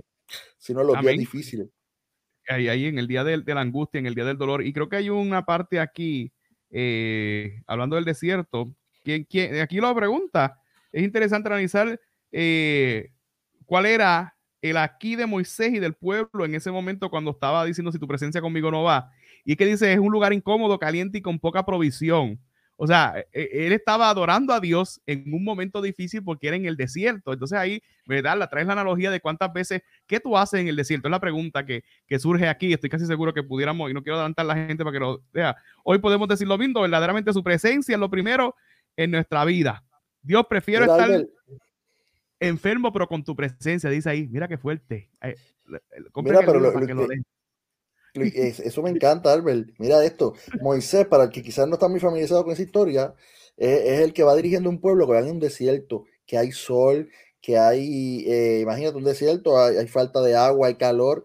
sino 0.58 0.82
en 0.82 0.88
los 0.88 0.96
Amén. 0.98 1.18
días 1.18 1.20
difíciles. 1.20 1.68
Ahí, 2.48 2.68
ahí 2.70 2.86
en 2.86 2.98
el 2.98 3.08
día 3.08 3.24
de, 3.24 3.38
de, 3.40 3.54
la 3.54 3.62
angustia, 3.62 4.00
en 4.00 4.06
el 4.06 4.16
día 4.16 4.26
del 4.26 4.38
dolor. 4.38 4.66
Y 4.66 4.74
creo 4.74 4.90
que 4.90 4.96
hay 4.98 5.10
una 5.10 5.46
parte 5.46 5.80
aquí, 5.80 6.32
eh, 6.70 7.62
hablando 7.68 7.96
del 7.96 8.06
desierto, 8.06 8.74
que, 9.04 9.26
que 9.26 9.62
aquí 9.62 9.78
lo 9.78 9.94
pregunta. 9.96 10.60
Es 10.92 11.04
interesante 11.04 11.50
analizar 11.50 12.00
eh, 12.32 13.12
cuál 13.66 13.86
era 13.86 14.36
el 14.62 14.78
aquí 14.78 15.16
de 15.16 15.26
Moisés 15.26 15.74
y 15.74 15.80
del 15.80 15.94
pueblo 15.94 16.46
en 16.46 16.56
ese 16.56 16.72
momento 16.72 17.10
cuando 17.10 17.32
estaba 17.32 17.64
diciendo 17.66 17.92
si 17.92 18.00
tu 18.00 18.08
presencia 18.08 18.42
conmigo 18.42 18.72
no 18.72 18.84
va. 18.84 19.12
Y 19.46 19.56
que 19.56 19.66
dice, 19.66 19.94
es 19.94 20.00
un 20.00 20.12
lugar 20.12 20.34
incómodo, 20.34 20.80
caliente 20.80 21.20
y 21.20 21.22
con 21.22 21.40
poca 21.40 21.66
provisión. 21.66 22.40
O 22.80 22.86
sea, 22.86 23.16
e, 23.34 23.42
e, 23.42 23.68
él 23.68 23.74
estaba 23.74 24.10
adorando 24.10 24.54
a 24.54 24.60
Dios 24.60 25.02
en 25.08 25.34
un 25.34 25.44
momento 25.44 25.82
difícil 25.82 26.24
porque 26.24 26.48
era 26.48 26.56
en 26.56 26.66
el 26.66 26.78
desierto. 26.78 27.34
Entonces 27.34 27.58
ahí, 27.58 27.82
¿verdad? 28.06 28.38
La 28.38 28.48
traes 28.48 28.68
la 28.68 28.74
analogía 28.74 29.10
de 29.12 29.20
cuántas 29.20 29.52
veces, 29.52 29.82
¿qué 30.06 30.20
tú 30.20 30.38
haces 30.38 30.62
en 30.62 30.68
el 30.68 30.76
desierto? 30.76 31.08
Es 31.08 31.12
la 31.12 31.20
pregunta 31.20 31.66
que, 31.66 31.84
que 32.08 32.20
surge 32.20 32.48
aquí. 32.48 32.72
Estoy 32.72 32.90
casi 32.90 33.06
seguro 33.08 33.34
que 33.34 33.44
pudiéramos, 33.44 33.90
y 33.90 33.94
no 33.94 34.04
quiero 34.04 34.18
adelantar 34.18 34.46
a 34.46 34.48
la 34.48 34.56
gente 34.56 34.84
para 34.84 34.94
que 34.94 35.00
lo 35.00 35.24
vea. 35.34 35.58
Hoy 35.84 35.98
podemos 35.98 36.28
decir 36.28 36.48
lo 36.48 36.58
mismo, 36.58 36.82
verdaderamente 36.82 37.34
su 37.34 37.44
presencia 37.44 37.96
es 37.96 38.00
lo 38.00 38.10
primero 38.10 38.56
en 38.96 39.12
nuestra 39.12 39.44
vida. 39.44 39.84
Dios 40.22 40.46
prefiere 40.48 40.86
estar 40.86 41.26
enfermo, 42.40 42.94
pero 42.94 43.08
con 43.08 43.24
tu 43.24 43.36
presencia, 43.36 43.90
dice 43.90 44.10
ahí, 44.10 44.28
mira 44.28 44.48
qué 44.48 44.58
fuerte. 44.58 45.10
Mira, 45.66 46.40
pero 46.46 46.60
lo, 46.60 47.08
eso 48.24 48.82
me 48.82 48.90
encanta, 48.90 49.32
Albert. 49.32 49.70
Mira 49.78 50.04
esto. 50.04 50.34
Moisés, 50.62 51.06
para 51.08 51.26
el 51.26 51.30
que 51.30 51.42
quizás 51.42 51.68
no 51.68 51.76
está 51.76 51.88
muy 51.88 52.00
familiarizado 52.00 52.44
con 52.44 52.54
esa 52.54 52.64
historia, 52.64 53.16
es, 53.58 54.02
el 54.02 54.14
que 54.14 54.24
va 54.24 54.36
dirigiendo 54.36 54.70
un 54.70 54.80
pueblo 54.80 55.08
que 55.08 55.14
va 55.14 55.20
en 55.20 55.32
un 55.32 55.40
desierto, 55.40 56.06
que 56.26 56.38
hay 56.38 56.52
sol, 56.52 57.10
que 57.42 57.58
hay, 57.58 58.26
eh, 58.28 58.60
imagínate 58.62 58.98
un 58.98 59.04
desierto, 59.04 59.60
hay, 59.60 59.88
falta 59.88 60.22
de 60.22 60.36
agua, 60.36 60.68
hay 60.68 60.76
calor. 60.76 61.24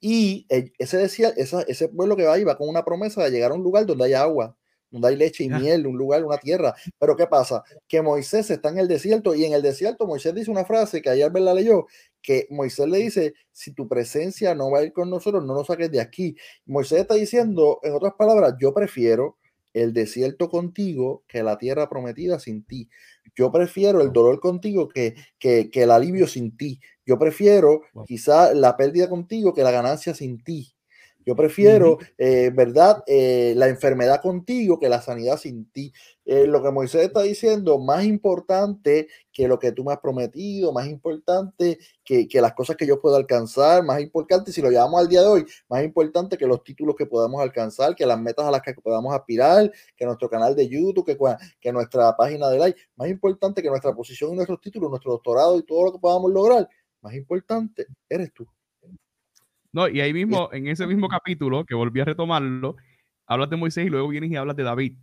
Y 0.00 0.46
ese, 0.78 0.98
desierto, 0.98 1.40
ese 1.66 1.88
pueblo 1.88 2.16
que 2.16 2.24
va 2.24 2.34
ahí 2.34 2.44
va 2.44 2.56
con 2.56 2.68
una 2.68 2.84
promesa 2.84 3.24
de 3.24 3.30
llegar 3.30 3.52
a 3.52 3.54
un 3.54 3.62
lugar 3.62 3.86
donde 3.86 4.04
hay 4.04 4.14
agua 4.14 4.56
donde 4.94 5.08
hay 5.08 5.16
leche 5.16 5.42
y 5.42 5.48
miel, 5.48 5.88
un 5.88 5.96
lugar, 5.96 6.24
una 6.24 6.38
tierra. 6.38 6.72
Pero 7.00 7.16
¿qué 7.16 7.26
pasa? 7.26 7.64
Que 7.88 8.00
Moisés 8.00 8.48
está 8.50 8.68
en 8.68 8.78
el 8.78 8.86
desierto 8.86 9.34
y 9.34 9.44
en 9.44 9.52
el 9.52 9.60
desierto 9.60 10.06
Moisés 10.06 10.34
dice 10.34 10.52
una 10.52 10.64
frase 10.64 11.02
que 11.02 11.10
ayer 11.10 11.32
la 11.32 11.52
leyó, 11.52 11.86
que 12.24 12.48
Moisés 12.50 12.88
le 12.88 12.98
dice, 12.98 13.34
si 13.52 13.72
tu 13.72 13.86
presencia 13.86 14.54
no 14.54 14.70
va 14.70 14.78
a 14.78 14.82
ir 14.82 14.92
con 14.92 15.10
nosotros, 15.10 15.44
no 15.44 15.54
nos 15.54 15.66
saques 15.66 15.90
de 15.90 16.00
aquí. 16.00 16.34
Moisés 16.64 17.02
está 17.02 17.14
diciendo, 17.14 17.78
en 17.82 17.92
otras 17.92 18.14
palabras, 18.14 18.54
yo 18.58 18.72
prefiero 18.72 19.36
el 19.74 19.92
desierto 19.92 20.48
contigo 20.48 21.22
que 21.28 21.42
la 21.42 21.58
tierra 21.58 21.88
prometida 21.88 22.40
sin 22.40 22.64
ti. 22.64 22.88
Yo 23.36 23.52
prefiero 23.52 24.00
el 24.00 24.12
dolor 24.12 24.40
contigo 24.40 24.88
que, 24.88 25.14
que, 25.38 25.68
el 25.74 25.90
alivio 25.90 26.26
sin 26.26 26.56
ti. 26.56 26.80
Yo 27.04 27.18
prefiero 27.18 27.82
quizá 28.06 28.54
la 28.54 28.76
pérdida 28.76 29.08
contigo 29.10 29.52
que 29.52 29.62
la 29.62 29.70
ganancia 29.70 30.14
sin 30.14 30.42
ti. 30.42 30.73
Yo 31.26 31.34
prefiero, 31.34 31.98
eh, 32.18 32.50
¿verdad? 32.54 33.02
Eh, 33.06 33.54
la 33.56 33.68
enfermedad 33.68 34.20
contigo 34.20 34.78
que 34.78 34.88
la 34.88 35.00
sanidad 35.00 35.38
sin 35.38 35.70
ti. 35.70 35.92
Eh, 36.26 36.46
lo 36.46 36.62
que 36.62 36.70
Moisés 36.70 37.02
está 37.02 37.22
diciendo, 37.22 37.78
más 37.78 38.04
importante 38.04 39.08
que 39.32 39.48
lo 39.48 39.58
que 39.58 39.72
tú 39.72 39.84
me 39.84 39.92
has 39.92 40.00
prometido, 40.00 40.72
más 40.72 40.86
importante 40.86 41.78
que, 42.04 42.28
las 42.40 42.54
cosas 42.54 42.76
que 42.76 42.86
yo 42.86 43.00
puedo 43.00 43.16
alcanzar, 43.16 43.84
más 43.84 44.00
importante, 44.00 44.52
si 44.52 44.62
lo 44.62 44.70
llevamos 44.70 45.00
al 45.00 45.08
día 45.08 45.22
de 45.22 45.28
hoy, 45.28 45.46
más 45.68 45.82
importante 45.84 46.36
que 46.38 46.46
los 46.46 46.62
títulos 46.64 46.94
que 46.96 47.06
podamos 47.06 47.40
alcanzar, 47.40 47.94
que 47.94 48.06
las 48.06 48.18
metas 48.18 48.46
a 48.46 48.50
las 48.50 48.62
que 48.62 48.74
podamos 48.74 49.14
aspirar, 49.14 49.70
que 49.96 50.04
nuestro 50.06 50.28
canal 50.30 50.54
de 50.54 50.68
YouTube, 50.68 51.04
que, 51.04 51.18
que 51.60 51.72
nuestra 51.72 52.16
página 52.16 52.48
de 52.48 52.58
like, 52.58 52.80
más 52.96 53.08
importante 53.08 53.62
que 53.62 53.68
nuestra 53.68 53.94
posición 53.94 54.32
y 54.32 54.36
nuestros 54.36 54.60
títulos, 54.60 54.90
nuestro 54.90 55.12
doctorado 55.12 55.58
y 55.58 55.62
todo 55.62 55.84
lo 55.84 55.92
que 55.92 55.98
podamos 55.98 56.30
lograr, 56.32 56.68
más 57.02 57.14
importante 57.14 57.86
eres 58.08 58.32
tú. 58.32 58.46
No, 59.74 59.88
y 59.88 60.00
ahí 60.00 60.12
mismo, 60.12 60.48
en 60.52 60.68
ese 60.68 60.86
mismo 60.86 61.08
capítulo, 61.08 61.64
que 61.64 61.74
volví 61.74 61.98
a 61.98 62.04
retomarlo, 62.04 62.76
hablas 63.26 63.50
de 63.50 63.56
Moisés 63.56 63.84
y 63.84 63.90
luego 63.90 64.06
vienes 64.06 64.30
y 64.30 64.36
hablas 64.36 64.54
de 64.54 64.62
David. 64.62 64.96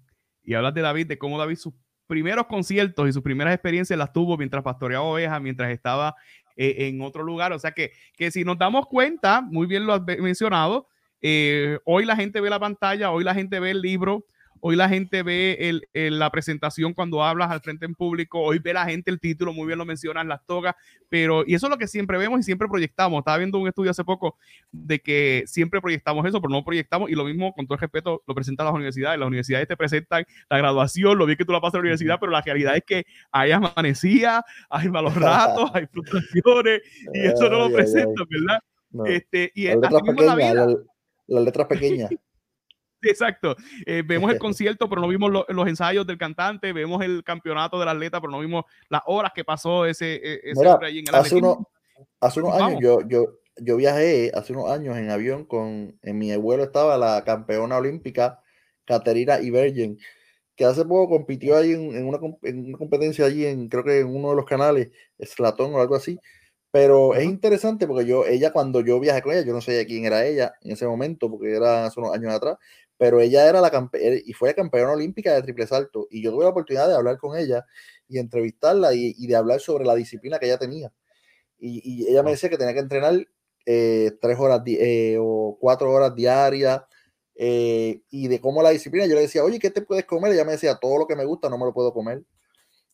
Y 0.44 0.54
hablas 0.54 0.74
de 0.74 0.80
David, 0.80 1.08
de 1.08 1.18
cómo 1.18 1.38
David 1.38 1.58
sus 1.58 1.74
primeros 2.08 2.48
conciertos 2.48 3.10
y 3.10 3.12
sus 3.12 3.22
primeras 3.22 3.54
experiencias 3.54 4.00
las 4.00 4.14
tuvo 4.14 4.38
mientras 4.38 4.64
pastoreaba 4.64 5.04
ovejas, 5.04 5.42
mientras 5.42 5.72
estaba 5.72 6.16
eh, 6.56 6.88
en 6.88 7.02
otro 7.02 7.22
lugar. 7.22 7.52
O 7.52 7.60
sea 7.60 7.74
que, 7.74 7.92
que 8.16 8.32
si 8.32 8.46
nos 8.46 8.58
damos 8.58 8.86
cuenta, 8.88 9.42
muy 9.42 9.68
bien 9.68 9.86
lo 9.86 9.92
has 9.92 10.04
mencionado, 10.06 10.88
eh, 11.22 11.78
hoy 11.84 12.06
la 12.06 12.16
gente 12.16 12.40
ve 12.40 12.50
la 12.50 12.60
pantalla, 12.60 13.12
hoy 13.12 13.26
la 13.26 13.34
gente 13.34 13.60
ve 13.60 13.72
el 13.72 13.82
libro, 13.82 14.26
Hoy 14.64 14.76
la 14.76 14.88
gente 14.88 15.24
ve 15.24 15.82
la 15.94 16.30
presentación 16.30 16.94
cuando 16.94 17.24
hablas 17.24 17.50
al 17.50 17.62
frente 17.62 17.86
en 17.86 17.96
público, 17.96 18.40
hoy 18.40 18.60
ve 18.60 18.74
la 18.74 18.86
gente 18.86 19.10
el 19.10 19.20
título, 19.20 19.54
muy 19.54 19.66
bien 19.66 19.80
lo 19.80 19.86
mencionan, 19.86 20.28
las 20.28 20.46
togas, 20.46 20.76
pero 21.10 21.44
y 21.48 21.56
eso 21.56 21.66
es 21.66 21.72
lo 21.72 21.80
que 21.80 21.88
siempre 21.88 22.20
vemos 22.20 22.40
y 22.40 22.44
siempre 22.44 22.68
proyectamos. 22.68 23.20
Estaba 23.20 23.40
viendo 23.40 23.58
un 23.58 23.68
estudio 23.68 23.90
hace 23.90 24.04
poco 24.04 24.38
de 24.72 25.00
que 25.00 25.44
siempre 25.48 25.82
proyectamos 25.82 26.24
eso, 26.28 26.40
pero 26.40 26.52
no 26.52 26.64
proyectamos 26.64 27.10
y 27.10 27.16
lo 27.16 27.26
mismo, 27.26 27.54
con 27.54 27.66
todo 27.66 27.74
el 27.74 27.82
respeto, 27.82 28.22
lo 28.28 28.36
presentan 28.36 28.68
las 28.68 28.76
universidades. 28.76 29.20
Las 29.20 29.28
universidades 29.28 29.68
te 29.68 29.76
presentan 29.76 30.26
la 30.48 30.58
graduación, 30.60 31.18
lo 31.18 31.26
bien 31.26 31.40
que 31.40 31.46
tú 31.46 31.54
la 31.54 31.60
pasas 31.60 31.76
a 31.76 31.78
la 31.78 31.82
universidad, 31.82 32.18
pero 32.20 32.32
la 32.32 32.42
realidad 32.42 32.76
es 32.76 32.84
que 32.86 33.06
hay 33.32 33.52
amanecía, 33.52 34.44
hay 34.70 34.90
malos 34.90 35.16
ratos, 35.16 35.72
hay 35.74 35.88
frustraciones 35.88 36.82
y 37.14 37.20
eso 37.20 37.50
no 37.50 37.68
lo 37.68 37.74
presentan, 37.74 38.28
¿verdad? 38.30 38.60
Este, 39.08 39.52
y 39.56 39.66
las 39.66 39.78
letras 39.78 40.04
pequeñas, 40.04 40.56
las 41.28 41.44
letras 41.44 41.68
pequeñas. 41.68 42.12
Exacto. 43.10 43.56
Eh, 43.86 44.04
vemos 44.06 44.32
el 44.32 44.40
concierto, 44.40 44.90
pero 44.90 45.02
no 45.02 45.08
vimos 45.08 45.32
los 45.48 45.68
ensayos 45.68 46.06
del 46.06 46.18
cantante, 46.18 46.74
vemos 46.74 47.04
el 47.04 47.24
campeonato 47.24 47.80
del 47.80 47.90
atleta, 47.90 48.20
pero 48.22 48.32
no 48.32 48.40
vimos 48.40 48.66
las 48.90 49.02
horas 49.06 49.32
que 49.34 49.44
pasó 49.44 49.86
ese, 49.86 50.16
e, 50.16 50.42
ese 50.44 50.68
allí 50.68 51.00
en 51.00 51.08
el 51.08 51.16
hace, 51.16 51.42
hace 52.20 52.40
unos 52.40 52.62
años 52.62 52.80
yo, 52.82 53.00
yo, 53.08 53.26
yo 53.58 53.78
viajé, 53.78 54.32
hace 54.34 54.54
unos 54.54 54.72
años 54.72 54.98
en 54.98 55.10
avión 55.10 55.46
con, 55.46 55.98
en 56.02 56.18
mi 56.18 56.32
abuelo 56.32 56.64
estaba 56.64 56.98
la 56.98 57.24
campeona 57.24 57.78
olímpica 57.78 58.42
Caterina 58.86 59.40
Ibergen, 59.40 59.98
que 60.56 60.66
hace 60.66 60.86
poco 60.86 61.10
compitió 61.10 61.58
ahí 61.58 61.72
en, 61.72 62.06
una, 62.06 62.20
en, 62.44 62.68
una, 62.68 62.78
competencia 62.78 63.26
allí 63.26 63.46
en, 63.46 63.70
creo 63.70 63.84
que 63.84 64.00
en 64.02 64.08
uno 64.08 64.32
de 64.32 64.36
los 64.36 64.46
canales, 64.46 64.90
Slatón 65.20 65.74
o 65.74 65.82
algo 65.82 65.96
así. 65.96 66.20
Pero 66.72 67.16
es 67.16 67.26
interesante 67.26 67.86
porque 67.86 68.06
yo, 68.06 68.26
ella, 68.26 68.54
cuando 68.54 68.80
yo 68.82 69.00
viajé 69.00 69.22
con 69.22 69.34
ella, 69.34 69.46
yo 69.46 69.54
no 69.54 69.60
sé 69.62 69.86
quién 69.86 70.06
era 70.06 70.26
ella 70.26 70.54
en 70.62 70.72
ese 70.72 70.88
momento, 70.88 71.30
porque 71.30 71.54
era 71.54 71.86
hace 71.86 72.00
unos 72.00 72.14
años 72.14 72.34
atrás, 72.34 72.58
pero 73.02 73.20
ella 73.20 73.50
era 73.50 73.62
la 73.62 73.72
campeona 73.72 74.18
y 74.24 74.32
fue 74.34 74.54
campeona 74.54 74.92
olímpica 74.92 75.34
de 75.34 75.42
triple 75.42 75.66
salto. 75.66 76.08
Y 76.12 76.22
yo 76.22 76.30
tuve 76.30 76.44
la 76.44 76.52
oportunidad 76.52 76.88
de 76.88 76.94
hablar 76.94 77.18
con 77.18 77.36
ella 77.36 77.66
y 78.08 78.20
entrevistarla 78.20 78.94
y, 78.94 79.26
de 79.26 79.36
hablar 79.36 79.60
sobre 79.60 79.86
la 79.86 79.96
disciplina 79.96 80.38
que 80.38 80.46
ella 80.46 80.60
tenía. 80.60 80.94
Y, 81.58 82.08
ella 82.08 82.22
me 82.22 82.30
decía 82.30 82.48
que 82.48 82.60
tenía 82.60 82.76
que 82.76 82.80
entrenar 82.82 83.28
eh, 83.66 84.12
tres 84.22 84.38
horas 84.38 84.62
eh, 84.68 85.18
o 85.20 85.58
cuatro 85.60 85.90
horas 85.92 86.14
diarias 86.14 86.84
eh, 87.34 88.04
y 88.12 88.28
de 88.28 88.40
cómo 88.40 88.62
la 88.62 88.70
disciplina. 88.70 89.08
Yo 89.08 89.16
le 89.16 89.22
decía, 89.22 89.44
oye, 89.44 89.58
¿qué 89.58 89.72
te 89.72 89.82
puedes 89.82 90.06
comer? 90.06 90.34
ella 90.34 90.46
me 90.46 90.52
decía, 90.52 90.78
todo 90.80 91.00
lo 91.00 91.08
que 91.08 91.16
me 91.16 91.26
gusta 91.26 91.50
no 91.50 91.58
me 91.58 91.66
lo 91.66 91.74
puedo 91.74 91.94
comer. 91.94 92.24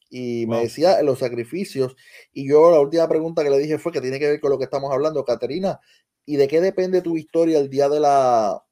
Y 0.09 0.45
me 0.47 0.61
decía 0.61 1.01
los 1.03 1.19
sacrificios. 1.19 1.97
Y 2.31 2.47
yo 2.47 2.71
la 2.71 2.79
última 2.79 3.09
pregunta 3.09 3.43
que 3.43 3.49
le 3.49 3.59
dije 3.59 3.77
fue 3.77 3.91
que 3.91 3.99
tiene 3.99 4.19
que 4.19 4.29
ver 4.29 4.39
con 4.39 4.51
lo 4.51 4.57
que 4.57 4.63
estamos 4.63 4.89
hablando, 4.89 5.25
Caterina. 5.25 5.81
¿Y 6.25 6.37
de 6.37 6.47
qué 6.47 6.61
depende 6.61 7.01
tu 7.01 7.17
historia 7.17 7.59
el 7.59 7.69
día 7.69 7.89
de 7.89 7.99
la, 7.99 8.63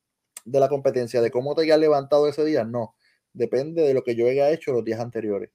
de 0.45 0.59
la 0.59 0.69
competencia, 0.69 1.21
de 1.21 1.31
cómo 1.31 1.55
te 1.55 1.63
hayas 1.63 1.79
levantado 1.79 2.27
ese 2.27 2.45
día, 2.45 2.63
no. 2.63 2.95
Depende 3.33 3.81
de 3.81 3.93
lo 3.93 4.03
que 4.03 4.15
yo 4.15 4.27
haya 4.27 4.49
hecho 4.51 4.71
los 4.71 4.85
días 4.85 4.99
anteriores. 5.01 5.49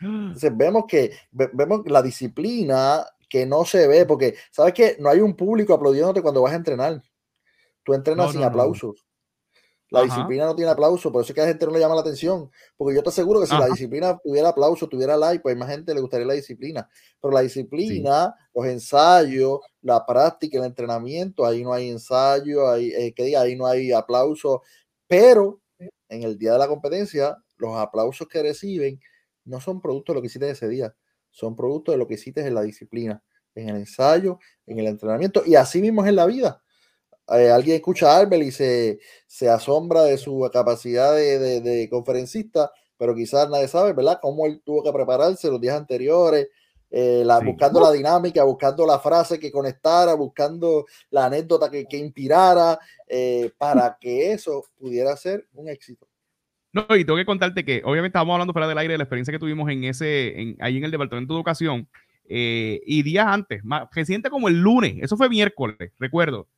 Entonces 0.00 0.54
vemos 0.54 0.84
que 0.88 1.12
vemos 1.30 1.82
la 1.86 2.02
disciplina 2.02 3.06
que 3.28 3.46
no 3.46 3.64
se 3.64 3.86
ve, 3.86 4.04
porque 4.04 4.34
sabes 4.50 4.74
que 4.74 4.96
no 4.98 5.08
hay 5.08 5.20
un 5.20 5.34
público 5.34 5.74
aplaudiéndote 5.74 6.22
cuando 6.22 6.42
vas 6.42 6.52
a 6.52 6.56
entrenar. 6.56 7.02
Tú 7.82 7.94
entrenas 7.94 8.32
sin 8.32 8.42
aplausos. 8.42 9.05
La 9.90 10.02
disciplina 10.02 10.46
no 10.46 10.56
tiene 10.56 10.70
aplauso, 10.70 11.12
por 11.12 11.22
eso 11.22 11.30
es 11.30 11.34
que 11.34 11.40
a 11.40 11.44
la 11.44 11.50
gente 11.50 11.64
no 11.64 11.72
le 11.72 11.78
llama 11.78 11.94
la 11.94 12.00
atención. 12.00 12.50
Porque 12.76 12.94
yo 12.94 13.02
te 13.02 13.10
aseguro 13.10 13.40
que 13.40 13.46
si 13.46 13.56
la 13.56 13.66
disciplina 13.66 14.18
tuviera 14.18 14.48
aplauso, 14.48 14.88
tuviera 14.88 15.16
like, 15.16 15.42
pues 15.42 15.56
más 15.56 15.70
gente 15.70 15.94
le 15.94 16.00
gustaría 16.00 16.26
la 16.26 16.34
disciplina. 16.34 16.88
Pero 17.20 17.32
la 17.32 17.40
disciplina, 17.40 18.34
los 18.52 18.66
ensayos, 18.66 19.60
la 19.82 20.04
práctica, 20.04 20.58
el 20.58 20.64
entrenamiento, 20.64 21.46
ahí 21.46 21.62
no 21.62 21.72
hay 21.72 21.88
ensayo, 21.88 22.68
ahí, 22.68 22.90
eh, 22.90 23.14
que 23.14 23.24
diga, 23.24 23.42
ahí 23.42 23.54
no 23.54 23.66
hay 23.66 23.92
aplauso. 23.92 24.62
Pero 25.06 25.60
en 26.08 26.22
el 26.24 26.36
día 26.36 26.52
de 26.52 26.58
la 26.58 26.66
competencia, 26.66 27.36
los 27.56 27.76
aplausos 27.76 28.26
que 28.26 28.42
reciben 28.42 29.00
no 29.44 29.60
son 29.60 29.80
producto 29.80 30.12
de 30.12 30.16
lo 30.16 30.22
que 30.22 30.26
hiciste 30.26 30.50
ese 30.50 30.68
día, 30.68 30.94
son 31.30 31.54
producto 31.54 31.92
de 31.92 31.98
lo 31.98 32.08
que 32.08 32.14
hiciste 32.14 32.44
en 32.44 32.54
la 32.54 32.62
disciplina, 32.62 33.22
en 33.54 33.68
el 33.68 33.76
ensayo, 33.76 34.40
en 34.66 34.80
el 34.80 34.88
entrenamiento, 34.88 35.42
y 35.46 35.54
así 35.54 35.80
mismo 35.80 36.02
es 36.02 36.08
en 36.08 36.16
la 36.16 36.26
vida 36.26 36.62
eh, 37.28 37.50
alguien 37.50 37.76
escucha 37.76 38.12
a 38.12 38.18
Albert 38.18 38.44
y 38.44 38.52
se, 38.52 39.00
se 39.26 39.48
asombra 39.48 40.04
de 40.04 40.16
su 40.16 40.48
capacidad 40.52 41.14
de, 41.14 41.60
de, 41.60 41.88
conferencista, 41.88 42.70
pero 42.96 43.14
quizás 43.14 43.50
nadie 43.50 43.66
sabe, 43.66 43.92
¿verdad? 43.92 44.20
Cómo 44.22 44.46
él 44.46 44.62
tuvo 44.64 44.82
que 44.84 44.92
prepararse 44.92 45.50
los 45.50 45.60
días 45.60 45.76
anteriores, 45.76 46.48
eh, 46.88 47.24
la, 47.26 47.40
buscando 47.40 47.80
la 47.80 47.90
dinámica, 47.90 48.44
buscando 48.44 48.86
la 48.86 49.00
frase 49.00 49.40
que 49.40 49.50
conectara, 49.50 50.14
buscando 50.14 50.86
la 51.10 51.26
anécdota 51.26 51.68
que, 51.68 51.86
que 51.86 51.96
inspirara, 51.96 52.78
eh, 53.08 53.50
para 53.58 53.98
que 54.00 54.32
eso 54.32 54.64
pudiera 54.78 55.16
ser 55.16 55.48
un 55.54 55.68
éxito. 55.68 56.06
No, 56.72 56.84
y 56.94 57.04
tengo 57.04 57.16
que 57.16 57.26
contarte 57.26 57.64
que 57.64 57.82
obviamente 57.84 58.08
estábamos 58.08 58.34
hablando 58.34 58.52
fuera 58.52 58.68
del 58.68 58.78
aire 58.78 58.94
de 58.94 58.98
la 58.98 59.04
experiencia 59.04 59.32
que 59.32 59.38
tuvimos 59.40 59.68
en 59.68 59.82
ese, 59.82 60.40
en, 60.40 60.56
ahí 60.60 60.76
en 60.76 60.84
el 60.84 60.90
Departamento 60.92 61.34
de 61.34 61.38
Educación, 61.38 61.88
y 62.28 63.04
días 63.04 63.24
antes, 63.24 63.64
más 63.64 63.88
reciente 63.92 64.30
como 64.30 64.48
el 64.48 64.60
lunes, 64.60 64.96
eso 65.00 65.16
fue 65.16 65.28
miércoles, 65.28 65.92
recuerdo 65.96 66.48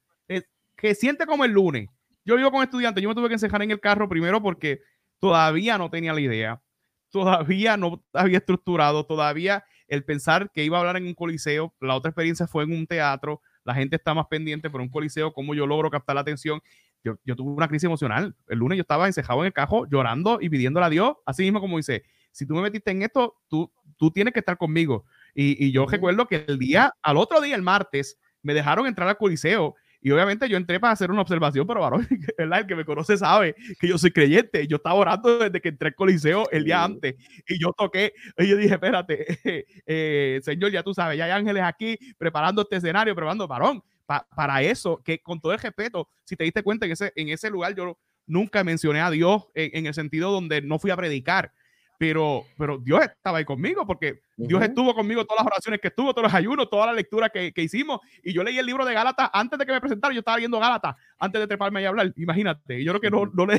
que 0.78 0.94
siente 0.94 1.26
como 1.26 1.44
el 1.44 1.52
lunes. 1.52 1.90
Yo 2.24 2.36
vivo 2.36 2.50
con 2.50 2.62
estudiantes, 2.62 3.02
yo 3.02 3.08
me 3.08 3.14
tuve 3.14 3.28
que 3.28 3.34
encejar 3.34 3.62
en 3.62 3.70
el 3.70 3.80
carro 3.80 4.08
primero 4.08 4.40
porque 4.40 4.80
todavía 5.18 5.76
no 5.76 5.90
tenía 5.90 6.12
la 6.12 6.20
idea, 6.20 6.62
todavía 7.10 7.76
no 7.76 8.04
había 8.12 8.38
estructurado, 8.38 9.04
todavía 9.04 9.64
el 9.88 10.04
pensar 10.04 10.50
que 10.52 10.64
iba 10.64 10.76
a 10.76 10.80
hablar 10.80 10.96
en 10.98 11.06
un 11.06 11.14
coliseo, 11.14 11.74
la 11.80 11.94
otra 11.94 12.10
experiencia 12.10 12.46
fue 12.46 12.64
en 12.64 12.72
un 12.72 12.86
teatro, 12.86 13.40
la 13.64 13.74
gente 13.74 13.96
está 13.96 14.14
más 14.14 14.26
pendiente, 14.26 14.70
por 14.70 14.80
un 14.80 14.88
coliseo, 14.88 15.32
cómo 15.32 15.54
yo 15.54 15.66
logro 15.66 15.90
captar 15.90 16.14
la 16.14 16.20
atención. 16.20 16.60
Yo, 17.02 17.16
yo, 17.24 17.36
tuve 17.36 17.52
una 17.52 17.68
crisis 17.68 17.84
emocional. 17.84 18.34
El 18.48 18.58
lunes 18.58 18.76
yo 18.76 18.82
estaba 18.82 19.06
encejado 19.06 19.40
en 19.40 19.46
el 19.46 19.52
cajo 19.52 19.86
llorando 19.88 20.38
y 20.40 20.48
pidiéndole 20.48 20.86
a 20.86 20.90
Dios, 20.90 21.16
así 21.26 21.42
mismo 21.42 21.60
como 21.60 21.76
dice, 21.76 22.04
si 22.32 22.46
tú 22.46 22.54
me 22.54 22.62
metiste 22.62 22.90
en 22.90 23.02
esto, 23.02 23.36
tú, 23.48 23.72
tú 23.96 24.10
tienes 24.10 24.34
que 24.34 24.40
estar 24.40 24.58
conmigo. 24.58 25.04
Y, 25.34 25.64
y 25.64 25.72
yo 25.72 25.86
recuerdo 25.86 26.26
que 26.26 26.44
el 26.46 26.58
día, 26.58 26.94
al 27.02 27.16
otro 27.16 27.40
día, 27.40 27.56
el 27.56 27.62
martes, 27.62 28.18
me 28.42 28.54
dejaron 28.54 28.86
entrar 28.86 29.08
al 29.08 29.16
coliseo 29.16 29.74
y 30.00 30.10
obviamente 30.10 30.48
yo 30.48 30.56
entré 30.56 30.78
para 30.78 30.92
hacer 30.92 31.10
una 31.10 31.22
observación, 31.22 31.66
pero 31.66 31.80
varón, 31.80 32.06
el 32.38 32.66
que 32.66 32.76
me 32.76 32.84
conoce 32.84 33.16
sabe 33.16 33.56
que 33.80 33.88
yo 33.88 33.98
soy 33.98 34.12
creyente. 34.12 34.66
Yo 34.66 34.76
estaba 34.76 34.94
orando 34.94 35.38
desde 35.38 35.60
que 35.60 35.70
entré 35.70 35.88
al 35.88 35.94
coliseo 35.94 36.48
el 36.50 36.64
día 36.64 36.84
antes 36.84 37.16
y 37.46 37.60
yo 37.60 37.72
toqué 37.72 38.12
y 38.36 38.46
yo 38.46 38.56
dije, 38.56 38.74
espérate, 38.74 39.38
eh, 39.86 40.40
Señor, 40.42 40.70
ya 40.70 40.82
tú 40.82 40.94
sabes, 40.94 41.18
ya 41.18 41.24
hay 41.24 41.32
ángeles 41.32 41.62
aquí 41.64 41.98
preparando 42.16 42.62
este 42.62 42.76
escenario, 42.76 43.14
preparando 43.14 43.48
varón. 43.48 43.82
para 44.06 44.62
eso, 44.62 45.02
que 45.04 45.18
con 45.20 45.40
todo 45.40 45.52
el 45.52 45.58
respeto, 45.58 46.08
si 46.24 46.36
te 46.36 46.44
diste 46.44 46.62
cuenta 46.62 46.86
en 46.86 46.92
ese, 46.92 47.12
en 47.16 47.28
ese 47.28 47.50
lugar 47.50 47.74
yo 47.74 47.98
nunca 48.26 48.62
mencioné 48.62 49.00
a 49.00 49.10
Dios 49.10 49.48
en 49.54 49.86
el 49.86 49.94
sentido 49.94 50.30
donde 50.30 50.62
no 50.62 50.78
fui 50.78 50.90
a 50.90 50.96
predicar 50.96 51.52
pero, 51.98 52.44
pero 52.56 52.78
Dios 52.78 53.02
estaba 53.02 53.38
ahí 53.38 53.44
conmigo 53.44 53.84
porque 53.84 54.20
Dios 54.36 54.62
estuvo 54.62 54.94
conmigo 54.94 55.26
todas 55.26 55.44
las 55.44 55.52
oraciones 55.52 55.80
que 55.80 55.88
estuvo, 55.88 56.14
todos 56.14 56.24
los 56.24 56.34
ayunos, 56.34 56.70
toda 56.70 56.86
la 56.86 56.92
lectura 56.92 57.28
que, 57.28 57.52
que, 57.52 57.62
hicimos. 57.62 58.00
Y 58.22 58.32
yo 58.32 58.44
leí 58.44 58.56
el 58.56 58.66
libro 58.66 58.84
de 58.84 58.94
Gálatas 58.94 59.28
antes 59.32 59.58
de 59.58 59.66
que 59.66 59.72
me 59.72 59.80
presentara. 59.80 60.14
Yo 60.14 60.20
estaba 60.20 60.36
viendo 60.36 60.60
Gálatas 60.60 60.94
antes 61.18 61.40
de 61.40 61.46
treparme 61.48 61.82
y 61.82 61.86
hablar. 61.86 62.12
Imagínate. 62.16 62.82
Yo 62.84 62.92
creo 62.92 63.00
que 63.00 63.10
no, 63.10 63.26
no 63.34 63.46
leí 63.52 63.58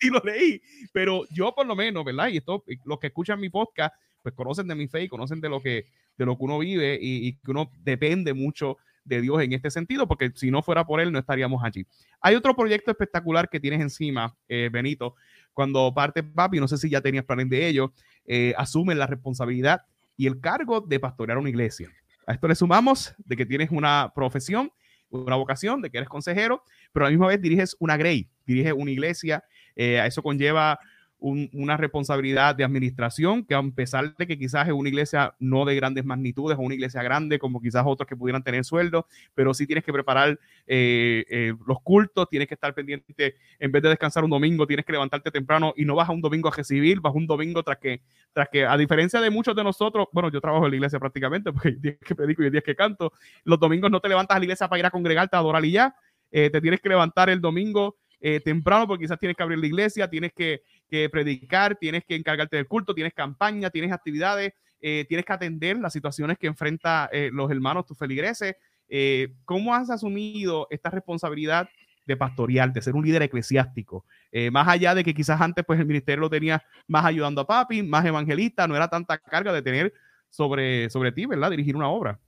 y 0.00 0.08
lo 0.08 0.20
leí, 0.24 0.60
pero 0.92 1.24
yo 1.30 1.54
por 1.54 1.66
lo 1.66 1.76
menos, 1.76 2.04
¿verdad? 2.04 2.28
Y 2.28 2.38
esto, 2.38 2.64
los 2.84 2.98
que 2.98 3.08
escuchan 3.08 3.38
mi 3.38 3.50
podcast, 3.50 3.94
pues 4.22 4.34
conocen 4.34 4.66
de 4.66 4.74
mi 4.74 4.88
fe 4.88 5.02
y 5.02 5.08
conocen 5.08 5.40
de 5.40 5.48
lo 5.48 5.62
que, 5.62 5.86
de 6.16 6.26
lo 6.26 6.36
que 6.36 6.44
uno 6.44 6.58
vive 6.58 6.98
y, 7.00 7.28
y 7.28 7.32
que 7.34 7.50
uno 7.50 7.70
depende 7.82 8.32
mucho 8.32 8.78
de 9.04 9.20
Dios 9.20 9.42
en 9.42 9.52
este 9.52 9.70
sentido, 9.70 10.08
porque 10.08 10.32
si 10.34 10.50
no 10.50 10.62
fuera 10.62 10.84
por 10.84 11.00
Él 11.00 11.12
no 11.12 11.18
estaríamos 11.18 11.62
allí. 11.62 11.86
Hay 12.20 12.34
otro 12.34 12.56
proyecto 12.56 12.90
espectacular 12.90 13.48
que 13.48 13.60
tienes 13.60 13.80
encima, 13.80 14.34
eh, 14.48 14.70
Benito, 14.72 15.14
cuando 15.54 15.92
parte 15.94 16.22
papi, 16.22 16.60
no 16.60 16.68
sé 16.68 16.76
si 16.76 16.90
ya 16.90 17.00
tenías 17.00 17.24
planes 17.24 17.48
de 17.48 17.66
ello, 17.66 17.92
eh, 18.26 18.52
asumen 18.58 18.98
la 18.98 19.06
responsabilidad 19.06 19.82
y 20.16 20.26
el 20.26 20.40
cargo 20.40 20.80
de 20.80 21.00
pastorear 21.00 21.38
una 21.38 21.48
iglesia. 21.48 21.90
A 22.26 22.34
esto 22.34 22.48
le 22.48 22.54
sumamos 22.54 23.14
de 23.18 23.36
que 23.36 23.46
tienes 23.46 23.70
una 23.70 24.12
profesión, 24.14 24.70
una 25.10 25.36
vocación, 25.36 25.80
de 25.80 25.90
que 25.90 25.98
eres 25.98 26.08
consejero, 26.08 26.62
pero 26.92 27.06
a 27.06 27.08
la 27.08 27.10
misma 27.10 27.28
vez 27.28 27.40
diriges 27.40 27.76
una 27.78 27.96
Grey, 27.96 28.28
diriges 28.46 28.72
una 28.76 28.90
iglesia. 28.90 29.44
Eh, 29.76 30.00
a 30.00 30.06
eso 30.06 30.22
conlleva 30.22 30.78
una 31.24 31.78
responsabilidad 31.78 32.54
de 32.54 32.64
administración 32.64 33.44
que 33.44 33.54
a 33.54 33.62
pesar 33.74 34.14
de 34.14 34.26
que 34.26 34.38
quizás 34.38 34.66
es 34.66 34.74
una 34.74 34.90
iglesia 34.90 35.34
no 35.38 35.64
de 35.64 35.74
grandes 35.74 36.04
magnitudes 36.04 36.58
o 36.58 36.60
una 36.60 36.74
iglesia 36.74 37.02
grande 37.02 37.38
como 37.38 37.62
quizás 37.62 37.82
otros 37.86 38.06
que 38.06 38.14
pudieran 38.14 38.42
tener 38.42 38.62
sueldo, 38.62 39.06
pero 39.34 39.54
sí 39.54 39.66
tienes 39.66 39.84
que 39.84 39.92
preparar 39.92 40.38
eh, 40.66 41.24
eh, 41.30 41.54
los 41.66 41.80
cultos, 41.80 42.28
tienes 42.28 42.46
que 42.46 42.54
estar 42.54 42.74
pendiente, 42.74 43.36
en 43.58 43.72
vez 43.72 43.82
de 43.82 43.88
descansar 43.88 44.22
un 44.22 44.30
domingo, 44.30 44.66
tienes 44.66 44.84
que 44.84 44.92
levantarte 44.92 45.30
temprano 45.30 45.72
y 45.78 45.86
no 45.86 45.94
vas 45.94 46.10
a 46.10 46.12
un 46.12 46.20
domingo 46.20 46.48
a 46.48 46.52
recibir, 46.54 47.00
vas 47.00 47.14
un 47.14 47.26
domingo 47.26 47.62
tras 47.62 47.78
que, 47.78 48.02
tras 48.34 48.50
que 48.50 48.66
a 48.66 48.76
diferencia 48.76 49.18
de 49.22 49.30
muchos 49.30 49.56
de 49.56 49.64
nosotros, 49.64 50.08
bueno, 50.12 50.30
yo 50.30 50.42
trabajo 50.42 50.66
en 50.66 50.72
la 50.72 50.76
iglesia 50.76 51.00
prácticamente 51.00 51.52
porque 51.54 51.68
hay 51.68 51.76
días 51.76 51.96
que 52.04 52.14
predico 52.14 52.42
y 52.42 52.46
hay 52.46 52.50
días 52.50 52.64
que 52.64 52.76
canto, 52.76 53.14
los 53.44 53.58
domingos 53.58 53.90
no 53.90 54.00
te 54.00 54.10
levantas 54.10 54.36
a 54.36 54.38
la 54.38 54.44
iglesia 54.44 54.68
para 54.68 54.80
ir 54.80 54.86
a 54.86 54.90
congregarte 54.90 55.36
a 55.36 55.38
adorar 55.38 55.64
y 55.64 55.72
ya, 55.72 55.96
eh, 56.30 56.50
te 56.50 56.60
tienes 56.60 56.82
que 56.82 56.90
levantar 56.90 57.30
el 57.30 57.40
domingo 57.40 57.96
temprano 58.42 58.86
porque 58.86 59.04
quizás 59.04 59.18
tienes 59.18 59.36
que 59.36 59.42
abrir 59.42 59.58
la 59.58 59.66
iglesia, 59.66 60.08
tienes 60.08 60.32
que 60.32 60.62
que 60.94 61.10
predicar, 61.10 61.76
tienes 61.76 62.04
que 62.04 62.14
encargarte 62.14 62.54
del 62.56 62.68
culto, 62.68 62.94
tienes 62.94 63.12
campaña, 63.14 63.68
tienes 63.68 63.90
actividades, 63.90 64.52
eh, 64.80 65.04
tienes 65.08 65.26
que 65.26 65.32
atender 65.32 65.76
las 65.76 65.92
situaciones 65.92 66.38
que 66.38 66.46
enfrentan 66.46 67.08
eh, 67.10 67.30
los 67.32 67.50
hermanos, 67.50 67.84
tus 67.84 67.98
feligreses. 67.98 68.54
Eh, 68.88 69.34
¿Cómo 69.44 69.74
has 69.74 69.90
asumido 69.90 70.68
esta 70.70 70.90
responsabilidad 70.90 71.68
de 72.06 72.16
pastorear, 72.16 72.72
de 72.72 72.80
ser 72.80 72.94
un 72.94 73.04
líder 73.04 73.22
eclesiástico? 73.22 74.04
más 74.50 74.66
allá 74.66 74.96
de 74.96 75.04
que 75.04 75.14
quizás 75.14 75.40
antes 75.40 75.64
pues 75.64 75.78
el 75.78 75.86
ministerio 75.86 76.22
lo 76.22 76.28
tenía 76.28 76.60
más 76.88 77.04
ayudando 77.04 77.40
a 77.40 77.46
papi, 77.46 77.84
más 77.84 78.04
evangelista, 78.04 78.66
no 78.66 78.74
era 78.74 78.88
tanta 78.88 79.16
carga 79.16 79.52
de 79.52 79.62
tener 79.62 79.94
sobre, 80.28 80.90
sobre 80.90 81.12
ti, 81.12 81.24
¿verdad? 81.24 81.52
Dirigir 81.52 81.76
una 81.76 81.88
obra. 81.88 82.18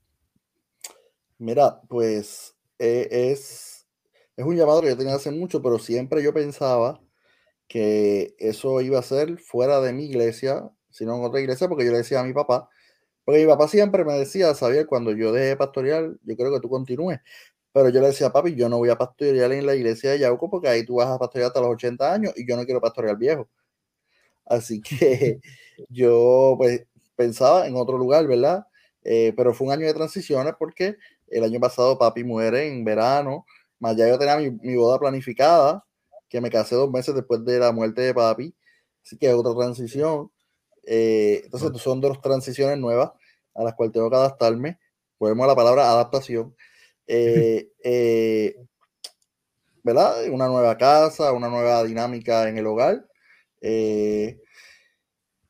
Mira, 1.37 1.81
pues 1.89 2.55
es, 2.79 3.89
es 4.37 4.45
un 4.45 4.55
llamado 4.55 4.83
que 4.83 4.89
yo 4.91 4.97
tenía 4.97 5.17
hace 5.17 5.33
mucho, 5.33 5.61
pero 5.61 5.81
siempre 5.81 6.23
yo 6.23 6.33
pensaba 6.33 7.01
que 7.69 8.35
eso 8.39 8.81
iba 8.81 8.99
a 8.99 9.03
ser 9.03 9.39
fuera 9.39 9.81
de 9.81 9.93
mi 9.93 10.07
iglesia, 10.07 10.71
sino 10.91 11.17
en 11.17 11.25
otra 11.25 11.41
iglesia, 11.41 11.69
porque 11.69 11.85
yo 11.85 11.93
le 11.93 11.99
decía 11.99 12.21
a 12.21 12.25
mi 12.25 12.33
papá, 12.33 12.69
porque 13.25 13.41
mi 13.41 13.47
papá 13.47 13.69
siempre 13.69 14.05
me 14.05 14.15
decía, 14.15 14.55
Xavier, 14.55 14.87
cuando 14.87 15.13
yo 15.13 15.33
deje 15.33 15.57
pastorear, 15.57 16.13
yo 16.25 16.37
creo 16.37 16.53
que 16.53 16.61
tú 16.61 16.71
continúes. 16.71 17.21
Pero 17.73 17.91
yo 17.91 18.01
le 18.01 18.09
decía, 18.09 18.31
papi, 18.33 18.55
yo 18.57 18.69
no 18.69 18.79
voy 18.79 18.91
a 18.91 18.97
pastorear 18.99 19.53
en 19.53 19.67
la 19.67 19.77
iglesia 19.77 20.13
de 20.13 20.21
Yauco 20.21 20.51
porque 20.51 20.69
ahí 20.69 20.85
tú 20.87 20.97
vas 20.97 21.09
a 21.09 21.19
pastorear 21.19 21.49
hasta 21.49 21.61
los 21.61 21.71
80 21.71 22.13
años 22.15 22.33
y 22.37 22.49
yo 22.49 22.57
no 22.57 22.65
quiero 22.65 22.81
pastorear 22.81 23.17
viejo. 23.19 23.49
Así 24.47 24.81
que 24.83 25.41
yo 25.89 26.57
pues 26.59 26.87
pensaba 27.17 27.67
en 27.67 27.77
otro 27.77 27.99
lugar, 27.99 28.27
¿verdad? 28.27 28.67
Eh, 29.05 29.33
pero 29.37 29.55
fue 29.55 29.69
un 29.69 29.73
año 29.75 29.87
de 29.87 29.95
transiciones 29.95 30.55
porque 30.59 30.97
el 31.29 31.45
año 31.45 31.61
pasado 31.61 31.99
papi 31.99 32.25
muere 32.25 32.69
en 32.69 32.85
verano, 32.85 33.47
más 33.79 33.97
ya 33.97 34.09
yo 34.09 34.19
tenía 34.19 34.37
mi, 34.39 34.51
mi 34.51 34.77
boda 34.77 34.99
planificada 34.99 35.86
que 36.29 36.41
me 36.41 36.51
casé 36.51 36.75
dos 36.75 36.91
meses 36.91 37.15
después 37.15 37.45
de 37.45 37.59
la 37.59 37.73
muerte 37.73 38.03
de 38.03 38.15
papi, 38.15 38.55
así 39.03 39.17
que 39.17 39.29
es 39.29 39.35
otra 39.35 39.55
transición. 39.55 40.31
Eh, 40.85 41.43
entonces, 41.45 41.81
son 41.83 42.01
dos 42.01 42.21
transiciones 42.21 42.79
nuevas 42.79 43.11
a 43.55 43.65
las 43.65 43.75
cuales 43.75 43.93
tengo 43.93 44.09
que 44.11 44.17
adaptarme. 44.17 44.79
Volvemos 45.19 45.45
a 45.45 45.49
la 45.49 45.57
palabra 45.57 45.91
adaptación. 45.91 46.55
Eh, 47.07 47.71
eh, 47.85 48.57
¿Verdad? 49.83 50.29
Una 50.31 50.49
nueva 50.49 50.77
casa, 50.77 51.33
una 51.33 51.49
nueva 51.49 51.85
dinámica 51.85 52.49
en 52.49 52.59
el 52.59 52.67
hogar 52.67 53.07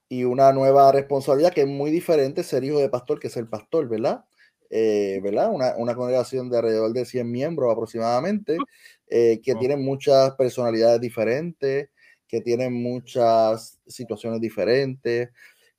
y 0.08 0.24
una 0.24 0.52
nueva 0.52 0.92
responsabilidad 0.92 1.52
que 1.52 1.62
es 1.62 1.66
muy 1.66 1.90
diferente 1.90 2.42
ser 2.42 2.62
hijo 2.64 2.78
de 2.78 2.88
pastor 2.88 3.18
que 3.18 3.28
ser 3.30 3.48
pastor, 3.48 3.88
¿verdad? 3.88 4.24
¿verdad? 4.70 5.50
Una, 5.50 5.74
una, 5.76 5.94
congregación 5.94 6.50
de 6.50 6.58
alrededor 6.58 6.92
de 6.92 7.04
100 7.04 7.30
miembros 7.30 7.72
aproximadamente, 7.72 8.58
eh, 9.08 9.40
que 9.42 9.54
tienen 9.54 9.84
muchas 9.84 10.32
personalidades 10.34 11.00
diferentes, 11.00 11.90
que 12.28 12.40
tienen 12.40 12.72
muchas 12.72 13.78
situaciones 13.86 14.40
diferentes, 14.40 15.30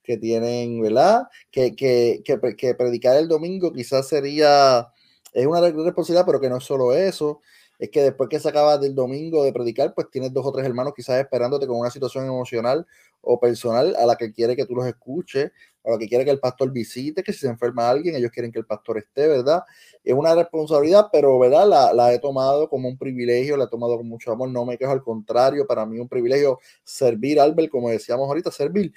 que 0.03 0.17
tienen, 0.17 0.81
¿verdad? 0.81 1.23
Que, 1.51 1.75
que, 1.75 2.21
que, 2.23 2.39
que 2.55 2.75
predicar 2.75 3.17
el 3.17 3.27
domingo 3.27 3.73
quizás 3.73 4.07
sería, 4.07 4.87
es 5.33 5.45
una 5.45 5.59
responsabilidad, 5.59 6.25
pero 6.25 6.39
que 6.39 6.49
no 6.49 6.57
es 6.57 6.63
solo 6.63 6.93
eso, 6.93 7.41
es 7.79 7.91
que 7.91 8.01
después 8.01 8.29
que 8.29 8.39
se 8.39 8.49
acaba 8.49 8.77
del 8.77 8.95
domingo 8.95 9.43
de 9.43 9.53
predicar, 9.53 9.93
pues 9.93 10.09
tienes 10.09 10.33
dos 10.33 10.45
o 10.45 10.51
tres 10.51 10.65
hermanos 10.65 10.93
quizás 10.95 11.19
esperándote 11.19 11.67
con 11.67 11.77
una 11.77 11.91
situación 11.91 12.25
emocional 12.25 12.87
o 13.21 13.39
personal 13.39 13.95
a 13.97 14.05
la 14.05 14.15
que 14.15 14.31
quiere 14.31 14.55
que 14.55 14.65
tú 14.65 14.75
los 14.75 14.85
escuches, 14.87 15.51
a 15.83 15.91
la 15.91 15.97
que 15.97 16.07
quiere 16.07 16.25
que 16.25 16.31
el 16.31 16.39
pastor 16.39 16.71
visite, 16.71 17.23
que 17.23 17.33
si 17.33 17.39
se 17.39 17.47
enferma 17.47 17.89
alguien, 17.89 18.15
ellos 18.15 18.31
quieren 18.31 18.51
que 18.51 18.59
el 18.59 18.65
pastor 18.65 18.97
esté, 18.97 19.27
¿verdad? 19.27 19.63
Es 20.03 20.13
una 20.13 20.33
responsabilidad, 20.33 21.07
pero, 21.11 21.37
¿verdad? 21.37 21.67
La, 21.67 21.93
la 21.93 22.13
he 22.13 22.19
tomado 22.19 22.67
como 22.67 22.89
un 22.89 22.97
privilegio, 22.97 23.57
la 23.57 23.65
he 23.65 23.69
tomado 23.69 23.97
con 23.97 24.07
mucho 24.07 24.31
amor, 24.31 24.49
no 24.49 24.65
me 24.65 24.77
quejo, 24.77 24.91
al 24.91 25.03
contrario, 25.03 25.67
para 25.67 25.85
mí 25.85 25.99
un 25.99 26.07
privilegio 26.07 26.59
servir, 26.83 27.39
Albert, 27.39 27.69
como 27.69 27.89
decíamos 27.89 28.27
ahorita, 28.27 28.51
servir. 28.51 28.93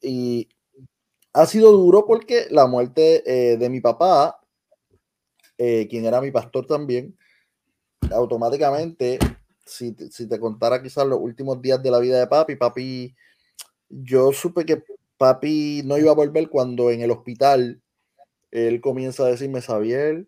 Y 0.00 0.48
ha 1.32 1.46
sido 1.46 1.72
duro 1.72 2.04
porque 2.06 2.46
la 2.50 2.66
muerte 2.66 3.22
eh, 3.26 3.56
de 3.56 3.70
mi 3.70 3.80
papá, 3.80 4.40
eh, 5.58 5.86
quien 5.88 6.04
era 6.04 6.20
mi 6.20 6.30
pastor 6.30 6.66
también, 6.66 7.16
automáticamente, 8.10 9.18
si, 9.64 9.94
si 10.10 10.28
te 10.28 10.40
contara 10.40 10.82
quizás 10.82 11.06
los 11.06 11.20
últimos 11.20 11.60
días 11.62 11.82
de 11.82 11.90
la 11.90 11.98
vida 11.98 12.18
de 12.18 12.26
papi, 12.26 12.56
papi 12.56 13.14
yo 13.88 14.32
supe 14.32 14.64
que 14.64 14.82
papi 15.16 15.82
no 15.84 15.98
iba 15.98 16.10
a 16.10 16.14
volver 16.14 16.48
cuando 16.48 16.90
en 16.90 17.02
el 17.02 17.10
hospital 17.10 17.82
él 18.50 18.80
comienza 18.80 19.24
a 19.24 19.28
decirme, 19.28 19.62
Xavier, 19.62 20.26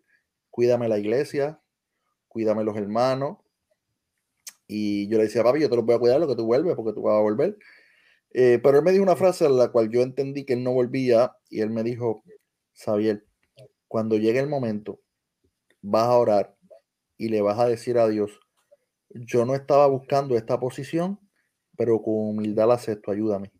cuídame 0.49 0.87
la 0.89 0.97
iglesia, 0.97 1.59
cuídame 2.27 2.63
los 2.63 2.75
hermanos. 2.75 3.37
Y 4.67 5.07
yo 5.09 5.17
le 5.17 5.25
decía, 5.25 5.43
papi, 5.43 5.59
yo 5.61 5.69
te 5.69 5.75
lo 5.75 5.83
voy 5.83 5.95
a 5.95 5.99
cuidar 5.99 6.19
lo 6.19 6.27
que 6.27 6.35
tú 6.35 6.45
vuelves, 6.45 6.75
porque 6.75 6.93
tú 6.93 7.03
vas 7.03 7.15
a 7.15 7.21
volver. 7.21 7.57
Eh, 8.31 8.59
pero 8.63 8.79
él 8.79 8.83
me 8.83 8.91
dijo 8.91 9.03
una 9.03 9.15
frase 9.15 9.45
en 9.45 9.57
la 9.57 9.69
cual 9.71 9.89
yo 9.89 10.01
entendí 10.01 10.43
que 10.43 10.53
él 10.53 10.63
no 10.63 10.73
volvía 10.73 11.35
y 11.49 11.61
él 11.61 11.69
me 11.69 11.83
dijo, 11.83 12.23
Xavier, 12.73 13.25
cuando 13.87 14.17
llegue 14.17 14.39
el 14.39 14.49
momento, 14.49 14.99
vas 15.81 16.07
a 16.07 16.17
orar 16.17 16.54
y 17.17 17.29
le 17.29 17.41
vas 17.41 17.59
a 17.59 17.67
decir 17.67 17.97
a 17.97 18.07
Dios, 18.07 18.39
yo 19.09 19.45
no 19.45 19.55
estaba 19.55 19.87
buscando 19.87 20.37
esta 20.37 20.59
posición, 20.59 21.19
pero 21.77 22.01
con 22.01 22.13
humildad 22.15 22.67
la 22.67 22.75
acepto, 22.75 23.11
ayúdame. 23.11 23.51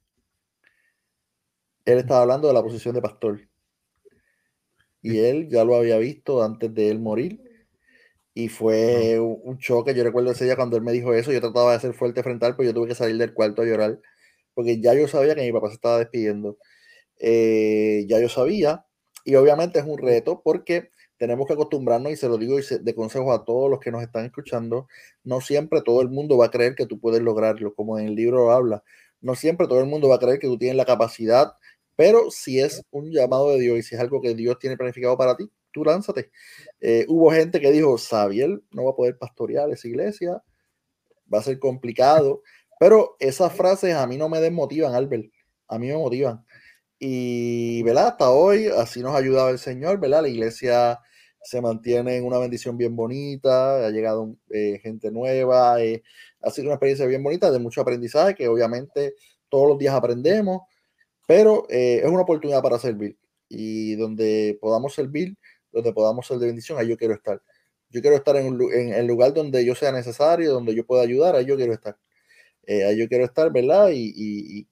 Él 1.86 1.98
estaba 2.00 2.22
hablando 2.22 2.48
de 2.48 2.54
la 2.54 2.64
posición 2.64 2.96
de 2.96 3.02
pastor. 3.02 3.42
Y 5.02 5.20
él 5.20 5.48
ya 5.50 5.64
lo 5.64 5.76
había 5.76 5.98
visto 5.98 6.44
antes 6.44 6.74
de 6.74 6.90
él 6.90 7.00
morir. 7.00 7.42
Y 8.34 8.50
fue 8.50 9.20
un 9.20 9.58
choque. 9.60 9.94
Yo 9.94 10.04
recuerdo 10.04 10.32
ese 10.32 10.46
día 10.46 10.56
cuando 10.56 10.78
él 10.78 10.84
me 10.84 10.92
dijo 10.92 11.14
eso. 11.14 11.32
Yo 11.32 11.40
trataba 11.42 11.74
de 11.74 11.80
ser 11.80 11.94
fuerte 11.94 12.24
frente 12.24 12.46
a 12.46 12.50
él, 12.50 12.56
pero 12.58 12.70
yo 12.70 12.74
tuve 12.74 12.88
que 12.90 12.96
salir 12.96 13.18
del 13.18 13.34
cuarto 13.34 13.62
a 13.62 13.66
llorar. 13.66 14.02
Porque 14.54 14.82
ya 14.82 14.94
yo 14.94 15.08
sabía 15.08 15.36
que 15.36 15.42
mi 15.44 15.52
papá 15.52 15.70
se 15.70 15.76
estaba 15.76 16.00
despidiendo. 16.00 16.58
eh, 17.20 18.06
ya 18.08 18.20
yo 18.20 18.30
sabía, 18.30 18.86
y 19.26 19.36
obviamente 19.36 19.80
es 19.80 19.86
un 19.86 19.98
reto 19.98 20.42
porque 20.44 20.92
tenemos 21.18 21.48
que 21.48 21.54
acostumbrarnos, 21.54 22.12
y 22.12 22.16
se 22.16 22.28
lo 22.28 22.38
digo 22.38 22.58
de 22.58 22.96
consejo 22.96 23.34
a 23.34 23.46
todos 23.46 23.70
los 23.70 23.80
que 23.80 23.92
nos 23.92 24.04
están 24.04 24.26
escuchando, 24.26 24.88
no 25.24 25.42
siempre 25.42 25.82
todo 25.82 26.02
el 26.02 26.10
mundo 26.10 26.38
va 26.38 26.48
a 26.48 26.52
creer 26.52 26.76
que 26.76 26.86
tú 26.86 27.00
puedes 27.00 27.22
lograrlo, 27.22 27.74
como 27.74 27.98
en 27.98 28.08
el 28.08 28.16
libro 28.16 28.52
habla, 28.52 28.84
no 29.22 29.36
siempre 29.36 29.68
todo 29.68 29.80
el 29.80 29.88
mundo 29.88 30.10
va 30.10 30.16
a 30.16 30.20
creer 30.20 30.40
que 30.40 30.48
tú 30.48 30.58
tienes 30.58 30.78
la 30.78 30.86
capacidad, 30.86 31.54
pero 31.96 32.30
si 32.32 32.60
es 32.60 32.84
un 32.92 33.12
llamado 33.12 33.50
de 33.52 33.60
Dios 33.60 33.80
y 33.80 33.84
si 33.84 33.96
es 33.96 34.02
algo 34.02 34.22
que 34.22 34.36
Dios 34.36 34.60
tiene 34.60 34.78
planificado 34.78 35.18
para 35.18 35.36
ti, 35.36 35.50
tú 35.72 35.84
lánzate. 35.84 36.32
Eh, 36.80 37.06
hubo 37.08 37.32
gente 37.32 37.60
que 37.60 37.72
dijo, 37.72 37.98
Sabiel 37.98 38.64
no 38.72 38.86
va 38.86 38.92
a 38.92 38.96
poder 38.96 39.18
pastorear 39.18 39.70
esa 39.72 39.88
iglesia, 39.88 40.44
va 41.34 41.40
a 41.40 41.44
ser 41.44 41.60
complicado, 41.60 42.44
pero 42.80 43.16
esas 43.20 43.54
frases 43.54 43.96
a 43.96 44.06
mí 44.08 44.18
no 44.18 44.30
me 44.30 44.40
desmotivan, 44.42 44.94
Albert, 44.94 45.32
a 45.68 45.80
mí 45.80 45.88
me 45.88 45.98
motivan. 45.98 46.45
Y, 47.08 47.84
¿verdad? 47.84 48.08
Hasta 48.08 48.32
hoy, 48.32 48.66
así 48.66 49.02
nos 49.02 49.14
ha 49.14 49.18
ayudado 49.18 49.50
el 49.50 49.60
Señor, 49.60 50.00
¿verdad? 50.00 50.24
La 50.24 50.28
iglesia 50.28 51.00
se 51.44 51.62
mantiene 51.62 52.18
en 52.18 52.26
una 52.26 52.40
bendición 52.40 52.78
bien 52.78 52.96
bonita, 52.96 53.86
ha 53.86 53.92
llegado 53.92 54.36
eh, 54.50 54.80
gente 54.82 55.12
nueva, 55.12 55.80
eh, 55.84 56.02
ha 56.42 56.50
sido 56.50 56.66
una 56.66 56.76
experiencia 56.76 57.06
bien 57.06 57.22
bonita, 57.22 57.52
de 57.52 57.60
mucho 57.60 57.82
aprendizaje, 57.82 58.34
que 58.34 58.48
obviamente 58.48 59.14
todos 59.50 59.70
los 59.70 59.78
días 59.78 59.94
aprendemos, 59.94 60.64
pero 61.28 61.68
eh, 61.70 62.02
es 62.04 62.10
una 62.10 62.24
oportunidad 62.24 62.64
para 62.64 62.80
servir. 62.80 63.16
Y 63.50 63.96
donde 63.98 64.58
podamos 64.60 64.96
servir, 64.96 65.38
donde 65.72 65.94
podamos 65.94 66.26
ser 66.26 66.40
de 66.40 66.48
bendición, 66.48 66.80
ahí 66.80 66.88
yo 66.88 66.98
quiero 66.98 67.14
estar. 67.14 67.40
Yo 67.92 68.02
quiero 68.02 68.16
estar 68.16 68.36
en, 68.38 68.60
en 68.74 68.94
el 68.96 69.06
lugar 69.06 69.32
donde 69.32 69.64
yo 69.64 69.76
sea 69.76 69.92
necesario, 69.92 70.54
donde 70.54 70.74
yo 70.74 70.84
pueda 70.88 71.04
ayudar, 71.04 71.36
ahí 71.36 71.46
yo 71.46 71.56
quiero 71.56 71.74
estar. 71.74 71.98
Eh, 72.68 72.96
yo 72.98 73.08
quiero 73.08 73.26
estar, 73.26 73.52
¿verdad? 73.52 73.90
Y, 73.94 74.66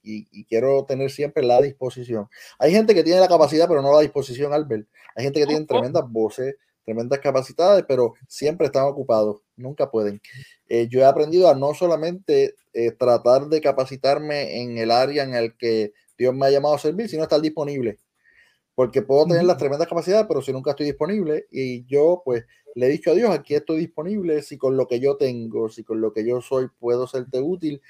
quiero 0.48 0.84
tener 0.84 1.10
siempre 1.10 1.42
la 1.44 1.60
disposición. 1.60 2.28
Hay 2.58 2.72
gente 2.72 2.94
que 2.94 3.02
tiene 3.02 3.20
la 3.20 3.28
capacidad, 3.28 3.68
pero 3.68 3.82
no 3.82 3.92
la 3.92 4.00
disposición, 4.00 4.52
Albert. 4.52 4.86
Hay 5.14 5.24
gente 5.24 5.40
que 5.40 5.46
tiene 5.46 5.64
tremendas 5.66 6.04
voces, 6.10 6.56
tremendas 6.84 7.18
capacidades, 7.20 7.84
pero 7.86 8.14
siempre 8.28 8.66
están 8.66 8.84
ocupados, 8.84 9.42
nunca 9.56 9.90
pueden. 9.90 10.20
Eh, 10.68 10.88
yo 10.88 11.00
he 11.00 11.04
aprendido 11.04 11.48
a 11.48 11.54
no 11.54 11.74
solamente 11.74 12.54
eh, 12.72 12.90
tratar 12.92 13.46
de 13.48 13.60
capacitarme 13.60 14.60
en 14.60 14.78
el 14.78 14.90
área 14.90 15.24
en 15.24 15.34
el 15.34 15.56
que 15.56 15.92
Dios 16.18 16.34
me 16.34 16.46
ha 16.46 16.50
llamado 16.50 16.74
a 16.74 16.78
servir, 16.78 17.08
sino 17.08 17.22
estar 17.22 17.40
disponible. 17.40 17.98
Porque 18.74 19.02
puedo 19.02 19.26
tener 19.26 19.44
las 19.44 19.56
tremendas 19.56 19.88
capacidades, 19.88 20.26
pero 20.26 20.42
si 20.42 20.52
nunca 20.52 20.70
estoy 20.70 20.86
disponible, 20.86 21.46
y 21.50 21.84
yo, 21.86 22.22
pues, 22.24 22.44
le 22.74 22.86
he 22.86 22.90
dicho 22.90 23.12
a 23.12 23.14
Dios, 23.14 23.30
aquí 23.30 23.54
estoy 23.54 23.78
disponible, 23.78 24.42
si 24.42 24.58
con 24.58 24.76
lo 24.76 24.86
que 24.86 25.00
yo 25.00 25.16
tengo, 25.16 25.68
si 25.68 25.84
con 25.84 26.00
lo 26.00 26.12
que 26.12 26.26
yo 26.26 26.40
soy 26.40 26.68
puedo 26.78 27.06
serte 27.06 27.40
útil 27.40 27.80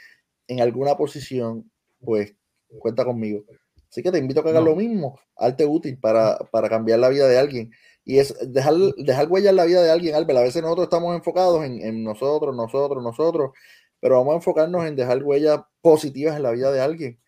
en 0.46 0.60
alguna 0.60 0.96
posición, 0.96 1.70
pues 2.00 2.34
cuenta 2.78 3.04
conmigo. 3.04 3.44
Así 3.90 4.02
que 4.02 4.10
te 4.10 4.18
invito 4.18 4.40
a 4.40 4.42
que 4.42 4.50
hagas 4.50 4.64
lo 4.64 4.74
mismo, 4.74 5.20
arte 5.36 5.64
útil 5.64 5.98
para, 5.98 6.36
para, 6.50 6.68
cambiar 6.68 6.98
la 6.98 7.08
vida 7.08 7.28
de 7.28 7.38
alguien. 7.38 7.70
Y 8.04 8.18
es 8.18 8.36
dejar, 8.52 8.74
dejar 8.96 9.28
huella 9.30 9.50
en 9.50 9.56
la 9.56 9.64
vida 9.64 9.82
de 9.82 9.90
alguien, 9.90 10.14
Albert. 10.14 10.38
A 10.40 10.42
veces 10.42 10.62
nosotros 10.62 10.86
estamos 10.86 11.14
enfocados 11.14 11.64
en, 11.64 11.80
en 11.80 12.02
nosotros, 12.02 12.54
nosotros, 12.54 13.02
nosotros, 13.02 13.52
pero 14.00 14.16
vamos 14.16 14.32
a 14.32 14.36
enfocarnos 14.36 14.84
en 14.84 14.96
dejar 14.96 15.22
huellas 15.22 15.60
positivas 15.80 16.36
en 16.36 16.42
la 16.42 16.50
vida 16.50 16.72
de 16.72 16.80
alguien. 16.80 17.20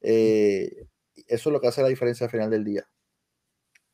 Eh, 0.00 0.86
eso 1.28 1.48
es 1.48 1.52
lo 1.52 1.60
que 1.60 1.68
hace 1.68 1.82
la 1.82 1.88
diferencia 1.88 2.24
al 2.24 2.30
final 2.30 2.50
del 2.50 2.64
día. 2.64 2.88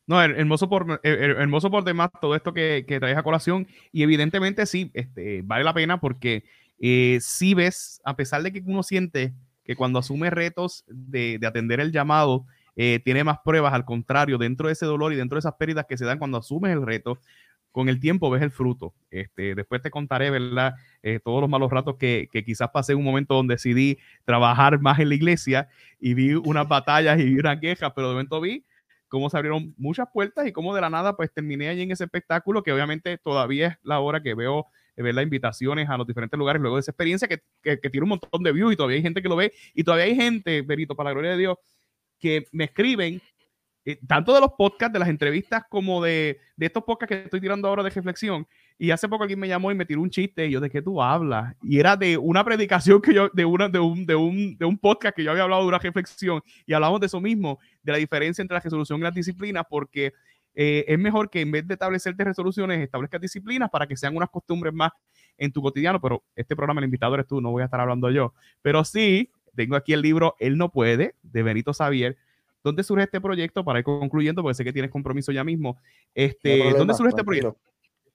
No, 0.07 0.23
hermoso 0.23 0.69
por, 0.69 1.01
hermoso 1.03 1.71
por 1.71 1.83
demás 1.83 2.11
todo 2.21 2.35
esto 2.35 2.53
que, 2.53 2.85
que 2.87 3.01
traes 3.01 3.17
a 3.17 3.23
colación 3.23 3.67
y 3.91 4.03
evidentemente 4.03 4.67
sí, 4.67 4.91
este, 4.93 5.41
vale 5.43 5.65
la 5.65 5.73
pena 5.73 5.99
porque 5.99 6.45
eh, 6.79 7.19
si 7.23 7.55
ves, 7.55 8.03
a 8.05 8.15
pesar 8.15 8.43
de 8.43 8.53
que 8.53 8.63
uno 8.67 8.83
siente 8.83 9.33
que 9.65 9.77
cuando 9.77 9.99
asume 9.99 10.29
retos 10.29 10.85
de, 10.87 11.39
de 11.39 11.47
atender 11.47 11.81
el 11.81 11.93
llamado, 11.93 12.47
eh, 12.77 13.01
tiene 13.05 13.25
más 13.25 13.39
pruebas, 13.45 13.73
al 13.73 13.85
contrario, 13.85 14.37
dentro 14.37 14.67
de 14.67 14.75
ese 14.75 14.85
dolor 14.85 15.13
y 15.13 15.17
dentro 15.17 15.37
de 15.37 15.41
esas 15.41 15.55
pérdidas 15.55 15.87
que 15.89 15.97
se 15.97 16.05
dan 16.05 16.19
cuando 16.19 16.39
asumes 16.39 16.73
el 16.73 16.85
reto, 16.85 17.19
con 17.73 17.89
el 17.89 17.99
tiempo 17.99 18.31
ves 18.31 18.43
el 18.43 18.51
fruto. 18.51 18.95
Este, 19.11 19.55
después 19.55 19.83
te 19.83 19.91
contaré, 19.91 20.31
¿verdad? 20.31 20.75
Eh, 21.03 21.21
todos 21.25 21.41
los 21.41 21.51
malos 21.51 21.73
ratos 21.73 21.97
que, 21.97 22.29
que, 22.31 22.45
quizás 22.45 22.71
pasé 22.71 22.95
un 22.95 23.05
momento 23.05 23.35
donde 23.35 23.55
decidí 23.55 23.99
trabajar 24.25 24.79
más 24.81 24.99
en 24.99 25.09
la 25.09 25.15
iglesia 25.15 25.69
y 25.99 26.15
vi 26.15 26.35
unas 26.35 26.69
batallas 26.69 27.19
y 27.19 27.25
vi 27.25 27.39
unas 27.39 27.59
quejas, 27.59 27.93
pero 27.95 28.09
de 28.09 28.15
momento 28.15 28.41
vi 28.41 28.65
cómo 29.15 29.31
se 29.31 29.37
abrieron 29.37 29.75
muchas 29.79 30.09
puertas 30.13 30.47
y 30.47 30.53
cómo 30.53 30.75
de 30.75 30.81
la 30.81 30.91
nada 30.91 31.17
pues 31.17 31.33
terminé 31.33 31.69
allí 31.69 31.83
en 31.83 31.93
ese 31.93 32.05
espectáculo 32.05 32.65
que 32.65 32.73
obviamente 32.73 33.17
todavía 33.17 33.69
es 33.69 33.79
la 33.83 34.01
hora 34.01 34.21
que 34.21 34.35
veo 34.35 34.67
eh, 34.97 35.03
ver 35.03 35.15
las 35.15 35.23
invitaciones 35.23 35.89
a 35.89 35.97
los 35.97 36.07
diferentes 36.07 36.37
lugares 36.37 36.61
luego 36.61 36.77
de 36.77 36.81
esa 36.81 36.91
experiencia 36.91 37.29
que, 37.29 37.41
que, 37.63 37.91
tiene 37.91 38.03
un 38.03 38.11
montón 38.11 38.43
de 38.43 38.53
views 38.53 38.73
y 38.73 38.77
todavía 38.77 38.97
hay 38.97 39.03
gente 39.03 39.23
que 39.23 39.29
lo 39.29 39.37
ve. 39.37 39.53
Y 39.73 39.85
todavía 39.85 40.07
hay 40.07 40.17
gente, 40.17 40.63
Berito, 40.63 40.97
para 40.97 41.11
la 41.11 41.15
gloria 41.15 41.31
de 41.33 41.39
Dios, 41.39 41.59
que 42.19 42.47
me 42.53 42.65
escriben 42.65 43.21
eh, 43.85 43.99
tanto 44.07 44.35
de 44.35 44.41
los 44.41 44.53
podcasts, 44.59 44.93
de 44.93 44.99
las 44.99 45.09
entrevistas, 45.09 45.65
como 45.69 46.03
de, 46.03 46.41
de, 46.57 46.67
estos 46.67 46.83
podcasts 46.85 47.15
que 47.15 47.23
estoy 47.25 47.41
tirando 47.41 47.69
ahora 47.69 47.83
de 47.83 47.91
reflexión, 47.91 48.47
y 48.79 48.91
hace 48.91 49.09
poco 49.09 49.23
alguien 49.23 49.39
me 49.39 49.49
llamó 49.49 49.71
y 49.71 49.75
me 49.75 49.87
tiró 49.87 50.01
un 50.01 50.11
chiste 50.11 50.47
y 50.47 50.51
yo, 50.51 50.61
¿de 50.61 50.69
qué 50.69 50.83
tú 50.83 51.01
hablas? 51.01 51.55
Y 51.63 51.79
era 51.79 51.97
de 51.97 52.19
una 52.19 52.45
predicación 52.45 53.01
que 53.01 53.15
yo, 53.15 53.29
de, 53.33 53.45
una, 53.45 53.69
de, 53.69 53.79
un, 53.79 54.05
de, 54.05 54.17
un, 54.17 54.57
de 54.59 54.65
un 54.65 54.79
podcast 54.79 55.15
que 55.15 55.23
yo 55.23 55.31
había 55.31 55.45
hablado 55.45 55.63
de 55.63 55.69
una 55.69 55.79
reflexión 55.79 56.43
y 56.67 56.73
hablamos 56.73 57.01
de 57.01 57.07
eso 57.07 57.21
mismo, 57.21 57.59
de 57.83 57.93
la 57.93 57.99
diferencia 57.99 58.43
entre 58.43 58.57
la 58.57 58.61
resolución 58.61 58.99
y 58.99 59.03
las 59.03 59.15
disciplinas, 59.15 59.65
porque 59.69 60.13
eh, 60.55 60.85
es 60.89 60.99
mejor 60.99 61.31
que 61.31 61.41
en 61.41 61.53
vez 61.53 61.67
de 61.67 61.75
establecerte 61.75 62.25
resoluciones, 62.25 62.81
establezcas 62.81 63.21
disciplinas 63.21 63.71
para 63.71 63.87
que 63.87 63.97
sean 63.97 64.17
unas 64.17 64.31
costumbres 64.31 64.75
más 64.75 64.91
en 65.39 65.53
tu 65.53 65.63
cotidiano, 65.63 66.01
pero 66.01 66.23
este 66.35 66.57
programa, 66.57 66.81
el 66.81 66.87
invitado 66.87 67.15
eres 67.15 67.27
tú, 67.27 67.41
no 67.41 67.51
voy 67.51 67.63
a 67.63 67.67
estar 67.67 67.81
hablando 67.81 68.11
yo, 68.11 68.35
pero 68.61 68.85
sí, 68.85 69.31
tengo 69.55 69.77
aquí 69.77 69.93
el 69.93 70.03
libro 70.03 70.35
Él 70.39 70.57
no 70.57 70.71
puede, 70.71 71.15
de 71.23 71.43
Benito 71.43 71.73
Xavier, 71.73 72.17
¿Dónde 72.65 72.83
surge 72.83 73.05
este 73.05 73.21
proyecto? 73.21 73.63
Para 73.63 73.81
ir 73.81 73.85
concluyendo, 73.85 74.41
porque 74.41 74.55
sé 74.55 74.65
que 74.65 74.73
tienes 74.73 74.91
compromiso 74.91 75.31
ya 75.31 75.45
mismo. 75.45 75.77
Este, 76.15 76.73
¿Dónde 76.73 76.95
surge 76.95 77.11
este 77.11 77.23
proyecto? 77.23 77.59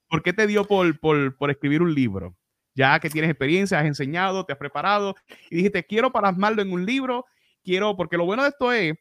¿Por 0.10 0.24
qué 0.24 0.34
te 0.34 0.47
dio 0.47 0.66
por, 0.66 0.99
por, 0.99 1.38
por, 1.38 1.51
escribir 1.51 1.82
un 1.82 1.93
libro? 1.93 2.36
Ya 2.76 2.99
que 2.99 3.10
tienes 3.10 3.30
experiencia, 3.30 3.80
has 3.80 3.86
enseñado, 3.86 4.45
te 4.45 4.53
has 4.53 4.60
preparado 4.60 5.16
y 5.49 5.57
dijiste, 5.57 5.84
quiero 5.84 6.12
plasmarlo 6.12 6.62
en 6.62 6.72
un 6.72 6.86
libro, 6.86 7.26
quiero, 7.64 7.95
porque 7.95 8.18
lo 8.18 8.26
bueno 8.26 8.43
de 8.43 8.49
esto 8.49 8.72
es 8.72 8.95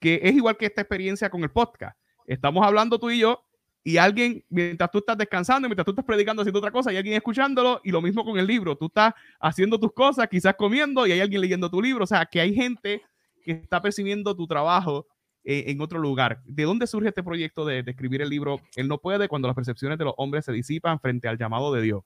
que 0.00 0.20
es 0.22 0.34
igual 0.34 0.56
que 0.56 0.66
esta 0.66 0.82
experiencia 0.82 1.30
con 1.30 1.42
el 1.42 1.50
podcast. 1.50 1.96
Estamos 2.26 2.64
hablando 2.64 2.98
tú 2.98 3.10
y 3.10 3.20
yo 3.20 3.44
y 3.84 3.96
alguien, 3.96 4.44
mientras 4.48 4.90
tú 4.90 4.98
estás 4.98 5.18
descansando, 5.18 5.68
mientras 5.68 5.84
tú 5.84 5.90
estás 5.90 6.04
predicando 6.04 6.42
haciendo 6.42 6.58
otra 6.60 6.70
cosa, 6.70 6.92
y 6.92 6.96
alguien 6.96 7.16
escuchándolo, 7.16 7.80
y 7.82 7.90
lo 7.90 8.00
mismo 8.00 8.24
con 8.24 8.38
el 8.38 8.46
libro. 8.46 8.76
Tú 8.76 8.86
estás 8.86 9.12
haciendo 9.40 9.78
tus 9.78 9.92
cosas, 9.92 10.28
quizás 10.28 10.54
comiendo, 10.54 11.06
y 11.06 11.12
hay 11.12 11.20
alguien 11.20 11.40
leyendo 11.40 11.68
tu 11.68 11.82
libro. 11.82 12.04
O 12.04 12.06
sea, 12.06 12.24
que 12.26 12.40
hay 12.40 12.54
gente 12.54 13.02
que 13.44 13.52
está 13.52 13.82
percibiendo 13.82 14.36
tu 14.36 14.46
trabajo 14.46 15.08
eh, 15.44 15.64
en 15.68 15.80
otro 15.80 15.98
lugar. 15.98 16.40
¿De 16.44 16.62
dónde 16.62 16.86
surge 16.86 17.08
este 17.08 17.22
proyecto 17.22 17.64
de, 17.64 17.80
escribir 17.80 18.22
el 18.22 18.28
libro 18.28 18.60
Él 18.76 18.86
no 18.86 18.98
puede 18.98 19.28
cuando 19.28 19.48
las 19.48 19.56
percepciones 19.56 19.98
de 19.98 20.04
los 20.04 20.14
hombres 20.16 20.44
se 20.44 20.52
disipan 20.52 21.00
frente 21.00 21.26
al 21.26 21.38
llamado 21.38 21.72
de 21.72 21.82
Dios? 21.82 22.04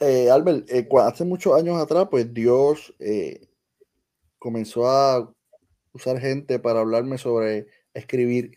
Eh, 0.00 0.30
Albert, 0.30 0.70
eh, 0.70 0.88
hace 1.00 1.24
muchos 1.24 1.54
años 1.54 1.76
atrás, 1.78 2.08
pues 2.10 2.32
Dios 2.32 2.94
comenzó 4.38 4.88
a 4.88 5.32
usar 5.92 6.18
gente 6.20 6.58
para 6.58 6.80
hablarme 6.80 7.18
sobre 7.18 7.66
escribir. 7.94 8.56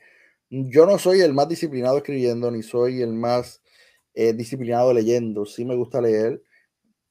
Yo 0.49 0.85
no 0.85 0.97
soy 0.99 1.21
el 1.21 1.33
más 1.33 1.49
disciplinado 1.49 1.97
escribiendo, 1.97 2.51
ni 2.51 2.63
soy 2.63 3.01
el 3.01 3.13
más 3.13 3.61
disciplinado 4.13 4.93
leyendo. 4.93 5.45
Sí 5.45 5.65
me 5.65 5.75
gusta 5.75 6.01
leer, 6.01 6.41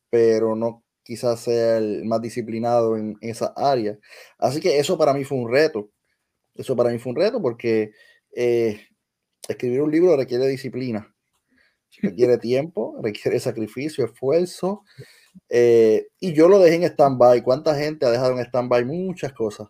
pero 0.09 0.57
no 0.57 0.85
quizás 1.05 1.41
sea 1.41 1.79
el 1.79 2.05
más 2.05 2.21
disciplinado 2.21 2.97
en 2.97 3.17
esa 3.21 3.53
área. 3.57 3.99
Así 4.39 4.61
que 4.61 4.79
eso 4.79 4.97
para 4.97 5.13
mí 5.13 5.25
fue 5.25 5.39
un 5.39 5.51
reto. 5.51 5.91
Eso 6.55 6.77
para 6.77 6.91
mí 6.91 6.99
fue 6.99 7.11
un 7.11 7.17
reto 7.17 7.43
porque 7.43 7.93
eh, 8.33 8.81
escribir 9.49 9.83
un 9.83 9.91
libro 9.91 10.17
requiere 10.17 10.47
disciplina, 10.47 11.15
requiere 12.01 12.39
tiempo, 12.39 12.97
requiere 13.03 13.41
sacrificio, 13.41 14.05
esfuerzo. 14.05 14.85
Eh, 15.49 16.09
y 16.21 16.33
yo 16.33 16.49
lo 16.49 16.61
dejé 16.61 16.77
en 16.77 16.85
stand-by. 16.85 17.43
¿Cuánta 17.43 17.75
gente 17.75 18.07
ha 18.07 18.11
dejado 18.11 18.33
en 18.33 18.45
stand-by 18.45 18.85
muchas 18.85 19.33
cosas? 19.33 19.69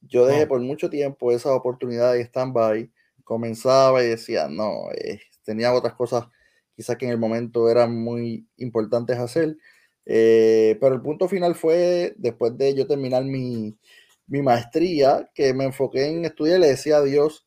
Yo 0.00 0.26
dejé 0.26 0.46
por 0.46 0.60
mucho 0.60 0.88
tiempo 0.88 1.32
esa 1.32 1.54
oportunidad 1.54 2.14
de 2.14 2.22
stand-by. 2.22 2.90
Comenzaba 3.24 4.02
y 4.02 4.08
decía, 4.08 4.48
no, 4.48 4.90
eh, 4.92 5.20
tenía 5.44 5.72
otras 5.72 5.94
cosas 5.94 6.26
quizás 6.74 6.96
que 6.96 7.06
en 7.06 7.12
el 7.12 7.18
momento 7.18 7.70
eran 7.70 7.94
muy 7.94 8.46
importantes 8.58 9.18
hacer. 9.18 9.56
pero 10.04 10.94
el 10.94 11.02
punto 11.02 11.28
final 11.28 11.54
fue 11.54 12.14
después 12.18 12.56
de 12.56 12.74
yo 12.74 12.86
terminar 12.86 13.24
mi, 13.24 13.76
mi 14.26 14.42
maestría, 14.42 15.30
que 15.34 15.54
me 15.54 15.64
enfoqué 15.64 16.06
en 16.06 16.24
estudiar, 16.24 16.60
le 16.60 16.68
decía 16.68 16.98
a 16.98 17.02
Dios, 17.02 17.46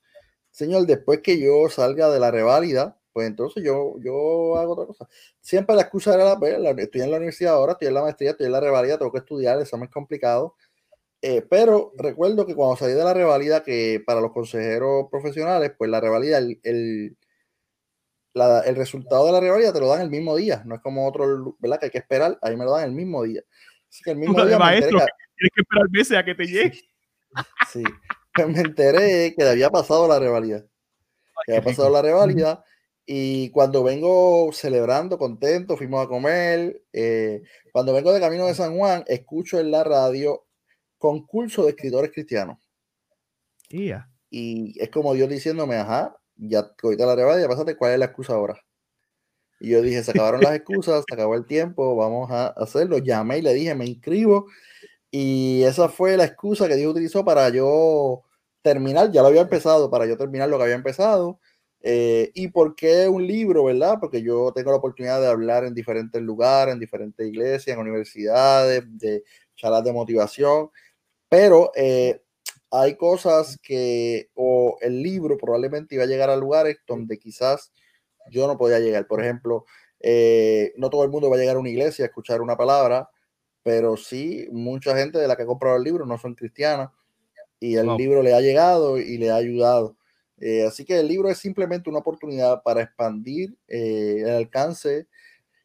Señor, 0.52 0.86
después 0.86 1.22
que 1.22 1.40
yo 1.40 1.70
salga 1.70 2.10
de 2.10 2.20
la 2.20 2.32
reválida, 2.32 2.98
pues 3.14 3.28
entonces 3.28 3.64
yo, 3.64 3.96
yo 4.00 4.58
hago 4.58 4.74
otra 4.74 4.86
cosa. 4.86 5.08
Siempre 5.42 5.76
la 5.76 5.84
excusa 5.84 6.14
era, 6.14 6.38
pues, 6.38 6.58
la, 6.60 6.72
estoy 6.72 7.02
en 7.02 7.12
la 7.12 7.18
universidad 7.18 7.54
ahora, 7.54 7.74
estoy 7.74 7.90
en 7.90 7.94
la 7.94 8.02
maestría, 8.04 8.32
estoy 8.32 8.46
en 8.46 8.54
la 8.54 8.60
reválida, 8.60 8.98
tengo 8.98 9.12
que 9.12 9.20
estudiar, 9.20 9.56
el 9.58 9.64
examen 9.64 9.88
es 9.88 9.94
complicado. 9.94 10.56
Eh, 11.22 11.42
pero 11.50 11.92
recuerdo 11.98 12.46
que 12.46 12.56
cuando 12.56 12.78
salí 12.78 12.94
de 12.94 13.04
la 13.04 13.14
reválida, 13.14 13.62
que 13.64 14.02
para 14.06 14.22
los 14.22 14.32
consejeros 14.32 15.08
profesionales, 15.12 15.74
pues 15.78 15.90
la 15.90 16.00
reválida, 16.00 16.38
el, 16.38 16.60
el, 16.64 17.18
el 18.34 18.76
resultado 18.76 19.26
de 19.26 19.32
la 19.34 19.42
reválida 19.42 19.74
te 19.74 19.82
lo 19.82 19.90
dan 19.90 20.02
el 20.02 20.10
mismo 20.10 20.36
día, 20.36 20.64
no 20.66 20.76
es 20.76 20.82
como 20.82 21.08
otro, 21.08 21.56
¿verdad? 21.60 21.80
Que 21.80 21.86
hay 21.88 21.92
que 21.92 21.98
esperar, 21.98 22.38
ahí 22.42 22.56
me 22.56 22.64
lo 22.64 22.72
dan 22.72 22.86
el 22.86 22.94
mismo 22.94 23.24
día. 23.24 23.42
Así 23.90 24.04
que 24.04 24.12
el 24.12 24.18
mismo 24.18 24.46
día 24.46 24.58
maestro, 24.58 25.00
tienes 25.40 25.54
que 25.56 25.62
esperar 25.62 25.90
meses 25.90 26.18
a 26.18 26.26
que 26.26 26.36
te 26.36 26.46
llegue. 26.46 26.82
Sí. 27.72 27.84
me 28.48 28.60
enteré 28.60 29.34
que 29.36 29.44
había 29.44 29.70
pasado 29.70 30.08
la 30.08 30.20
rivalidad. 30.20 30.66
Que 31.46 31.54
había 31.54 31.64
pasado 31.64 31.90
la 31.90 32.02
rivalidad. 32.02 32.64
Y 33.06 33.50
cuando 33.50 33.84
vengo 33.84 34.52
celebrando, 34.54 35.18
contento, 35.18 35.78
fuimos 35.78 36.06
a 36.06 36.08
comer. 36.08 36.84
Eh, 36.94 37.42
cuando 37.72 37.94
vengo 37.94 38.14
de 38.14 38.20
camino 38.20 38.46
de 38.46 38.54
San 38.54 38.78
Juan, 38.78 39.04
escucho 39.08 39.60
en 39.60 39.72
la 39.72 39.84
radio 39.84 40.46
concurso 40.98 41.64
de 41.64 41.70
escritores 41.72 42.12
cristianos. 42.12 42.60
Y 44.30 44.80
es 44.80 44.90
como 44.90 45.14
Dios 45.14 45.30
diciéndome, 45.30 45.76
ajá, 45.78 46.16
ya 46.36 46.72
ahorita 46.84 47.06
la 47.06 47.16
rivalidad, 47.16 47.48
pásate, 47.48 47.76
¿cuál 47.76 47.94
es 47.94 48.00
la 48.00 48.06
excusa 48.06 48.34
ahora? 48.34 48.62
Y 49.60 49.72
yo 49.72 49.82
dije, 49.82 50.04
se 50.04 50.12
acabaron 50.12 50.42
las 50.42 50.56
excusas, 50.56 51.04
se 51.08 51.14
acabó 51.14 51.36
el 51.36 51.46
tiempo, 51.46 51.96
vamos 51.96 52.32
a 52.32 52.48
hacerlo. 52.50 53.00
Llamé 53.00 53.40
y 53.40 53.42
le 53.42 53.54
dije, 53.54 53.76
me 53.76 53.86
inscribo. 53.86 54.48
Y 55.12 55.64
esa 55.64 55.90
fue 55.90 56.18
la 56.18 56.26
excusa 56.26 56.68
que 56.68 56.76
Dios 56.76 56.92
utilizó 56.92 57.26
para 57.26 57.50
yo 57.50 58.24
terminar, 58.62 59.12
ya 59.12 59.22
lo 59.22 59.30
había 59.30 59.42
empezado, 59.42 59.90
para 59.90 60.06
yo 60.06 60.18
terminar 60.18 60.50
lo 60.50 60.58
que 60.58 60.64
había 60.64 60.76
empezado. 60.76 61.40
Eh, 61.82 62.32
¿Y 62.34 62.50
por 62.50 62.76
qué 62.76 63.08
un 63.08 63.26
libro, 63.26 63.66
verdad? 63.66 63.98
Porque 64.00 64.22
yo 64.22 64.52
tengo 64.54 64.72
la 64.72 64.78
oportunidad 64.78 65.22
de 65.22 65.28
hablar 65.28 65.64
en 65.64 65.74
diferentes 65.74 66.22
lugares, 66.22 66.74
en 66.74 66.80
diferentes 66.80 67.26
iglesias, 67.26 67.76
en 67.76 67.80
universidades, 67.82 68.84
de 69.00 69.24
charlas 69.56 69.84
de 69.84 69.94
motivación, 69.94 70.70
pero 71.30 71.72
eh, 71.76 72.22
hay 72.72 72.96
cosas 72.98 73.58
que, 73.62 74.30
o 74.36 74.78
el 74.82 75.02
libro 75.04 75.38
probablemente 75.38 75.96
iba 75.96 76.04
a 76.06 76.08
llegar 76.08 76.30
a 76.30 76.36
lugares 76.38 76.78
donde 76.88 77.18
quizás 77.20 77.72
yo 78.32 78.48
no 78.48 78.58
podía 78.58 78.80
llegar. 78.80 79.08
Por 79.08 79.24
ejemplo, 79.24 79.66
eh, 80.00 80.74
no 80.78 80.90
todo 80.90 81.04
el 81.04 81.10
mundo 81.10 81.30
va 81.30 81.38
a 81.38 81.40
llegar 81.40 81.58
a 81.58 81.60
una 81.60 81.70
iglesia 81.70 82.06
a 82.06 82.08
escuchar 82.08 82.42
una 82.42 82.58
palabra, 82.58 83.10
pero 83.64 83.98
sí 83.98 84.48
mucha 84.52 84.96
gente 84.96 85.18
de 85.20 85.28
la 85.28 85.36
que 85.36 85.44
ha 85.44 85.48
comprado 85.48 85.78
el 85.78 85.84
libro 85.84 86.06
no 86.06 86.18
son 86.18 86.36
cristianas 86.36 86.90
y 87.60 87.76
el 87.76 87.88
libro 87.98 88.24
le 88.24 88.34
ha 88.34 88.42
llegado 88.42 88.98
y 88.98 89.18
le 89.18 89.32
ha 89.32 89.36
ayudado. 89.36 89.98
Eh, 90.38 90.66
así 90.66 90.86
que 90.86 91.00
el 91.00 91.08
libro 91.08 91.30
es 91.30 91.38
simplemente 91.38 91.90
una 91.90 92.00
oportunidad 92.00 92.64
para 92.64 92.82
expandir 92.82 93.58
eh, 93.68 94.22
el 94.22 94.30
alcance. 94.30 95.08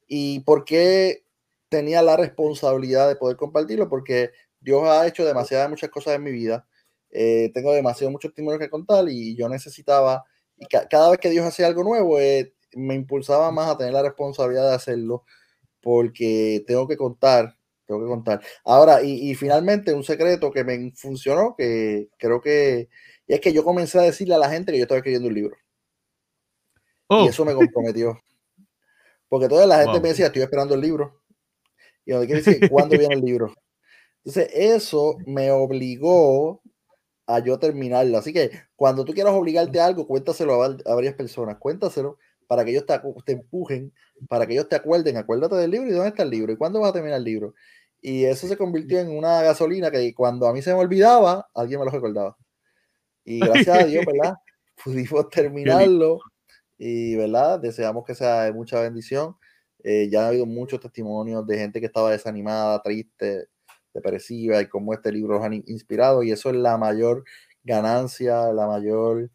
¿Y 0.09 0.41
por 0.41 0.65
qué 0.65 1.25
tenía 1.69 2.03
la 2.03 2.17
responsabilidad 2.17 3.09
de 3.09 3.17
poder 3.17 3.37
compartirlo? 3.37 3.89
Porque 3.89 4.31
Dios 4.61 4.83
ha 4.89 5.07
hecho 5.07 5.25
demasiadas 5.25 5.71
muchas 5.71 5.91
cosas 5.91 6.17
en 6.17 6.25
mi 6.25 6.33
vida. 6.33 6.67
tengo 7.11 7.73
demasiado 7.73 8.11
muchos 8.11 8.33
testimonios 8.33 8.61
que 8.61 8.71
contar 8.71 9.09
y 9.09 9.37
yo 9.37 9.49
necesitaba, 9.49 10.25
y 10.59 10.67
cada 10.67 11.11
vez 11.11 11.21
que 11.21 11.31
Dios 11.31 11.47
hacía 11.47 11.69
algo 11.69 11.85
nuevo, 11.85 12.19
me 12.75 12.95
impulsaba 12.95 13.51
más 13.53 13.71
a 13.71 13.79
tener 13.79 13.93
la 13.93 14.03
responsabilidad 14.03 14.69
de 14.69 14.75
hacerlo 14.75 15.25
porque 15.81 16.65
tengo 16.67 16.89
que 16.89 16.97
contar, 16.97 17.57
tengo 17.87 18.01
que 18.01 18.07
contar. 18.07 18.43
Ahora, 18.65 19.03
y, 19.03 19.35
finalmente 19.35 19.93
un 19.93 20.05
secreto 20.05 20.51
que 20.51 20.65
me 20.65 20.93
funcionó, 20.95 21.55
que 21.57 22.09
creo 22.19 22.41
que 22.41 22.89
es 23.27 23.41
que 23.41 23.53
yo 23.53 23.65
comencé 23.65 23.99
a 23.99 24.03
decirle 24.03 24.35
a 24.35 24.39
la 24.39 24.51
gente 24.51 24.73
que 24.73 24.79
yo 24.79 24.85
estaba 24.85 24.99
escribiendo 24.99 25.29
un 25.29 25.35
libro. 25.35 25.57
Y 27.11 27.15
oh. 27.15 27.29
eso 27.29 27.45
me 27.45 27.55
comprometió. 27.55 28.19
Porque 29.29 29.49
toda 29.49 29.67
la 29.67 29.83
gente 29.83 30.01
me 30.01 30.09
decía, 30.09 30.27
estoy 30.27 30.43
esperando 30.43 30.75
el 30.75 30.81
libro. 30.81 31.23
Y 32.05 32.13
donde 32.13 32.27
quiere 32.27 32.43
decir, 32.43 32.71
¿cuándo 32.71 32.97
viene 32.99 33.15
el 33.15 33.21
libro? 33.21 33.55
Entonces, 34.25 34.51
eso 34.55 35.17
me 35.27 35.51
obligó 35.51 36.63
a 37.27 37.39
yo 37.41 37.59
terminarlo. 37.59 38.19
Así 38.19 38.33
que 38.33 38.51
cuando 38.77 39.05
tú 39.05 39.13
quieras 39.13 39.35
obligarte 39.35 39.81
a 39.81 39.87
algo, 39.87 40.07
cuéntaselo 40.07 40.63
a, 40.63 40.95
varias 40.95 41.15
personas. 41.15 41.57
Cuéntaselo 41.59 42.19
para 42.47 42.65
que 42.65 42.71
ellos 42.71 42.85
te, 42.87 43.33
empujen, 43.33 43.93
para 44.29 44.47
que 44.47 44.55
ellos 44.55 44.69
te 44.69 44.77
acuerden, 44.77 45.17
acuérdate 45.17 45.57
del 45.57 45.71
libro 45.71 45.89
y 45.89 45.93
dónde 45.93 46.09
está 46.09 46.23
el 46.23 46.31
libro 46.31 46.53
y 46.53 46.57
cuándo 46.57 46.81
vas 46.81 46.91
a 46.91 46.95
terminar 46.95 47.19
el 47.19 47.25
libro. 47.25 47.55
Y 48.01 48.25
eso 48.25 48.47
se 48.47 48.57
convirtió 48.57 49.01
en 49.01 49.17
una 49.17 49.43
gasolina 49.43 49.91
que 49.91 50.15
cuando 50.15 50.47
a 50.47 50.53
mí 50.53 50.61
se 50.63 50.75
me 50.75 50.81
olvidaba, 50.81 51.49
alguien 51.55 51.81
me 51.81 51.87
lo 51.87 51.91
recordaba. 51.91 52.37
Y 53.25 53.41
gracias 53.69 53.79
a 53.83 53.87
Dios, 53.87 54.05
¿verdad? 54.05 54.35
Pudimos 54.83 55.29
terminarlo 55.31 56.21
y, 56.77 57.17
¿verdad? 57.17 57.61
Deseamos 57.61 58.05
que 58.05 58.15
sea 58.15 58.43
de 58.45 58.53
mucha 58.53 58.81
bendición. 58.81 59.37
Eh, 59.83 60.09
ya 60.11 60.25
ha 60.25 60.29
habido 60.29 60.47
muchos 60.47 60.81
testimonios 60.81 61.47
de 61.47 61.59
gente 61.59 61.81
que 61.81 61.87
estaba 61.87 62.11
desanimada, 62.11 62.83
triste, 62.83 63.49
depresiva 63.93 64.61
y 64.61 64.69
cómo 64.69 64.93
este 64.93 65.13
libro 65.13 65.35
los 65.35 65.45
ha 65.45 65.55
inspirado 65.55 66.23
y 66.23 66.33
eso 66.33 66.51
es 66.51 66.57
la 66.57 66.77
mayor 66.77 67.25
ganancia, 67.63 68.53
la 68.53 68.67
mayor 68.67 69.31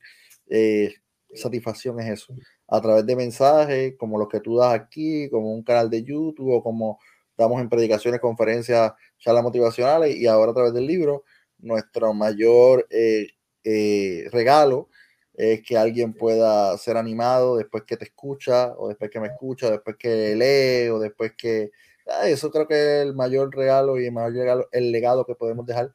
eh, 0.49 0.93
satisfacción 1.33 1.99
es 1.99 2.09
eso 2.09 2.35
a 2.69 2.81
través 2.81 3.05
de 3.05 3.15
mensajes 3.15 3.95
como 3.97 4.17
los 4.17 4.29
que 4.29 4.39
tú 4.39 4.57
das 4.57 4.73
aquí, 4.73 5.29
como 5.29 5.53
un 5.53 5.63
canal 5.63 5.89
de 5.89 6.03
YouTube 6.03 6.53
o 6.53 6.63
como 6.63 6.99
damos 7.37 7.61
en 7.61 7.69
predicaciones, 7.69 8.19
conferencias, 8.19 8.93
charlas 9.17 9.43
motivacionales 9.43 10.15
y 10.15 10.27
ahora 10.27 10.51
a 10.51 10.55
través 10.55 10.73
del 10.73 10.85
libro, 10.85 11.23
nuestro 11.57 12.13
mayor 12.13 12.85
eh, 12.89 13.29
eh, 13.63 14.27
regalo 14.31 14.89
es 15.33 15.61
que 15.61 15.77
alguien 15.77 16.13
pueda 16.13 16.77
ser 16.77 16.97
animado 16.97 17.55
después 17.55 17.83
que 17.83 17.95
te 17.95 18.05
escucha 18.05 18.73
o 18.77 18.89
después 18.89 19.09
que 19.09 19.21
me 19.21 19.27
escucha, 19.27 19.71
después 19.71 19.95
que 19.95 20.35
lee 20.35 20.89
o 20.89 20.99
después 20.99 21.33
que... 21.37 21.71
Ah, 22.07 22.27
eso 22.27 22.51
creo 22.51 22.67
que 22.67 22.73
es 22.73 23.05
el 23.05 23.15
mayor 23.15 23.55
regalo 23.55 23.99
y 23.99 24.05
el 24.05 24.11
mayor 24.11 24.33
regalo, 24.33 24.67
el 24.71 24.91
legado 24.91 25.25
que 25.25 25.35
podemos 25.35 25.65
dejar 25.65 25.93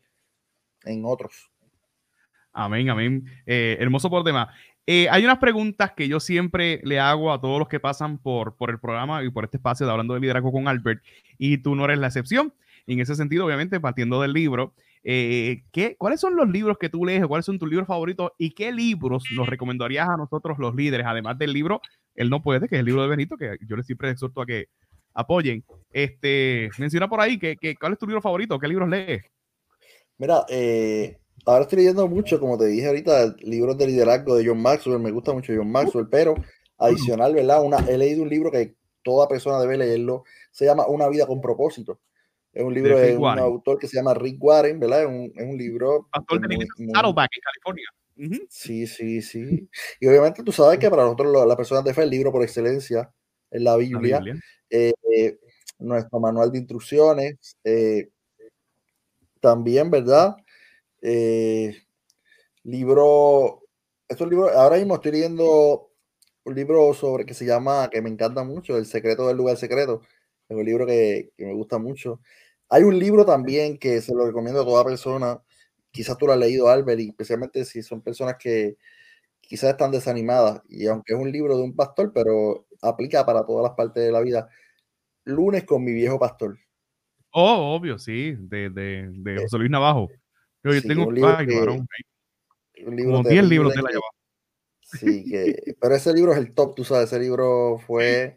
en 0.84 1.04
otros. 1.04 1.50
Amén, 2.52 2.88
amén. 2.88 3.24
Eh, 3.44 3.76
hermoso 3.80 4.08
por 4.08 4.24
demás. 4.24 4.48
Eh, 4.86 5.08
hay 5.10 5.24
unas 5.24 5.38
preguntas 5.38 5.92
que 5.92 6.08
yo 6.08 6.20
siempre 6.20 6.80
le 6.84 7.00
hago 7.00 7.32
a 7.32 7.40
todos 7.40 7.58
los 7.58 7.68
que 7.68 7.80
pasan 7.80 8.18
por, 8.18 8.56
por 8.56 8.70
el 8.70 8.78
programa 8.78 9.24
y 9.24 9.30
por 9.30 9.44
este 9.44 9.56
espacio 9.56 9.86
de 9.86 9.92
Hablando 9.92 10.14
de 10.14 10.20
Liderazgo 10.20 10.52
con 10.52 10.68
Albert, 10.68 11.02
y 11.38 11.58
tú 11.58 11.74
no 11.74 11.84
eres 11.86 11.98
la 11.98 12.08
excepción. 12.08 12.52
Y 12.86 12.94
en 12.94 13.00
ese 13.00 13.14
sentido, 13.14 13.46
obviamente, 13.46 13.80
partiendo 13.80 14.20
del 14.20 14.34
libro, 14.34 14.74
eh, 15.02 15.62
¿qué, 15.72 15.96
¿cuáles 15.96 16.20
son 16.20 16.36
los 16.36 16.48
libros 16.50 16.76
que 16.78 16.90
tú 16.90 17.04
lees? 17.04 17.26
¿Cuáles 17.26 17.46
son 17.46 17.58
tus 17.58 17.68
libros 17.68 17.86
favoritos? 17.86 18.32
¿Y 18.38 18.50
qué 18.50 18.72
libros 18.72 19.24
nos 19.34 19.48
recomendarías 19.48 20.08
a 20.08 20.16
nosotros 20.16 20.58
los 20.58 20.74
líderes? 20.74 21.06
Además 21.06 21.38
del 21.38 21.52
libro 21.52 21.80
Él 22.14 22.28
no 22.28 22.42
puede, 22.42 22.68
que 22.68 22.76
es 22.76 22.80
el 22.80 22.86
libro 22.86 23.02
de 23.02 23.08
Benito, 23.08 23.36
que 23.36 23.56
yo 23.66 23.76
les 23.76 23.86
siempre 23.86 24.10
exhorto 24.10 24.42
a 24.42 24.46
que 24.46 24.66
apoyen. 25.14 25.64
Este, 25.92 26.70
menciona 26.78 27.08
por 27.08 27.20
ahí, 27.20 27.38
que, 27.38 27.56
que, 27.56 27.74
¿cuál 27.76 27.92
es 27.94 27.98
tu 27.98 28.06
libro 28.06 28.20
favorito? 28.20 28.58
¿Qué 28.58 28.68
libros 28.68 28.88
lees? 28.88 29.22
Mira, 30.18 30.44
eh, 30.48 31.18
ahora 31.44 31.62
estoy 31.62 31.78
leyendo 31.78 32.06
mucho, 32.08 32.40
como 32.40 32.58
te 32.58 32.66
dije 32.66 32.86
ahorita, 32.86 33.36
libros 33.40 33.76
de 33.78 33.86
liderazgo 33.86 34.36
de 34.36 34.46
John 34.46 34.60
Maxwell, 34.60 35.00
me 35.00 35.10
gusta 35.10 35.32
mucho 35.32 35.52
John 35.56 35.70
Maxwell, 35.70 36.08
pero 36.08 36.34
adicional, 36.78 37.34
¿verdad? 37.34 37.62
Una, 37.62 37.78
he 37.88 37.98
leído 37.98 38.22
un 38.22 38.28
libro 38.28 38.50
que 38.50 38.74
toda 39.02 39.28
persona 39.28 39.60
debe 39.60 39.76
leerlo, 39.76 40.24
se 40.50 40.64
llama 40.64 40.86
Una 40.86 41.08
vida 41.08 41.26
con 41.26 41.40
propósito. 41.40 42.00
Es 42.52 42.62
un 42.62 42.72
libro 42.72 42.96
de, 42.98 43.16
un 43.16 43.38
autor 43.38 43.78
que 43.78 43.88
se 43.88 43.96
llama 43.96 44.14
Rick 44.14 44.42
Warren, 44.42 44.78
¿verdad? 44.78 45.02
Es 45.02 45.08
un, 45.08 45.32
es 45.34 45.44
un 45.44 45.58
libro... 45.58 46.08
Pastor 46.12 46.40
de 46.40 46.54
en 46.54 46.60
California. 46.92 47.84
Sí, 48.48 48.86
sí, 48.86 49.20
sí. 49.22 49.68
Y 50.00 50.06
obviamente 50.06 50.42
tú 50.44 50.52
sabes 50.52 50.78
que 50.78 50.88
para 50.88 51.02
nosotros, 51.02 51.46
las 51.46 51.56
personas 51.56 51.82
de 51.84 51.92
fe, 51.92 52.04
el 52.04 52.10
libro 52.10 52.30
por 52.30 52.44
excelencia 52.44 53.12
es 53.50 53.60
la 53.60 53.76
Biblia. 53.76 54.22
Eh, 54.70 54.92
nuestro 55.78 56.20
manual 56.20 56.52
de 56.52 56.58
instrucciones. 56.58 57.56
Eh, 57.64 58.08
también, 59.40 59.90
¿verdad? 59.90 60.36
Eh, 61.06 61.76
libro, 62.62 63.62
estos 64.08 64.26
libros, 64.28 64.52
ahora 64.56 64.78
mismo 64.78 64.94
estoy 64.94 65.12
leyendo 65.12 65.90
un 66.44 66.54
libro 66.54 66.94
sobre 66.94 67.26
que 67.26 67.34
se 67.34 67.44
llama, 67.44 67.90
que 67.90 68.00
me 68.00 68.08
encanta 68.08 68.42
mucho, 68.42 68.78
El 68.78 68.86
secreto 68.86 69.28
del 69.28 69.36
lugar 69.36 69.58
secreto. 69.58 70.00
Es 70.48 70.56
un 70.56 70.64
libro 70.64 70.86
que, 70.86 71.30
que 71.36 71.44
me 71.44 71.52
gusta 71.52 71.78
mucho. 71.78 72.20
Hay 72.70 72.84
un 72.84 72.98
libro 72.98 73.26
también 73.26 73.78
que 73.78 74.00
se 74.00 74.14
lo 74.14 74.26
recomiendo 74.26 74.62
a 74.62 74.64
toda 74.64 74.84
persona. 74.84 75.42
Quizás 75.90 76.16
tú 76.16 76.26
lo 76.26 76.32
has 76.32 76.38
leído, 76.38 76.68
Albert, 76.68 77.00
y 77.00 77.08
especialmente 77.10 77.64
si 77.66 77.82
son 77.82 78.00
personas 78.00 78.36
que 78.38 78.76
quizás 79.42 79.70
están 79.70 79.90
desanimadas. 79.90 80.62
Y 80.70 80.86
aunque 80.86 81.12
es 81.12 81.20
un 81.20 81.30
libro 81.30 81.56
de 81.56 81.64
un 81.64 81.76
pastor, 81.76 82.12
pero 82.14 82.66
aplica 82.80 83.26
para 83.26 83.44
todas 83.44 83.62
las 83.62 83.76
partes 83.76 84.02
de 84.04 84.12
la 84.12 84.22
vida. 84.22 84.48
Lunes 85.24 85.64
con 85.64 85.84
mi 85.84 85.92
viejo 85.92 86.18
pastor. 86.18 86.58
Oh, 87.30 87.74
obvio, 87.76 87.98
sí, 87.98 88.34
de, 88.38 88.70
de, 88.70 89.10
de 89.10 89.42
José 89.42 89.58
Luis 89.58 89.70
Navajo. 89.70 90.08
Yo, 90.64 90.82
tengo 90.82 91.06
un 91.06 91.14
libro, 91.14 91.36
un 92.86 92.96
libro 92.96 93.12
como 93.12 93.28
10 93.28 93.44
libros 93.44 93.74
de 93.74 93.82
la 93.82 93.90
llevaba. 93.90 94.10
Sí, 94.80 95.24
que, 95.30 95.74
pero 95.80 95.94
ese 95.94 96.12
libro 96.12 96.32
es 96.32 96.38
el 96.38 96.54
top, 96.54 96.74
tú 96.74 96.84
sabes, 96.84 97.12
ese 97.12 97.20
libro 97.20 97.78
fue 97.86 98.36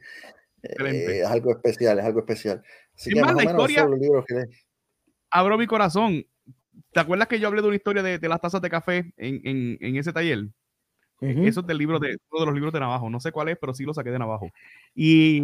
eh, 0.63 1.23
algo 1.25 1.51
especial, 1.51 1.99
es 1.99 2.05
algo 2.05 2.19
especial. 2.19 2.63
Así 2.95 3.11
que 3.11 3.21
más, 3.21 3.33
la 3.33 3.43
historia, 3.43 3.85
los 3.85 3.99
libros 3.99 4.25
que 4.25 4.45
abro 5.29 5.57
mi 5.57 5.67
corazón. 5.67 6.25
¿Te 6.91 6.99
acuerdas 6.99 7.27
que 7.27 7.39
yo 7.39 7.47
hablé 7.47 7.61
de 7.61 7.67
una 7.67 7.75
historia 7.75 8.01
de, 8.01 8.17
de 8.17 8.29
las 8.29 8.41
tazas 8.41 8.61
de 8.61 8.69
café 8.69 9.13
en, 9.17 9.41
en, 9.43 9.77
en 9.79 9.95
ese 9.97 10.13
taller? 10.13 10.47
Eso 11.19 11.61
es 11.61 11.67
del 11.67 11.79
libro 11.79 11.99
de 11.99 12.17
uno 12.29 12.39
de 12.41 12.45
los 12.45 12.53
libros 12.53 12.73
de 12.73 12.79
Navajo. 12.79 13.09
No 13.09 13.19
sé 13.19 13.31
cuál 13.31 13.49
es, 13.49 13.57
pero 13.59 13.73
sí 13.73 13.83
lo 13.83 13.93
saqué 13.93 14.11
de 14.11 14.19
Navajo. 14.19 14.51
Y 14.93 15.39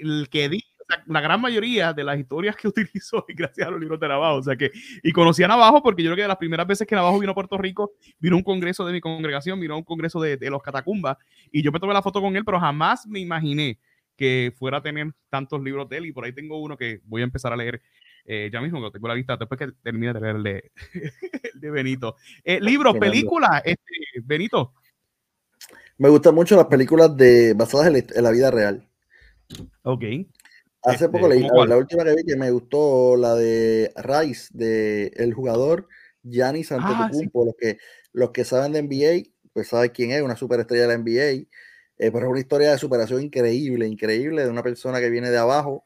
el 0.00 0.28
que 0.30 0.48
di, 0.48 0.64
la 1.06 1.20
gran 1.20 1.40
mayoría 1.40 1.92
de 1.92 2.04
las 2.04 2.18
historias 2.18 2.56
que 2.56 2.68
utilizo 2.68 3.24
es 3.28 3.36
gracias 3.36 3.66
a 3.66 3.70
los 3.70 3.80
libros 3.80 4.00
de 4.00 4.08
Navajo. 4.08 4.36
O 4.36 4.42
sea 4.42 4.56
que, 4.56 4.70
y 5.02 5.12
conocí 5.12 5.42
a 5.42 5.48
Navajo 5.48 5.82
porque 5.82 6.02
yo 6.02 6.08
creo 6.08 6.16
que 6.16 6.22
de 6.22 6.28
las 6.28 6.36
primeras 6.36 6.66
veces 6.66 6.86
que 6.86 6.94
Navajo 6.94 7.18
vino 7.18 7.32
a 7.32 7.34
Puerto 7.34 7.58
Rico, 7.58 7.92
vino 8.18 8.36
a 8.36 8.38
un 8.38 8.44
congreso 8.44 8.84
de 8.86 8.92
mi 8.92 9.00
congregación, 9.00 9.60
vino 9.60 9.74
a 9.74 9.76
un 9.76 9.84
congreso 9.84 10.20
de, 10.20 10.36
de 10.36 10.50
los 10.50 10.62
catacumbas, 10.62 11.16
y 11.52 11.62
yo 11.62 11.72
me 11.72 11.80
tomé 11.80 11.94
la 11.94 12.02
foto 12.02 12.20
con 12.20 12.36
él, 12.36 12.44
pero 12.44 12.60
jamás 12.60 13.06
me 13.06 13.20
imaginé 13.20 13.78
que 14.18 14.52
fuera 14.58 14.78
a 14.78 14.82
tener 14.82 15.12
tantos 15.30 15.62
libros 15.62 15.88
de 15.88 15.98
él. 15.98 16.06
Y 16.06 16.12
por 16.12 16.24
ahí 16.24 16.32
tengo 16.32 16.60
uno 16.60 16.76
que 16.76 17.00
voy 17.04 17.22
a 17.22 17.24
empezar 17.24 17.52
a 17.52 17.56
leer 17.56 17.80
Eh, 18.30 18.50
ya 18.52 18.60
mismo 18.60 18.82
que 18.82 18.90
tengo 18.90 19.08
la 19.08 19.14
lista 19.14 19.38
después 19.38 19.58
que 19.58 19.68
termine 19.82 20.12
de 20.12 20.20
leer 20.20 20.36
el 20.36 20.42
de, 20.42 20.72
de 21.54 21.70
Benito. 21.70 22.16
Eh, 22.44 22.60
libros, 22.60 22.98
películas, 22.98 23.62
este, 23.64 23.82
Benito. 24.22 24.74
Me 25.96 26.10
gustan 26.10 26.34
mucho 26.34 26.54
las 26.54 26.66
películas 26.66 27.16
de, 27.16 27.54
basadas 27.54 27.86
en 27.86 28.22
la, 28.22 28.30
vida 28.30 28.50
real. 28.50 28.86
Ok. 29.82 30.04
Hace 30.82 31.06
este, 31.06 31.08
poco 31.08 31.28
leí, 31.28 31.42
la 31.42 31.76
última 31.76 32.04
que 32.04 32.14
vi 32.14 32.24
que 32.24 32.36
me 32.36 32.50
gustó, 32.50 33.16
la 33.16 33.34
de 33.34 33.92
Rice, 33.96 34.48
de 34.52 35.12
el 35.16 35.34
jugador 35.34 35.88
Giannis 36.22 36.72
Antetokounmpo. 36.72 37.42
Ah, 37.42 37.46
los, 37.46 37.54
que, 37.56 37.78
los 38.12 38.30
que 38.30 38.44
saben 38.44 38.72
de 38.72 38.82
NBA, 38.82 39.30
pues 39.52 39.68
saben 39.68 39.90
quién 39.90 40.12
es, 40.12 40.22
una 40.22 40.36
superestrella 40.36 40.86
de 40.86 40.88
la 40.88 40.98
NBA. 40.98 41.48
Eh, 42.00 42.12
pero 42.12 42.26
es 42.26 42.30
una 42.30 42.40
historia 42.40 42.70
de 42.70 42.78
superación 42.78 43.22
increíble, 43.22 43.86
increíble, 43.88 44.44
de 44.44 44.50
una 44.50 44.62
persona 44.62 45.00
que 45.00 45.10
viene 45.10 45.30
de 45.30 45.38
abajo 45.38 45.84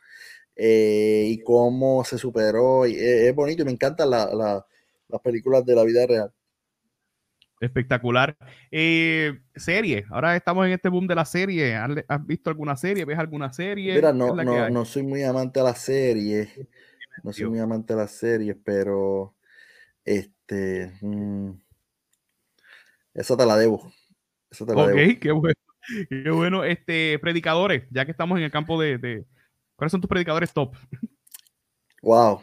eh, 0.56 1.24
y 1.28 1.42
cómo 1.42 2.04
se 2.04 2.18
superó. 2.18 2.86
Y 2.86 2.96
es, 2.98 3.34
bonito 3.34 3.62
y 3.62 3.64
me 3.64 3.72
encantan 3.72 4.10
las 4.10 4.62
películas 5.22 5.64
de 5.64 5.74
la 5.74 5.84
vida 5.84 6.06
real. 6.06 6.32
Espectacular. 7.62 8.36
Eh, 8.72 9.38
serie. 9.54 10.04
Ahora 10.10 10.34
estamos 10.34 10.66
en 10.66 10.72
este 10.72 10.88
boom 10.88 11.06
de 11.06 11.14
la 11.14 11.24
serie. 11.24 11.76
¿Has, 11.76 12.26
visto 12.26 12.50
alguna 12.50 12.76
serie? 12.76 13.04
¿Ves 13.04 13.18
alguna 13.18 13.52
serie? 13.52 13.94
Mira, 13.94 14.12
no, 14.12 14.34
no, 14.34 14.68
no, 14.68 14.84
soy 14.84 15.04
muy 15.04 15.22
amante 15.22 15.60
a 15.60 15.62
la 15.62 15.74
serie. 15.76 16.48
No 17.22 17.32
soy 17.32 17.46
muy 17.46 17.60
amante 17.60 17.92
a 17.92 17.96
las 17.96 18.10
series, 18.10 18.56
pero 18.64 19.36
este. 20.04 20.92
Mm, 21.02 21.52
esa 23.14 23.36
te 23.36 23.46
la 23.46 23.56
debo. 23.56 23.92
Esa 24.50 24.66
te 24.66 24.74
la 24.74 24.82
ok, 24.82 24.94
qué 25.20 25.30
bueno. 25.30 25.54
Qué 26.08 26.30
bueno. 26.30 26.64
Este, 26.64 27.16
predicadores, 27.20 27.84
ya 27.90 28.04
que 28.04 28.10
estamos 28.10 28.38
en 28.38 28.44
el 28.44 28.50
campo 28.50 28.80
de, 28.80 28.98
de. 28.98 29.24
¿Cuáles 29.76 29.92
son 29.92 30.00
tus 30.00 30.10
predicadores 30.10 30.52
top? 30.52 30.74
Wow. 32.02 32.42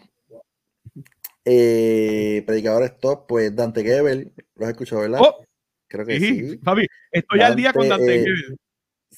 Eh, 1.45 2.43
predicadores 2.45 2.97
top, 2.99 3.25
pues 3.27 3.55
Dante 3.55 3.83
Gebel, 3.83 4.31
¿lo 4.55 4.65
has 4.65 4.71
escuchado, 4.71 5.01
verdad? 5.01 5.19
Oh, 5.21 5.43
Creo 5.87 6.05
que 6.05 6.19
sí. 6.19 6.59
Fabi, 6.63 6.85
estoy 7.11 7.41
al 7.41 7.55
día 7.55 7.73
con 7.73 7.89
Dante 7.89 8.15
eh, 8.15 8.19
Gebel. 8.19 8.57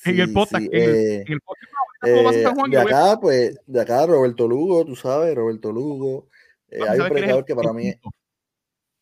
en 0.05 0.19
el 0.19 0.33
podcast. 0.33 0.63
en, 0.71 1.23
el, 1.27 1.41
podcast. 1.41 1.71
Eh, 2.03 2.69
de 2.69 2.79
acá, 2.79 3.19
pues, 3.19 3.59
de 3.65 3.81
acá, 3.81 4.05
Roberto 4.05 4.47
Lugo, 4.47 4.85
tú 4.85 4.95
sabes, 4.95 5.35
Roberto 5.35 5.71
Lugo. 5.71 6.27
hay 6.71 6.99
un 6.99 7.09
predicador 7.09 7.45
que 7.45 7.55
para 7.55 7.73
mí. 7.73 7.93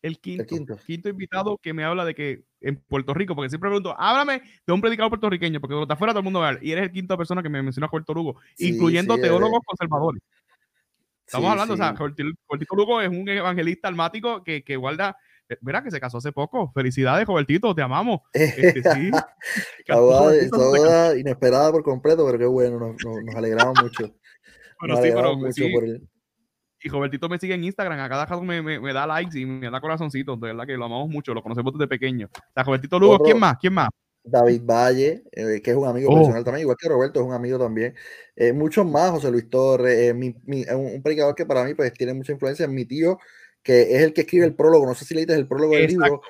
El 0.02 0.18
quinto, 0.18 0.42
el 0.54 0.78
quinto, 0.86 1.08
invitado 1.10 1.58
que 1.58 1.74
me 1.74 1.84
habla 1.84 2.06
de 2.06 2.14
que 2.14 2.42
en 2.62 2.76
Puerto 2.76 3.12
Rico, 3.12 3.34
porque 3.34 3.50
siempre 3.50 3.68
pregunto, 3.68 3.94
háblame 3.98 4.42
de 4.66 4.72
un 4.72 4.80
predicador 4.80 5.10
puertorriqueño, 5.10 5.60
porque 5.60 5.80
está 5.80 5.92
afuera 5.92 6.14
todo 6.14 6.20
el 6.20 6.24
mundo 6.24 6.40
va 6.40 6.58
y 6.62 6.72
eres 6.72 6.84
el 6.84 6.92
quinto 6.92 7.18
persona 7.18 7.42
que 7.42 7.50
me 7.50 7.62
menciona 7.62 7.88
Puerto 7.88 8.14
Lugo, 8.14 8.36
incluyendo 8.56 9.16
teólogos 9.18 9.60
conservadores. 9.64 10.22
Estamos 11.30 11.52
hablando, 11.52 11.74
o 11.74 11.76
sea, 11.76 11.92
Robertito 11.92 12.74
Lugo 12.74 13.00
es 13.00 13.08
un 13.08 13.28
evangelista 13.28 13.86
almático 13.86 14.42
que, 14.42 14.64
que 14.64 14.74
guarda, 14.74 15.16
eh, 15.48 15.56
verá 15.60 15.80
que 15.80 15.92
se 15.92 16.00
casó 16.00 16.18
hace 16.18 16.32
poco. 16.32 16.72
Felicidades, 16.72 17.24
Robertito, 17.24 17.72
te 17.72 17.82
amamos. 17.82 18.22
Este, 18.34 18.82
sí. 18.82 19.10
toda 19.86 21.16
inesperada 21.16 21.70
por 21.70 21.84
completo, 21.84 22.26
pero 22.26 22.36
qué 22.36 22.46
bueno, 22.46 22.80
nos, 22.80 22.96
nos, 23.24 23.36
alegramos 23.36 23.80
mucho. 23.80 24.12
Bueno, 24.80 24.96
sí, 24.96 25.10
pero 25.14 25.36
mucho 25.36 25.64
por 25.74 25.84
él. 25.84 26.08
Y 26.82 26.88
Robertito 26.88 27.28
me 27.28 27.38
sigue 27.38 27.52
en 27.52 27.64
Instagram, 27.64 28.00
a 28.00 28.08
cada 28.08 28.24
rato 28.24 28.42
me, 28.42 28.62
me, 28.62 28.92
da 28.94 29.06
likes 29.06 29.38
y 29.38 29.44
me 29.44 29.70
da 29.70 29.78
corazoncitos, 29.78 30.40
de 30.40 30.46
verdad 30.46 30.66
que 30.66 30.74
lo 30.78 30.86
amamos 30.86 31.10
mucho, 31.10 31.34
lo 31.34 31.42
conocemos 31.42 31.74
desde 31.74 31.86
pequeño. 31.86 32.30
O 32.32 32.52
sea, 32.54 32.62
Robertito 32.62 32.98
Lugo, 32.98 33.18
¿quién 33.18 33.38
más? 33.38 33.58
¿Quién 33.60 33.74
más? 33.74 33.90
David 34.22 34.62
Valle, 34.64 35.24
eh, 35.32 35.60
que 35.62 35.70
es 35.70 35.76
un 35.76 35.86
amigo 35.86 36.10
oh. 36.10 36.16
personal 36.16 36.44
también, 36.44 36.62
igual 36.62 36.76
que 36.78 36.88
Roberto 36.88 37.20
es 37.20 37.26
un 37.26 37.32
amigo 37.32 37.58
también. 37.58 37.94
Eh, 38.36 38.52
muchos 38.52 38.86
más, 38.86 39.10
José 39.10 39.30
Luis 39.30 39.48
Torres, 39.48 39.98
eh, 39.98 40.12
un 40.12 41.02
predicador 41.02 41.34
que 41.34 41.46
para 41.46 41.64
mí 41.64 41.74
pues 41.74 41.92
tiene 41.92 42.14
mucha 42.14 42.32
influencia, 42.32 42.66
mi 42.66 42.84
tío, 42.84 43.18
que 43.62 43.96
es 43.96 44.02
el 44.02 44.12
que 44.12 44.22
escribe 44.22 44.46
el 44.46 44.54
prólogo, 44.54 44.86
no 44.86 44.94
sé 44.94 45.04
si 45.04 45.14
leíste 45.14 45.34
el 45.34 45.48
prólogo 45.48 45.74
del 45.74 45.86
libro. 45.86 46.22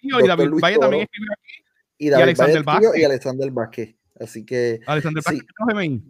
y 0.00 0.26
David 0.26 0.50
Valle 0.62 0.78
también 0.78 1.02
escribe 1.02 1.32
aquí. 1.32 1.64
Y, 1.96 2.10
David 2.10 2.22
Alexander 2.24 2.62
Vázquez. 2.64 2.90
y 2.96 3.04
Alexander 3.04 3.50
Vázquez. 3.50 3.94
Así 4.18 4.44
que. 4.44 4.80
Alexander 4.86 5.22
Vázquez, 5.24 6.00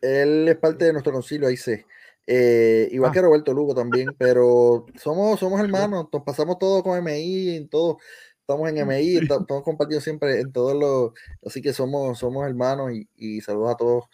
Él 0.00 0.48
es 0.48 0.56
parte 0.56 0.84
de 0.86 0.92
nuestro 0.92 1.12
concilio, 1.12 1.48
ahí 1.48 1.56
sé. 1.56 1.86
igual 2.90 3.10
ah. 3.10 3.12
que 3.12 3.22
Roberto 3.22 3.52
Lugo 3.52 3.74
también, 3.74 4.14
pero 4.18 4.86
somos, 4.96 5.40
somos 5.40 5.60
hermanos, 5.60 6.06
nos 6.12 6.22
pasamos 6.22 6.58
todo 6.58 6.82
con 6.82 6.98
MI, 7.02 7.56
en 7.56 7.68
todo 7.68 7.98
estamos 8.46 8.68
en 8.70 8.78
MI, 8.78 9.16
estamos 9.16 9.64
compartiendo 9.64 10.00
siempre 10.00 10.40
en 10.40 10.52
todos 10.52 10.76
los, 10.76 11.12
así 11.44 11.60
que 11.60 11.72
somos, 11.72 12.16
somos 12.16 12.46
hermanos 12.46 12.92
y, 13.16 13.40
saludos 13.40 13.74
a 13.74 13.76
todos. 13.76 14.04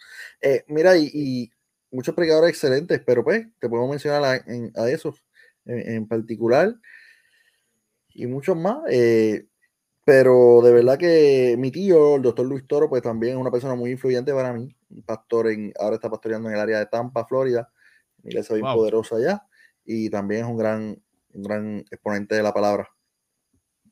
Eh, 0.41 0.63
mira, 0.67 0.97
y, 0.97 1.51
muchos 1.91 2.15
predicadores 2.15 2.49
excelentes, 2.49 2.99
pero 3.05 3.23
pues 3.23 3.45
te 3.59 3.69
podemos 3.69 3.91
mencionar 3.91 4.23
a, 4.23 4.81
a 4.81 4.89
esos 4.89 5.23
en, 5.65 6.07
particular 6.07 6.73
y 8.09 8.25
muchos 8.25 8.57
más. 8.57 8.79
Eh, 8.89 9.45
pero 10.03 10.61
de 10.63 10.73
verdad 10.73 10.97
que 10.97 11.55
mi 11.59 11.69
tío, 11.69 12.15
el 12.15 12.23
doctor 12.23 12.47
Luis 12.47 12.65
Toro, 12.67 12.89
pues 12.89 13.03
también 13.03 13.33
es 13.33 13.39
una 13.39 13.51
persona 13.51 13.75
muy 13.75 13.91
influyente 13.91 14.33
para 14.33 14.51
mí, 14.51 14.75
un 14.89 15.03
pastor 15.03 15.49
en, 15.49 15.71
ahora 15.79 15.95
está 15.95 16.09
pastoreando 16.09 16.49
en 16.49 16.55
el 16.55 16.61
área 16.61 16.79
de 16.79 16.87
Tampa, 16.87 17.25
Florida, 17.25 17.71
iglesia 18.23 18.55
bien 18.55 18.65
poderosa 18.73 19.17
allá, 19.17 19.43
y 19.85 20.09
también 20.09 20.41
es 20.41 20.47
un 20.47 20.57
gran, 20.57 21.03
un 21.33 21.43
gran 21.43 21.85
exponente 21.91 22.33
de 22.33 22.43
la 22.43 22.53
palabra. 22.53 22.92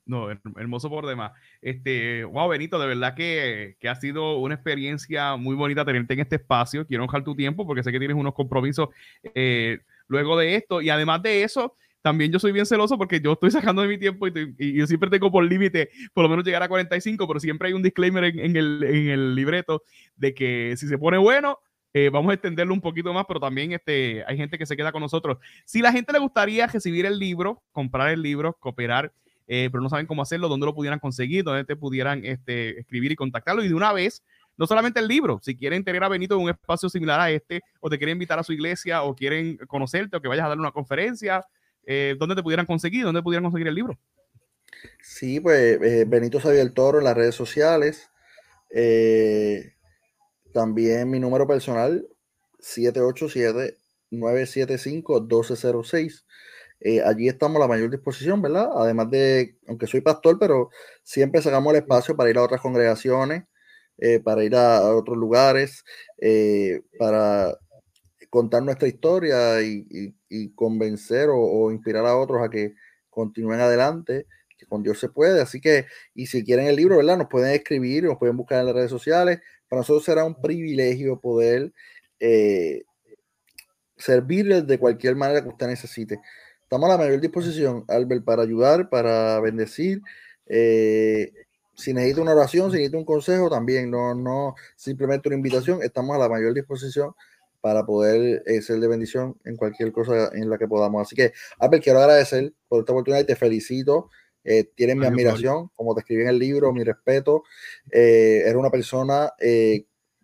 No, 0.04 0.28
hermoso 0.30 0.90
por 0.90 1.06
demás. 1.06 1.32
Este, 1.60 2.24
wow, 2.24 2.48
Benito, 2.48 2.78
de 2.78 2.86
verdad 2.88 3.14
que, 3.14 3.76
que, 3.78 3.88
ha 3.88 3.94
sido 3.94 4.38
una 4.38 4.54
experiencia 4.54 5.36
muy 5.36 5.54
bonita 5.54 5.84
tenerte 5.84 6.14
en 6.14 6.20
este 6.20 6.36
espacio. 6.36 6.86
Quiero 6.86 7.04
honrar 7.04 7.22
tu 7.22 7.36
tiempo 7.36 7.66
porque 7.66 7.84
sé 7.84 7.92
que 7.92 8.00
tienes 8.00 8.16
unos 8.16 8.34
compromisos 8.34 8.88
eh, 9.34 9.78
luego 10.08 10.36
de 10.36 10.56
esto. 10.56 10.82
Y 10.82 10.90
además 10.90 11.22
de 11.22 11.44
eso, 11.44 11.76
también 12.02 12.32
yo 12.32 12.40
soy 12.40 12.50
bien 12.50 12.66
celoso 12.66 12.98
porque 12.98 13.20
yo 13.20 13.32
estoy 13.32 13.50
sacando 13.52 13.82
de 13.82 13.88
mi 13.88 13.98
tiempo 13.98 14.26
y, 14.26 14.74
yo 14.74 14.86
siempre 14.86 15.08
tengo 15.08 15.30
por 15.30 15.44
límite 15.44 15.90
por 16.12 16.24
lo 16.24 16.28
menos 16.28 16.44
llegar 16.44 16.62
a 16.62 16.68
45, 16.68 17.26
pero 17.28 17.40
siempre 17.40 17.68
hay 17.68 17.74
un 17.74 17.82
disclaimer 17.82 18.24
en, 18.24 18.56
el, 18.56 18.82
en 18.82 19.08
el, 19.08 19.34
libreto 19.36 19.84
de 20.16 20.34
que 20.34 20.74
si 20.76 20.88
se 20.88 20.98
pone 20.98 21.16
bueno, 21.16 21.60
eh, 21.94 22.10
vamos 22.10 22.30
a 22.30 22.34
extenderlo 22.34 22.74
un 22.74 22.80
poquito 22.80 23.12
más, 23.12 23.24
pero 23.28 23.38
también 23.38 23.72
este, 23.72 24.24
hay 24.26 24.36
gente 24.36 24.58
que 24.58 24.66
se 24.66 24.76
queda 24.76 24.90
con 24.90 25.00
nosotros. 25.00 25.38
Si 25.64 25.80
la 25.80 25.92
gente 25.92 26.12
le 26.12 26.18
gustaría 26.18 26.66
recibir 26.66 27.06
el 27.06 27.18
libro, 27.18 27.62
comprar 27.70 28.10
el 28.10 28.22
libro, 28.22 28.56
cooperar 28.58 29.12
eh, 29.54 29.68
pero 29.70 29.82
no 29.82 29.90
saben 29.90 30.06
cómo 30.06 30.22
hacerlo, 30.22 30.48
dónde 30.48 30.64
lo 30.64 30.74
pudieran 30.74 30.98
conseguir, 30.98 31.44
dónde 31.44 31.66
te 31.66 31.76
pudieran 31.76 32.24
este, 32.24 32.80
escribir 32.80 33.12
y 33.12 33.16
contactarlo. 33.16 33.62
Y 33.62 33.68
de 33.68 33.74
una 33.74 33.92
vez, 33.92 34.22
no 34.56 34.66
solamente 34.66 34.98
el 34.98 35.06
libro, 35.06 35.40
si 35.42 35.54
quieren 35.54 35.84
tener 35.84 36.02
a 36.02 36.08
Benito 36.08 36.36
en 36.36 36.44
un 36.44 36.48
espacio 36.48 36.88
similar 36.88 37.20
a 37.20 37.30
este, 37.30 37.60
o 37.78 37.90
te 37.90 37.98
quieren 37.98 38.14
invitar 38.14 38.38
a 38.38 38.44
su 38.44 38.54
iglesia, 38.54 39.02
o 39.02 39.14
quieren 39.14 39.58
conocerte, 39.66 40.16
o 40.16 40.22
que 40.22 40.28
vayas 40.28 40.46
a 40.46 40.48
darle 40.48 40.62
una 40.62 40.72
conferencia, 40.72 41.44
eh, 41.84 42.16
¿dónde 42.18 42.34
te 42.34 42.42
pudieran 42.42 42.64
conseguir? 42.64 43.04
¿Dónde 43.04 43.20
pudieran 43.20 43.44
conseguir 43.44 43.68
el 43.68 43.74
libro? 43.74 43.98
Sí, 45.02 45.38
pues 45.38 45.78
eh, 45.82 46.06
Benito 46.08 46.40
Xavier 46.40 46.72
Toro 46.72 47.00
en 47.00 47.04
las 47.04 47.14
redes 47.14 47.34
sociales. 47.34 48.08
también 50.54 51.10
mi 51.10 51.20
número 51.20 51.46
personal, 51.46 52.08
787-975-1206. 54.10 56.24
Eh, 56.84 57.00
allí 57.00 57.28
estamos 57.28 57.56
a 57.58 57.60
la 57.60 57.68
mayor 57.68 57.90
disposición, 57.90 58.42
¿verdad? 58.42 58.68
Además 58.74 59.08
de, 59.10 59.56
aunque 59.68 59.86
soy 59.86 60.00
pastor, 60.00 60.38
pero 60.38 60.70
siempre 61.04 61.40
sacamos 61.40 61.72
el 61.72 61.80
espacio 61.80 62.16
para 62.16 62.30
ir 62.30 62.38
a 62.38 62.42
otras 62.42 62.60
congregaciones, 62.60 63.44
eh, 63.98 64.20
para 64.20 64.42
ir 64.44 64.56
a, 64.56 64.82
otros 64.96 65.16
lugares, 65.16 65.84
eh, 66.20 66.82
para 66.98 67.56
contar 68.30 68.64
nuestra 68.64 68.88
historia 68.88 69.62
y, 69.62 70.14
convencer 70.56 71.28
o, 71.30 71.70
inspirar 71.70 72.06
a 72.06 72.16
otros 72.16 72.42
a 72.42 72.50
que 72.50 72.74
continúen 73.10 73.60
adelante, 73.60 74.26
que 74.58 74.66
con 74.66 74.82
Dios 74.82 74.98
se 74.98 75.08
puede. 75.08 75.40
Así 75.40 75.60
que, 75.60 75.86
y 76.14 76.26
si 76.26 76.44
quieren 76.44 76.66
el 76.66 76.76
libro, 76.76 76.96
¿verdad? 76.96 77.18
Nos 77.18 77.28
pueden 77.28 77.54
escribir, 77.54 78.04
nos 78.04 78.18
pueden 78.18 78.36
buscar 78.36 78.60
en 78.60 78.66
las 78.66 78.74
redes 78.74 78.90
sociales. 78.90 79.40
Para 79.68 79.80
nosotros 79.80 80.04
será 80.04 80.24
un 80.24 80.40
privilegio 80.40 81.20
poder 81.20 81.72
servirles 83.96 84.66
de 84.66 84.78
cualquier 84.78 85.16
manera 85.16 85.42
que 85.42 85.48
usted 85.48 85.66
necesite. 85.68 86.20
Estamos 86.72 86.88
a 86.88 86.96
la 86.96 87.04
mayor 87.04 87.20
disposición, 87.20 87.84
Albert, 87.86 88.24
para 88.24 88.44
ayudar, 88.44 88.88
para 88.88 89.38
bendecir. 89.40 90.00
Eh, 90.46 91.30
si 91.74 91.92
necesita 91.92 92.22
una 92.22 92.32
oración, 92.32 92.70
si 92.70 92.78
necesita 92.78 92.96
un 92.96 93.04
consejo, 93.04 93.50
también, 93.50 93.90
no, 93.90 94.14
no 94.14 94.54
simplemente 94.74 95.28
una 95.28 95.36
invitación, 95.36 95.82
estamos 95.82 96.16
a 96.16 96.18
la 96.18 96.30
mayor 96.30 96.54
disposición 96.54 97.12
para 97.60 97.84
poder 97.84 98.42
eh, 98.46 98.62
ser 98.62 98.80
de 98.80 98.88
bendición 98.88 99.36
en 99.44 99.56
cualquier 99.56 99.92
cosa 99.92 100.30
en 100.32 100.48
la 100.48 100.56
que 100.56 100.66
podamos. 100.66 101.02
Así 101.02 101.14
que, 101.14 101.34
Albert, 101.58 101.84
quiero 101.84 101.98
agradecer 101.98 102.54
por 102.68 102.80
esta 102.80 102.92
oportunidad 102.92 103.20
y 103.20 103.26
te 103.26 103.36
felicito. 103.36 104.08
Eh, 104.42 104.64
tienes 104.74 104.96
mi 104.96 105.04
admiración, 105.04 105.68
como 105.76 105.94
te 105.94 106.00
escribí 106.00 106.22
en 106.22 106.28
el 106.28 106.38
libro, 106.38 106.72
mi 106.72 106.84
respeto. 106.84 107.42
Eh, 107.90 108.44
eres 108.46 108.56
una 108.56 108.70
persona 108.70 109.30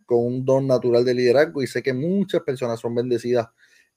con 0.06 0.24
un 0.24 0.46
don 0.46 0.66
natural 0.66 1.04
de 1.04 1.12
liderazgo 1.12 1.62
y 1.62 1.66
sé 1.66 1.82
que 1.82 1.92
muchas 1.92 2.40
personas 2.40 2.80
son 2.80 2.94
bendecidas 2.94 3.48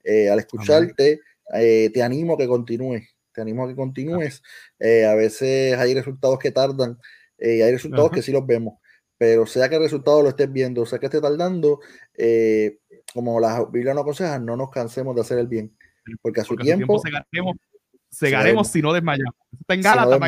al 0.04 0.40
escucharte. 0.40 1.22
Eh, 1.54 1.90
te 1.94 2.04
animo 2.04 2.34
a 2.34 2.38
que 2.38 2.48
continúes, 2.48 3.16
te 3.32 3.42
animo 3.42 3.66
a 3.66 3.68
que 3.68 3.76
continúes. 3.76 4.42
Eh, 4.80 5.06
a 5.06 5.16
veces 5.16 5.78
hay 5.78 5.94
resultados 5.94 6.40
que 6.40 6.52
tardan 6.52 6.98
eh, 7.38 7.58
y 7.58 7.62
hay 7.62 7.72
resultados 7.72 8.12
que 8.12 8.22
sí 8.22 8.32
los 8.32 8.46
vemos, 8.46 8.76
pero 9.18 9.46
sea 9.46 9.70
que 9.70 9.76
el 9.76 9.82
resultado 9.82 10.22
lo 10.22 10.30
estés 10.30 10.52
viendo, 10.52 10.86
sea 10.86 11.00
que 11.00 11.08
esté 11.08 11.22
tardando, 11.22 11.80
como 13.14 13.40
la 13.40 13.66
Biblia 13.66 13.94
nos 13.94 14.04
aconseja, 14.04 14.40
no 14.40 14.56
nos 14.56 14.70
cansemos 14.70 15.16
de 15.16 15.22
hacer 15.22 15.40
el 15.40 15.48
bien, 15.48 15.76
porque 16.22 16.42
a 16.42 16.44
su 16.44 16.56
tiempo, 16.56 17.02
segaremos, 18.10 18.68
si 18.68 18.82
no 18.82 18.94
desmayamos. 18.94 19.36
Está 19.60 19.74
en 19.74 19.82
Gálatas, 19.82 20.20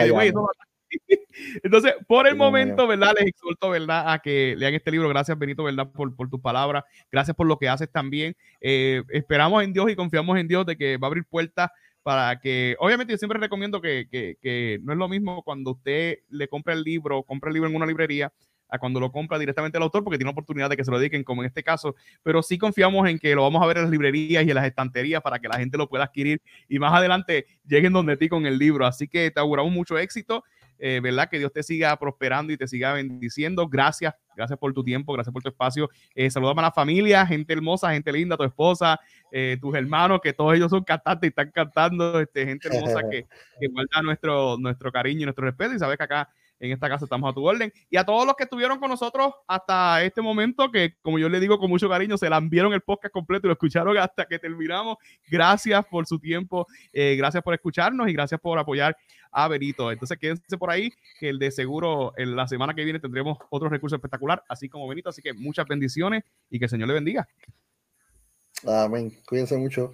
Entonces, 1.64 1.94
por 2.08 2.28
el 2.28 2.36
momento, 2.36 2.88
¿verdad? 2.88 3.14
Les 3.18 3.28
exhorto, 3.28 3.70
¿verdad? 3.70 4.12
A 4.12 4.20
que 4.20 4.56
lean 4.58 4.74
este 4.74 4.92
libro. 4.92 5.10
Gracias, 5.10 5.38
Benito, 5.38 5.64
¿verdad? 5.64 5.92
Por, 5.92 6.16
por 6.16 6.30
tus 6.30 6.40
palabras. 6.40 6.84
Gracias 7.12 7.36
por 7.36 7.48
lo 7.48 7.58
que 7.58 7.70
haces 7.70 7.92
también. 7.92 8.36
Eh, 8.62 9.04
esperamos 9.10 9.64
en 9.64 9.74
Dios 9.74 9.90
y 9.90 9.96
confiamos 9.96 10.38
en 10.38 10.48
Dios 10.48 10.66
de 10.66 10.78
que 10.78 10.98
va 10.98 11.08
a 11.08 11.10
abrir 11.10 11.26
puertas 11.26 11.70
para 12.04 12.40
que, 12.40 12.76
obviamente 12.80 13.14
yo 13.14 13.18
siempre 13.18 13.40
recomiendo 13.40 13.80
que, 13.80 14.08
que, 14.12 14.36
que, 14.42 14.80
no 14.84 14.92
es 14.92 15.00
lo 15.00 15.08
mismo 15.08 15.42
cuando 15.44 15.72
usted 15.72 16.20
le 16.30 16.50
compra 16.50 16.74
el 16.74 16.84
libro, 16.84 17.24
compra 17.24 17.50
el 17.50 17.54
libro 17.54 17.70
en 17.70 17.76
una 17.76 17.86
librería, 17.86 18.32
a 18.74 18.80
cuando 18.80 19.00
lo 19.00 19.12
compra 19.12 19.38
directamente 19.38 19.78
el 19.78 19.84
autor, 19.84 20.04
porque 20.04 20.18
tiene 20.18 20.32
oportunidad 20.32 20.68
de 20.68 20.76
que 20.76 20.84
se 20.84 20.90
lo 20.90 20.98
dediquen, 20.98 21.24
como 21.24 21.44
en 21.44 21.48
este 21.48 21.62
caso, 21.62 21.96
pero 22.24 22.42
sí 22.42 22.58
confiamos 22.58 23.08
en 23.08 23.20
que 23.20 23.36
lo 23.36 23.44
vamos 23.44 23.62
a 23.62 23.68
ver 23.68 23.78
en 23.78 23.84
las 23.84 23.92
librerías 23.92 24.44
y 24.44 24.50
en 24.50 24.56
las 24.56 24.66
estanterías 24.66 25.22
para 25.22 25.38
que 25.38 25.48
la 25.48 25.60
gente 25.60 25.78
lo 25.78 25.88
pueda 25.88 26.06
adquirir 26.06 26.42
y 26.68 26.80
más 26.80 26.92
adelante 26.92 27.46
lleguen 27.68 27.94
donde 27.94 28.18
ti 28.18 28.30
con 28.30 28.48
el 28.48 28.58
libro. 28.58 28.88
Así 28.88 29.08
que 29.08 29.30
te 29.30 29.40
auguramos 29.40 29.72
mucho 29.72 29.96
éxito. 30.00 30.44
Eh, 30.86 31.00
¿verdad? 31.02 31.30
Que 31.30 31.40
Dios 31.40 31.54
te 31.54 31.64
siga 31.64 31.96
prosperando 31.96 32.52
y 32.52 32.58
te 32.58 32.68
siga 32.68 32.92
bendiciendo. 32.92 33.70
Gracias, 33.70 34.14
gracias 34.36 34.60
por 34.60 34.74
tu 34.74 34.84
tiempo, 34.84 35.14
gracias 35.14 35.32
por 35.32 35.42
tu 35.42 35.48
espacio. 35.48 35.90
Eh, 36.14 36.28
a 36.36 36.62
la 36.62 36.72
familia, 36.74 37.26
gente 37.26 37.54
hermosa, 37.54 37.94
gente 37.94 38.12
linda, 38.12 38.36
tu 38.36 38.44
esposa, 38.44 39.00
eh, 39.32 39.58
tus 39.62 39.74
hermanos, 39.76 40.20
que 40.22 40.34
todos 40.34 40.54
ellos 40.54 40.70
son 40.70 40.84
cantantes 40.84 41.26
y 41.26 41.30
están 41.30 41.52
cantando, 41.52 42.20
este, 42.20 42.46
gente 42.46 42.68
hermosa 42.68 43.00
que, 43.10 43.26
que 43.62 43.68
guarda 43.68 44.02
nuestro, 44.04 44.58
nuestro 44.58 44.92
cariño 44.92 45.22
y 45.22 45.24
nuestro 45.24 45.46
respeto 45.46 45.74
y 45.74 45.80
sabes 45.80 45.96
que 45.96 46.04
acá 46.04 46.30
en 46.64 46.72
esta 46.72 46.88
casa 46.88 47.04
estamos 47.04 47.30
a 47.30 47.34
tu 47.34 47.46
orden. 47.46 47.72
Y 47.90 47.98
a 47.98 48.06
todos 48.06 48.26
los 48.26 48.36
que 48.36 48.44
estuvieron 48.44 48.80
con 48.80 48.90
nosotros 48.90 49.34
hasta 49.48 50.02
este 50.04 50.22
momento, 50.22 50.72
que 50.72 50.96
como 51.02 51.20
yo 51.20 51.28
le 51.28 51.42
digo 51.42 51.60
con 51.60 51.70
mucho 51.70 51.90
cariño, 51.90 52.18
se 52.18 52.30
la 52.30 52.38
enviaron 52.38 52.74
el 52.74 52.80
podcast 52.80 53.12
completo 53.12 53.48
y 53.48 53.50
lo 53.50 53.54
escucharon 53.54 53.98
hasta 53.98 54.26
que 54.26 54.40
terminamos. 54.40 54.98
Gracias 55.30 55.86
por 55.86 56.08
su 56.08 56.20
tiempo, 56.20 56.66
eh, 56.94 57.16
gracias 57.18 57.44
por 57.44 57.54
escucharnos 57.54 58.08
y 58.08 58.14
gracias 58.14 58.40
por 58.40 58.58
apoyar 58.58 58.96
a 59.30 59.48
Benito. 59.50 59.92
Entonces 59.92 60.18
quédense 60.18 60.58
por 60.58 60.72
ahí, 60.72 60.90
que 61.20 61.30
el 61.30 61.38
de 61.38 61.52
seguro 61.52 62.14
en 62.16 62.34
la 62.34 62.48
semana 62.48 62.74
que 62.74 62.86
viene 62.86 63.00
tendremos 63.00 63.38
otro 63.50 63.68
recurso 63.68 63.98
espectacular, 63.98 64.42
así 64.48 64.70
como 64.70 64.88
Benito. 64.88 65.10
Así 65.10 65.22
que 65.22 65.34
muchas 65.34 65.68
bendiciones 65.68 66.24
y 66.50 66.60
que 66.60 66.66
el 66.66 66.70
Señor 66.70 66.88
le 66.88 66.94
bendiga. 66.94 67.28
Amén. 68.66 69.12
Cuídense 69.28 69.58
mucho. 69.58 69.94